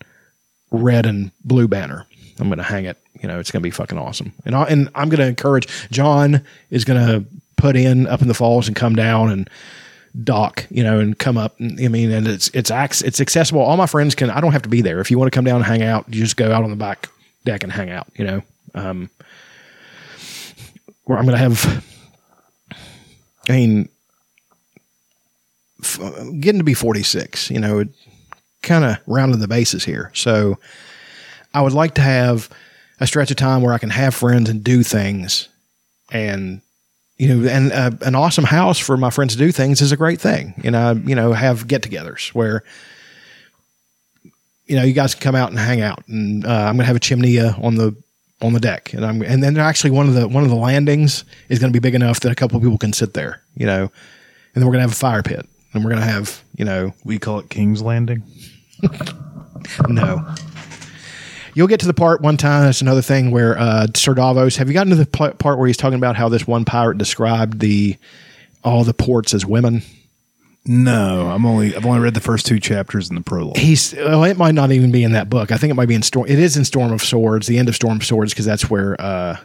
[0.70, 2.06] red and blue banner.
[2.38, 2.98] I'm going to hang it.
[3.20, 4.32] You know, it's going to be fucking awesome.
[4.44, 7.24] And I, and I'm going to encourage John is going to
[7.60, 9.50] put in up in the falls and come down and
[10.24, 11.54] dock, you know, and come up.
[11.60, 13.60] I mean, and it's it's it's accessible.
[13.60, 14.30] All my friends can.
[14.30, 15.00] I don't have to be there.
[15.00, 16.76] If you want to come down and hang out, you just go out on the
[16.76, 17.08] back
[17.44, 18.08] deck and hang out.
[18.16, 18.42] You know,
[18.74, 19.10] um,
[21.04, 21.84] where I'm going to have.
[23.48, 23.88] I mean,
[25.82, 25.98] f-
[26.40, 27.84] getting to be 46, you know,
[28.62, 30.12] kind of rounding the bases here.
[30.14, 30.58] So
[31.52, 32.48] I would like to have
[33.00, 35.48] a stretch of time where I can have friends and do things
[36.12, 36.60] and
[37.20, 39.96] you know and uh, an awesome house for my friends to do things is a
[39.96, 42.64] great thing you know you know have get-togethers where
[44.66, 46.96] you know you guys can come out and hang out and uh, i'm gonna have
[46.96, 47.94] a chimney uh, on the
[48.40, 51.24] on the deck and i'm and then actually one of the one of the landings
[51.50, 53.82] is gonna be big enough that a couple of people can sit there you know
[53.82, 57.18] and then we're gonna have a fire pit and we're gonna have you know We
[57.18, 58.22] call it King's Landing.
[59.88, 60.34] no.
[61.54, 62.64] You'll get to the part one time.
[62.64, 64.56] That's another thing where uh, Sir Davos.
[64.56, 67.60] Have you gotten to the part where he's talking about how this one pirate described
[67.60, 67.96] the
[68.62, 69.82] all the ports as women?
[70.64, 73.56] No, I'm only I've only read the first two chapters in the prologue.
[73.56, 75.50] He's well, it might not even be in that book.
[75.50, 76.26] I think it might be in Storm.
[76.28, 79.00] It is in Storm of Swords, the end of Storm of Swords, because that's where,
[79.00, 79.38] uh,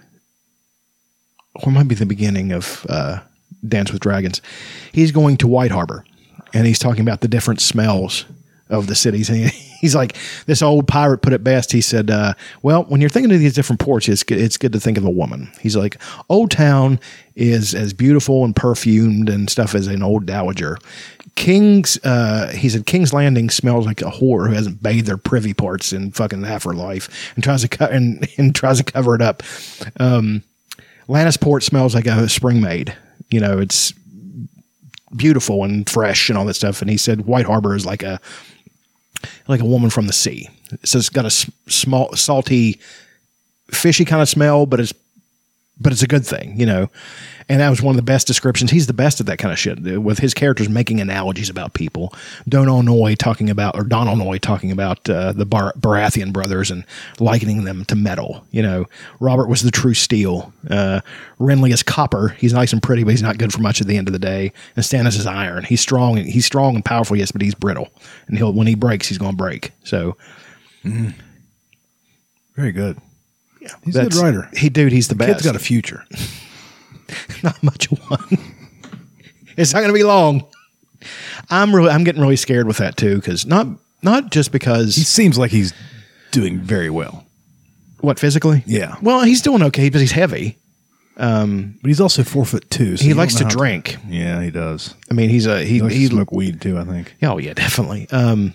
[1.55, 3.21] or it might be the beginning of uh,
[3.65, 4.41] Dance with Dragons.
[4.91, 6.03] He's going to White Harbor,
[6.53, 8.25] and he's talking about the different smells
[8.69, 9.27] of the cities.
[9.27, 10.15] He's like,
[10.45, 11.71] this old pirate put it best.
[11.71, 14.73] He said, uh, "Well, when you're thinking of these different ports, it's good, it's good
[14.73, 16.99] to think of a woman." He's like, "Oldtown
[17.35, 20.77] is as beautiful and perfumed and stuff as an old dowager."
[21.35, 25.53] King's, uh, he said, King's Landing smells like a whore who hasn't bathed their privy
[25.53, 29.15] parts in fucking half her life and tries to cut and, and tries to cover
[29.15, 29.43] it up.
[29.99, 30.43] Um,
[31.09, 32.95] Lannisport smells like a spring maid.
[33.29, 33.93] You know, it's
[35.15, 36.81] beautiful and fresh and all that stuff.
[36.81, 38.19] And he said White Harbor is like a
[39.47, 40.49] like a woman from the sea.
[40.83, 42.79] So it's got a small, salty,
[43.71, 44.93] fishy kind of smell, but it's
[45.79, 46.89] but it's a good thing, you know.
[47.47, 48.71] And that was one of the best descriptions.
[48.71, 52.11] He's the best at that kind of shit with his characters making analogies about people.
[52.49, 56.85] Donal Noye talking about, or Donal Noye talking about uh, the Bar- Baratheon brothers and
[57.19, 58.43] likening them to metal.
[58.49, 58.85] You know,
[59.19, 60.51] Robert was the true steel.
[60.67, 61.01] Uh,
[61.39, 62.29] Renly is copper.
[62.29, 64.19] He's nice and pretty, but he's not good for much at the end of the
[64.19, 64.51] day.
[64.75, 65.65] And Stannis is iron.
[65.65, 66.17] He's strong.
[66.17, 67.89] And, He's strong and powerful, yes, but he's brittle.
[68.27, 69.71] And he'll when he breaks, he's going to break.
[69.83, 70.17] So
[70.83, 72.97] Very good.
[73.65, 74.49] Yeah, he's a good writer.
[74.55, 75.29] He, dude, he's the best.
[75.33, 76.05] Kid's got a future.
[77.43, 78.19] not much of one.
[79.57, 80.45] it's not going to be long.
[81.49, 83.67] I'm really, I'm getting really scared with that too, because not,
[84.01, 85.73] not just because He seems like he's
[86.31, 87.25] doing very well.
[88.01, 88.63] what physically.
[88.65, 88.95] Yeah.
[89.01, 90.57] Well, he's doing okay, but he's heavy.
[91.17, 92.97] Um, but he's also four foot two.
[92.97, 93.97] So He likes to drink.
[94.07, 94.93] Yeah, he does.
[95.09, 96.77] I mean, he's a he He likes he to smoke weed too.
[96.77, 97.15] I think.
[97.23, 98.07] Oh yeah, definitely.
[98.11, 98.53] Um,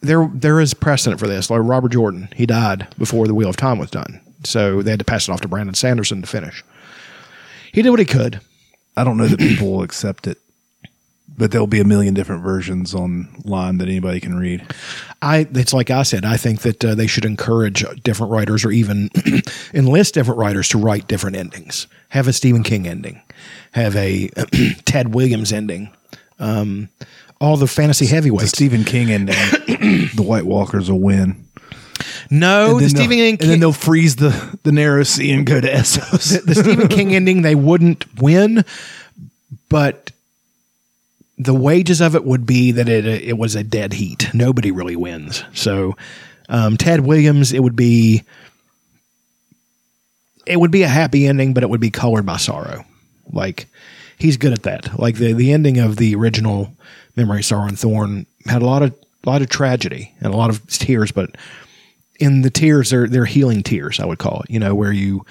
[0.00, 1.50] there there is precedent for this.
[1.50, 5.00] Like Robert Jordan, he died before the Wheel of Time was done, so they had
[5.00, 6.64] to pass it off to Brandon Sanderson to finish.
[7.72, 8.40] He did what he could.
[8.96, 10.38] I don't know that people will accept it,
[11.36, 14.64] but there'll be a million different versions online that anybody can read.
[15.22, 16.24] I it's like I said.
[16.24, 19.10] I think that uh, they should encourage different writers, or even
[19.74, 21.86] enlist different writers to write different endings.
[22.10, 23.22] Have a Stephen King ending.
[23.72, 24.28] Have a
[24.84, 25.90] Tad Williams ending.
[26.38, 26.88] Um,
[27.40, 28.50] all the fantasy heavyweights.
[28.50, 28.56] The.
[28.56, 29.34] Stephen King ending,
[30.14, 31.46] the White Walkers will win.
[32.30, 33.38] no, And the Stephen King.
[33.40, 36.44] and then they'll freeze the the narrow sea and go to Essos.
[36.44, 38.64] the Stephen King ending, they wouldn't win,
[39.68, 40.10] but
[41.38, 44.28] the wages of it would be that it it was a dead heat.
[44.34, 45.42] Nobody really wins.
[45.54, 45.96] So,
[46.50, 48.22] um, Tad Williams, it would be
[50.46, 52.84] it would be a happy ending, but it would be colored by sorrow.
[53.32, 53.68] Like
[54.18, 54.98] he's good at that.
[54.98, 56.74] Like the the ending of the original
[57.26, 58.94] Memory, Sorrow, and Thorn had a lot of
[59.24, 61.36] lot of tragedy and a lot of tears, but
[62.18, 64.00] in the tears, they're they're healing tears.
[64.00, 64.50] I would call it.
[64.50, 65.24] You know, where you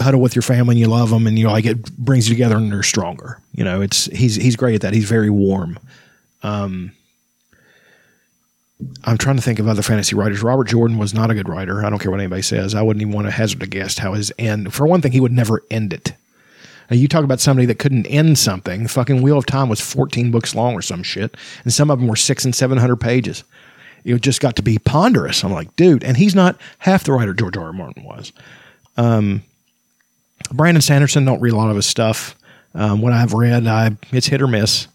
[0.00, 2.34] huddle with your family and you love them and you know, like it brings you
[2.34, 3.40] together and they're stronger.
[3.52, 4.94] You know, it's he's he's great at that.
[4.94, 5.78] He's very warm.
[6.42, 6.92] Um,
[9.04, 10.42] I'm trying to think of other fantasy writers.
[10.42, 11.84] Robert Jordan was not a good writer.
[11.84, 12.74] I don't care what anybody says.
[12.74, 14.74] I wouldn't even want to hazard a guess how his end.
[14.74, 16.12] For one thing, he would never end it.
[16.90, 18.86] You talk about somebody that couldn't end something.
[18.86, 22.08] Fucking Wheel of Time was 14 books long or some shit, and some of them
[22.08, 23.42] were six and 700 pages.
[24.04, 25.42] It just got to be ponderous.
[25.42, 27.64] I'm like, dude, and he's not half the writer George R.
[27.64, 27.72] R.
[27.72, 28.32] Martin was.
[28.96, 29.42] Um,
[30.52, 32.36] Brandon Sanderson don't read a lot of his stuff.
[32.74, 34.86] Um, what I've read, I it's hit or miss.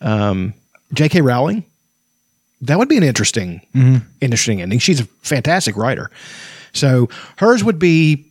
[0.00, 0.54] Um,
[0.92, 1.22] J.K.
[1.22, 1.64] Rowling,
[2.62, 3.62] that would be an interesting,
[4.20, 4.78] interesting ending.
[4.78, 6.10] She's a fantastic writer.
[6.72, 7.08] So
[7.38, 8.26] hers would be,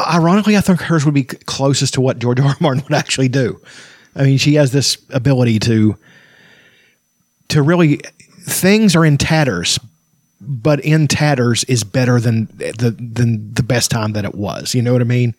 [0.00, 2.48] ironically, I think hers would be closest to what George R.
[2.48, 2.56] R.
[2.60, 3.60] Martin would actually do.
[4.14, 5.96] I mean, she has this ability to,
[7.48, 8.00] to really,
[8.40, 9.78] things are in tatters,
[10.40, 14.74] but in tatters is better than the than the best time that it was.
[14.74, 15.34] You know what I mean?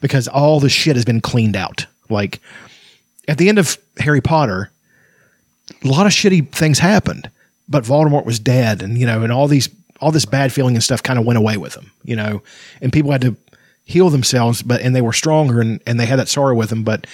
[0.00, 1.86] Because all the shit has been cleaned out.
[2.08, 2.40] Like
[3.28, 4.70] at the end of Harry Potter,
[5.84, 7.30] a lot of shitty things happened,
[7.68, 9.68] but Voldemort was dead, and you know, and all these
[10.00, 11.90] all this bad feeling and stuff kind of went away with him.
[12.04, 12.42] You know,
[12.80, 13.36] and people had to
[13.86, 16.82] heal themselves, but and they were stronger, and and they had that sorrow with them,
[16.82, 17.06] but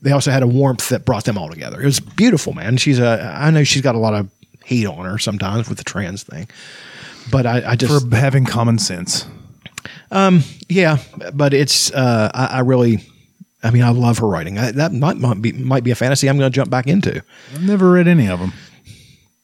[0.00, 1.82] they also had a warmth that brought them all together.
[1.82, 2.76] It was beautiful, man.
[2.76, 4.30] She's a I know she's got a lot of
[4.64, 6.48] heat on her sometimes with the trans thing.
[7.30, 9.26] But I, I just for having common sense.
[10.10, 10.98] Um, yeah,
[11.34, 13.02] but it's uh, I, I really,
[13.62, 14.58] I mean, I love her writing.
[14.58, 17.22] I, that might, might be might be a fantasy I'm going to jump back into.
[17.54, 18.52] I've never read any of them.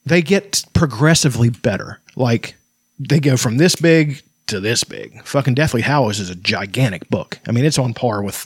[0.05, 1.99] They get progressively better.
[2.15, 2.55] Like
[2.99, 5.23] they go from this big to this big.
[5.25, 7.39] Fucking Deathly Hallows is a gigantic book.
[7.47, 8.45] I mean, it's on par with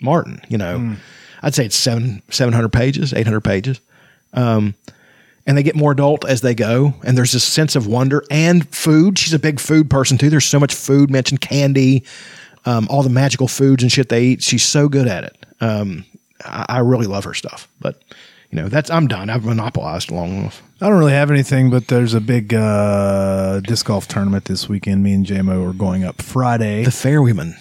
[0.00, 0.40] Martin.
[0.48, 0.96] You know,
[1.42, 3.80] I'd say it's seven seven hundred pages, eight hundred pages.
[4.32, 4.74] Um,
[5.46, 6.94] and they get more adult as they go.
[7.02, 9.18] And there's this sense of wonder and food.
[9.18, 10.30] She's a big food person too.
[10.30, 12.04] There's so much food mentioned, candy,
[12.66, 14.42] um, all the magical foods and shit they eat.
[14.42, 15.46] She's so good at it.
[15.60, 16.04] Um,
[16.44, 17.66] I, I really love her stuff.
[17.80, 18.00] But
[18.50, 19.30] you know, that's I'm done.
[19.30, 20.62] I've monopolized long enough.
[20.80, 25.02] I don't really have anything, but there's a big uh, disc golf tournament this weekend.
[25.02, 26.84] Me and JMO are going up Friday.
[26.84, 27.54] The Fairwomen.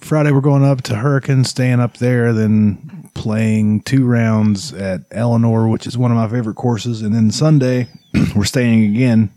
[0.00, 5.68] Friday we're going up to Hurricane, staying up there, then playing two rounds at Eleanor,
[5.68, 7.88] which is one of my favorite courses, and then Sunday
[8.34, 9.30] we're staying again.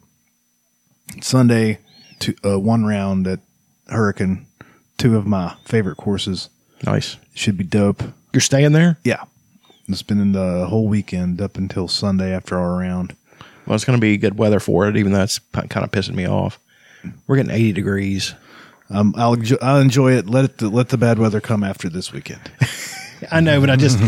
[1.22, 1.80] Sunday,
[2.20, 3.40] two, uh, one round at
[3.88, 4.48] Hurricane,
[4.98, 6.50] two of my favorite courses.
[6.86, 7.18] Nice.
[7.36, 8.02] Should be dope.
[8.32, 8.98] You're staying there?
[9.04, 9.24] Yeah,
[9.92, 13.16] Spending the whole weekend up until Sunday after our round.
[13.66, 16.16] Well, it's going to be good weather for it, even though it's kind of pissing
[16.16, 16.58] me off.
[17.28, 18.34] We're getting 80 degrees.
[18.90, 20.28] Um, I'll enjoy, I'll enjoy it.
[20.30, 22.42] Let it let the bad weather come after this weekend.
[23.32, 24.00] I know, but I just,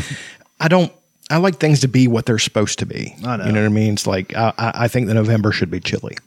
[0.60, 0.92] I don't,
[1.30, 3.16] I like things to be what they're supposed to be.
[3.26, 3.46] I know.
[3.46, 3.94] You know what I mean?
[3.94, 6.18] It's like, I, I I think that November should be chilly.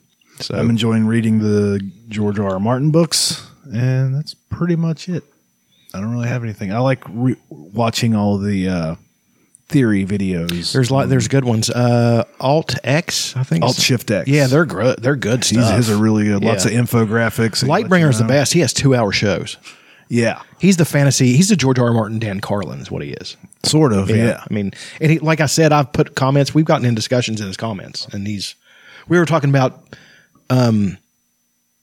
[0.40, 2.50] So, I'm enjoying reading the George R.
[2.50, 2.60] R.
[2.60, 5.24] Martin books, and that's pretty much it.
[5.94, 6.72] I don't really have anything.
[6.72, 8.94] I like re- watching all the uh,
[9.68, 10.72] theory videos.
[10.72, 11.68] there's lot, there's good ones.
[11.70, 13.62] Uh, Alt X, I think.
[13.64, 14.28] Alt Shift X.
[14.28, 15.02] Yeah, they're good.
[15.02, 15.76] They're good He's, stuff.
[15.76, 16.42] his are really good.
[16.42, 16.78] Lots Yeah.
[16.80, 17.62] of infographics.
[17.64, 18.52] Lightbringer is the best.
[18.52, 19.56] He has two hour shows.
[20.10, 21.36] Yeah, He's the fantasy.
[21.36, 21.88] He's the George R.
[21.88, 21.92] R.
[21.92, 23.36] Martin, Dan Carlin is what he is.
[23.62, 24.08] sort of.
[24.08, 24.42] Yeah.
[24.48, 24.72] I mean,
[25.02, 26.54] and he, like I said, I've put comments.
[26.54, 28.54] We've gotten in discussions in his comments, and he's.
[29.06, 29.84] We were talking about
[30.48, 30.96] um,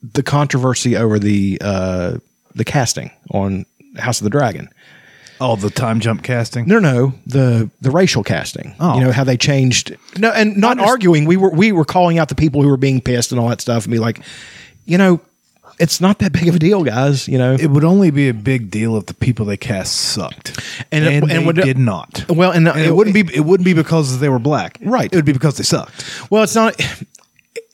[0.02, 2.16] the controversy over the uh,
[2.56, 3.64] the casting on
[3.96, 4.70] House of the Dragon.
[5.40, 6.66] All the time jump casting.
[6.66, 8.74] No, no, the the racial casting.
[8.80, 8.98] Oh.
[8.98, 9.96] You know how they changed.
[10.18, 11.24] No, and not arguing.
[11.26, 13.60] We were we were calling out the people who were being pissed and all that
[13.60, 14.20] stuff, and be like,
[14.86, 15.20] you know,
[15.78, 17.28] it's not that big of a deal, guys.
[17.28, 20.58] You know, It would only be a big deal if the people they cast sucked,
[20.90, 22.24] And and, it- and they would- did not.
[22.30, 25.12] well, and, uh, And it, wouldn't be it wouldn't be because they were black, Right.
[25.12, 26.02] It would be because they sucked.
[26.30, 26.80] Well, it's not.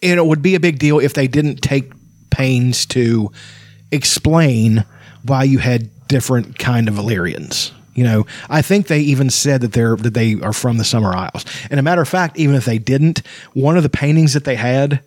[0.03, 1.93] And it would be a big deal if they didn't take
[2.31, 3.31] pains to
[3.93, 4.85] explain
[5.25, 7.73] why you had different kind of Valyrians.
[7.95, 11.15] You know, I think they even said that they're that they are from the Summer
[11.15, 11.45] Isles.
[11.71, 13.23] And a matter of fact, even if they didn't,
[13.55, 15.01] one of the paintings that they had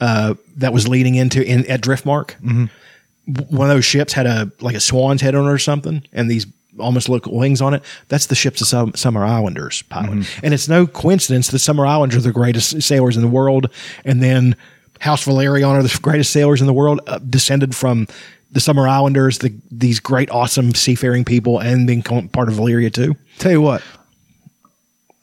[0.00, 4.50] uh, that was leading into in at Driftmark, w- one of those ships had a
[4.60, 6.46] like a swan's head on it or something, and these
[6.78, 7.82] almost look wings on it.
[8.08, 12.18] That's the ships of Sum- Summer Islanders pilot, and it's no coincidence the Summer Islanders
[12.18, 13.68] are the greatest sailors in the world,
[14.04, 14.56] and then
[15.00, 18.06] House Velaryon are the greatest sailors in the world, uh, descended from
[18.52, 23.16] the Summer Islanders, the, these great, awesome seafaring people, and being part of Valyria too.
[23.38, 23.82] Tell you what,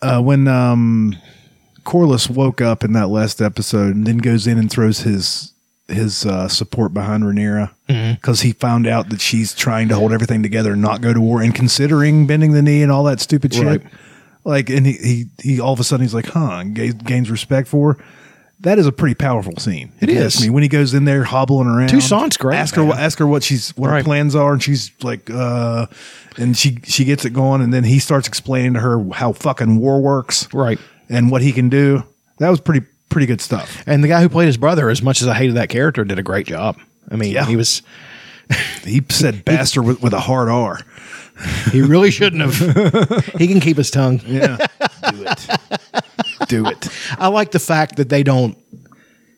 [0.02, 1.16] uh, when um,
[1.84, 5.54] Corlys woke up in that last episode and then goes in and throws his
[5.88, 7.72] his uh, support behind Rhaenyra
[8.16, 11.22] because he found out that she's trying to hold everything together and not go to
[11.22, 13.66] war and considering bending the knee and all that stupid shit.
[13.66, 13.82] Right.
[14.44, 17.68] Like, and he, he he all of a sudden he's like, huh, gains, gains respect
[17.70, 17.94] for.
[17.94, 18.06] her.
[18.62, 19.92] That is a pretty powerful scene.
[20.02, 20.16] It is.
[20.16, 20.36] if you is.
[20.36, 21.90] ask Me when he goes in there hobbling around.
[21.90, 22.90] Toussaint's great, Ask her man.
[22.90, 25.86] what ask her what she's what her plans are, and she's like, uh,
[26.38, 29.78] and she she gets it going, and then he starts explaining to her how fucking
[29.78, 30.80] war works, Right.
[31.10, 32.04] and what he can do.
[32.40, 33.84] That was pretty pretty good stuff.
[33.86, 36.18] And the guy who played his brother, as much as I hated that character, did
[36.20, 36.78] a great job.
[37.12, 37.46] I mean, Yeah.
[37.46, 37.82] he was.
[38.86, 40.80] He said bastard with, with a hard R.
[41.72, 43.26] He really shouldn't have.
[43.38, 44.22] he can keep his tongue.
[44.26, 44.58] Yeah,
[45.12, 45.48] do it,
[46.48, 46.90] do it.
[47.20, 48.58] I like the fact that they don't.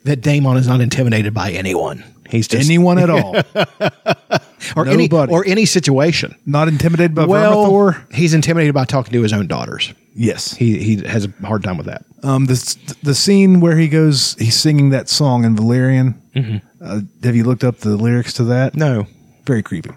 [0.05, 2.03] That Daemon is not intimidated by anyone.
[2.29, 3.35] He's just Anyone at all?
[4.75, 6.35] or any or any situation.
[6.45, 8.13] Not intimidated by well, Vermithor?
[8.13, 9.93] he's intimidated by talking to his own daughters.
[10.13, 10.53] Yes.
[10.53, 12.05] He he has a hard time with that.
[12.23, 16.61] Um, the the scene where he goes, he's singing that song in Valyrian.
[16.81, 18.75] Uh, have you looked up the lyrics to that?
[18.75, 19.07] No,
[19.45, 19.91] very creepy.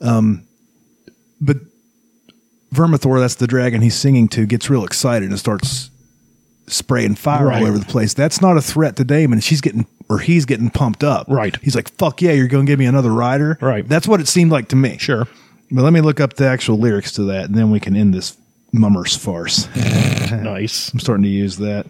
[0.00, 0.51] Um, but
[2.72, 5.90] Vermithor, that's the dragon he's singing to, gets real excited and starts
[6.68, 7.60] spraying fire Right.
[7.62, 8.14] all over the place.
[8.14, 9.40] That's not a threat to Daemon.
[9.40, 11.26] She's getting or he's getting pumped up.
[11.28, 11.56] Right.
[11.62, 13.86] He's like, "Fuck yeah, you're going to give me another rider." Right.
[13.88, 14.96] That's what it seemed like to me.
[14.98, 15.26] sure.
[15.70, 18.12] But let me look up the actual lyrics to that, and then we can end
[18.14, 18.36] this
[18.72, 19.68] mummers farce.
[20.32, 20.90] Nice.
[20.94, 21.86] I'm starting to use that.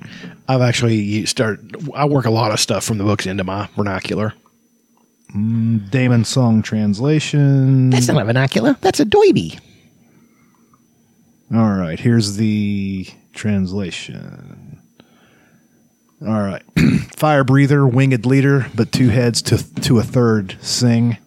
[0.49, 1.77] I've actually started.
[1.95, 4.35] I work a lot of stuff from the books into my vernacular.
[5.33, 7.91] Mm, Daemon song translation.
[7.91, 8.77] That's not a vernacular.
[8.81, 9.61] That's a doiby.
[11.55, 14.81] All right, here's the translation.
[16.23, 16.63] All right.
[17.17, 21.19] Fire breather, winged leader, but two heads to to a third sing.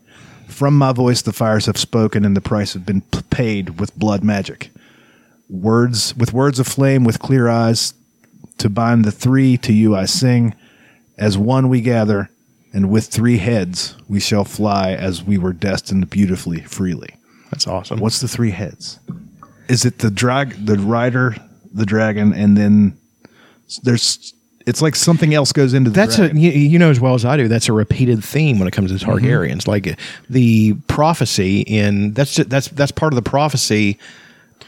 [0.48, 4.24] From my voice the fires have spoken and the price have been paid with blood
[4.24, 4.72] magic.
[5.50, 7.94] Words with words of flame with clear eyes
[8.58, 10.56] to bind the three to you I sing.
[11.18, 12.30] As one we gather
[12.74, 17.16] and with three heads we shall fly as we were destined beautifully freely.
[17.52, 18.00] That's awesome.
[18.00, 19.00] What's the three heads?
[19.68, 21.36] Is it the drag, the rider,
[21.74, 22.98] the dragon, and then
[23.84, 24.34] there's?
[24.66, 27.24] It's like something else goes into the That's a you, you know as well as
[27.24, 27.48] I do.
[27.48, 29.26] That's a repeated theme when it comes to mm-hmm.
[29.26, 29.68] Targaryens.
[29.68, 34.00] Like the prophecy in that's ju- that's that's part of the prophecy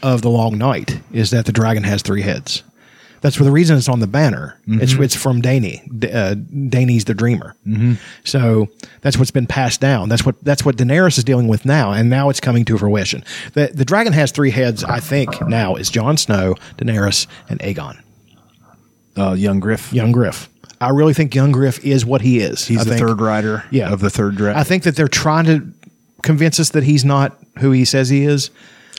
[0.02, 2.62] of the Long Night is that the dragon has three heads.
[3.20, 4.60] That's for the reason it's on the banner.
[4.66, 5.80] It's it's from Dany.
[5.98, 7.54] D- Uh, Dany's the dreamer.
[8.24, 8.68] So
[9.00, 10.08] that's what's been passed down.
[10.08, 13.24] That's what that's what Daenerys is dealing with now, and now it's coming to fruition.
[13.54, 14.84] The the dragon has three heads.
[14.84, 17.98] I think now is Jon Snow, Daenerys, and Aegon.
[19.16, 19.92] uh, young Griff.
[19.92, 20.48] Young Griff.
[20.80, 22.66] I really think Young Griff is what he is.
[22.66, 23.64] He's I the think- third rider.
[23.70, 23.92] Yeah.
[23.92, 24.60] of the third dragon.
[24.60, 25.66] I think that they're trying to
[26.22, 28.50] convince us that he's not who he says he is.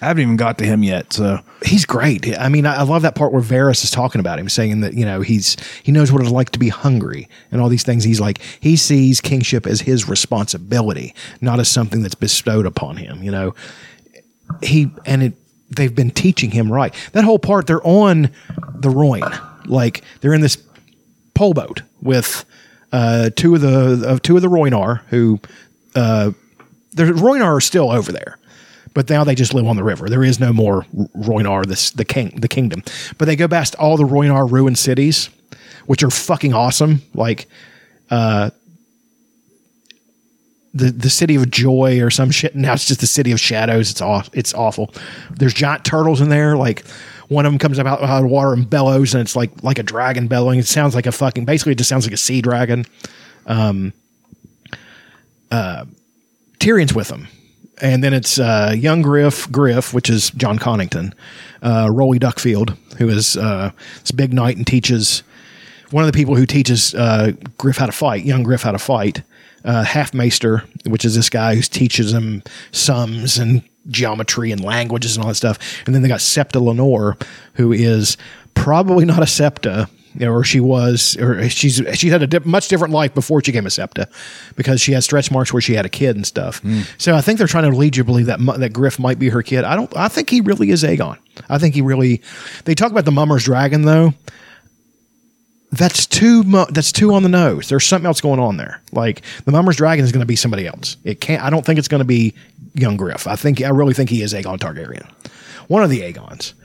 [0.02, 1.14] I haven't even got to him yet.
[1.14, 2.38] So He's great.
[2.40, 5.06] I mean, I love that part where Varys is talking about him, saying that you
[5.06, 8.06] know he's he knows what it's like to be hungry and all these things.
[8.06, 13.22] He's like he sees kingship as his responsibility, not as something that's bestowed upon him.
[13.24, 13.56] You know,
[14.64, 15.34] he and it
[15.70, 16.94] they've been teaching him right.
[17.12, 18.32] That whole part they're on
[18.74, 20.58] the Rhoyne, like they're in this
[21.34, 22.46] pole boat with
[22.94, 25.42] uh, two of the two of the Rhoynar who
[25.96, 26.32] uh,
[26.94, 28.39] the Rhoynar are still over there,
[28.94, 30.10] but now they just live on the river.
[30.10, 30.84] There is no more
[31.16, 32.84] Rhoynar, this the king the kingdom.
[33.18, 35.30] But they go past all the Rhoynar ruined cities,
[35.86, 37.02] which are fucking awesome.
[37.14, 37.48] Like
[38.10, 38.52] uh,
[40.74, 42.56] the the city of joy or some shit.
[42.56, 43.92] Now it's just the city of shadows.
[43.92, 44.94] It's aw- it's awful.
[45.32, 46.58] There's giant turtles in there.
[46.58, 46.86] Like
[47.28, 49.84] one of them comes out out of water and bellows, and it's like like a
[49.84, 50.60] dragon bellowing.
[50.60, 51.46] It sounds like a fucking.
[51.46, 52.86] Basically, it just sounds like a sea dragon.
[53.46, 53.94] Um,
[55.52, 55.86] uh,
[56.60, 57.28] Tyrion's with them.
[57.82, 61.14] And then it's uh, young Griff, Griff, which is Jon Connington,
[61.62, 65.24] uh, Rolly Duckfield, who is uh, this big knight and teaches
[65.92, 68.80] one of the people who teaches uh, Griff how to fight, young Griff how to
[68.80, 69.24] fight,
[69.66, 75.24] uh, Halfmaester, which is this guy who teaches him sums and geometry and languages and
[75.24, 75.58] all that stuff.
[75.86, 77.22] And then they got Septa Lemore,
[77.54, 78.18] who is
[78.54, 79.90] probably not a Septa.
[80.22, 83.66] Or she was, or she's she's had a di- much different life before she became
[83.66, 84.10] a septa,
[84.58, 86.62] because she had stretch marks where she had a kid and stuff.
[86.98, 89.30] So I think they're trying to lead you to believe that that Griff might be
[89.30, 89.64] her kid.
[89.64, 89.96] I don't.
[89.96, 91.18] I think he really is Aegon.
[91.50, 92.22] I think he really.
[92.66, 94.14] They talk about the Mummer's dragon though.
[95.72, 97.70] That's too mu- That's too on the nose.
[97.70, 98.82] There's something else going on there.
[98.92, 100.98] Like the Mummer's dragon is going to be somebody else.
[101.04, 101.44] It can't.
[101.44, 102.34] I don't think it's going to be
[102.74, 103.28] young Griff.
[103.28, 103.62] I think.
[103.62, 105.08] I really think he is Aegon Targaryen.
[105.68, 106.56] One of the Aegons.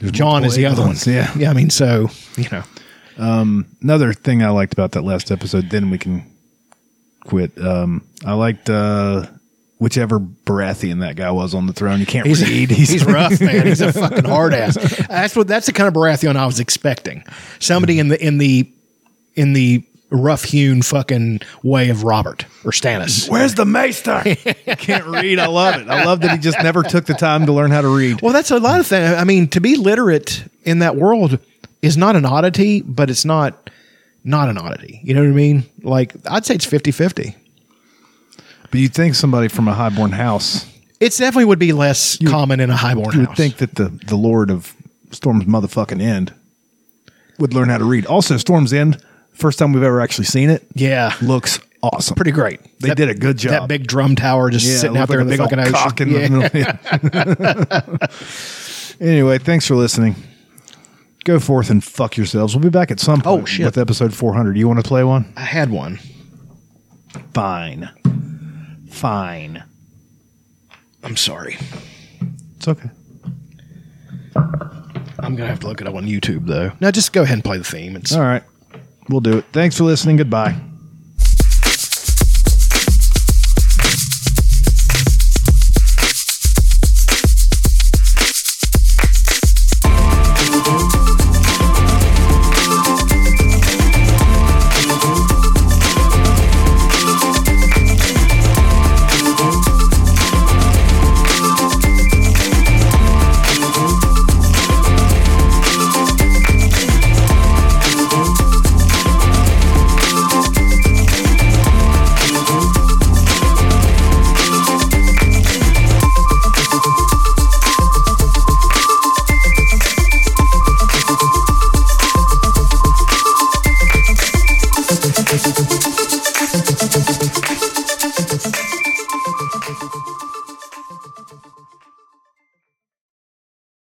[0.00, 0.96] Jon is the other one.
[1.06, 1.30] Yeah.
[1.36, 1.50] Yeah.
[1.50, 2.62] I mean, so you know.
[3.18, 6.24] Another thing I liked about that last episode, then we can
[7.24, 7.58] quit.
[7.60, 9.26] Um, I liked uh,
[9.78, 12.00] whichever Baratheon that guy was on the throne.
[12.00, 12.70] You can't He's, read.
[12.70, 13.66] he's, rough, man.
[13.66, 14.74] He's a fucking hard ass.
[15.08, 15.48] That's what.
[15.48, 17.24] That's the kind of Baratheon I was expecting.
[17.58, 18.72] Somebody in the in the
[19.34, 23.28] in the rough hewn fucking way of Robert or Stannis.
[23.28, 24.22] Where's the maester?
[24.78, 25.38] can't read.
[25.38, 25.88] I love it.
[25.88, 28.22] I love that he just never took the time to learn how to read.
[28.22, 29.14] Well, that's a lot of things.
[29.14, 31.38] I mean, to be literate in that world
[31.82, 33.70] is not an oddity, but it's not
[34.24, 35.00] not an oddity.
[35.02, 35.64] You know what I mean?
[35.82, 37.34] Like I'd say it's 50-50.
[38.70, 40.66] But you'd think somebody from a highborn house,
[41.00, 43.28] It definitely would be less common in a highborn you house.
[43.28, 44.74] would think that the, the Lord of
[45.12, 46.34] Storm's motherfucking End
[47.38, 48.04] would learn how to read.
[48.04, 52.14] Also, Storm's End, first time we've ever actually seen it, yeah, looks awesome.
[52.16, 52.60] pretty great.
[52.80, 53.52] They did a good job.
[53.52, 56.32] That big drum tower just Yeah, sitting out there in the like a fucking big
[56.32, 56.56] old ocean.
[56.56, 56.72] in Yeah.
[56.82, 60.14] the anyway, thanks for listening.
[61.24, 62.54] Go forth and fuck yourselves.
[62.54, 63.66] We'll be back at some oh, point Oh, shit.
[63.66, 64.56] with episode 400.
[64.56, 65.32] You want to play one?
[65.36, 65.98] I had one.
[67.34, 67.90] Fine.
[68.90, 69.62] Fine.
[71.02, 71.56] I'm sorry.
[72.56, 72.90] It's okay.
[74.34, 76.72] I'm gonna have to look it up on YouTube though.
[76.80, 77.96] No, just go ahead and play the theme.
[77.96, 78.42] It's All right.
[79.08, 79.44] We'll do it.
[79.52, 80.16] Thanks for listening.
[80.16, 80.56] Goodbye.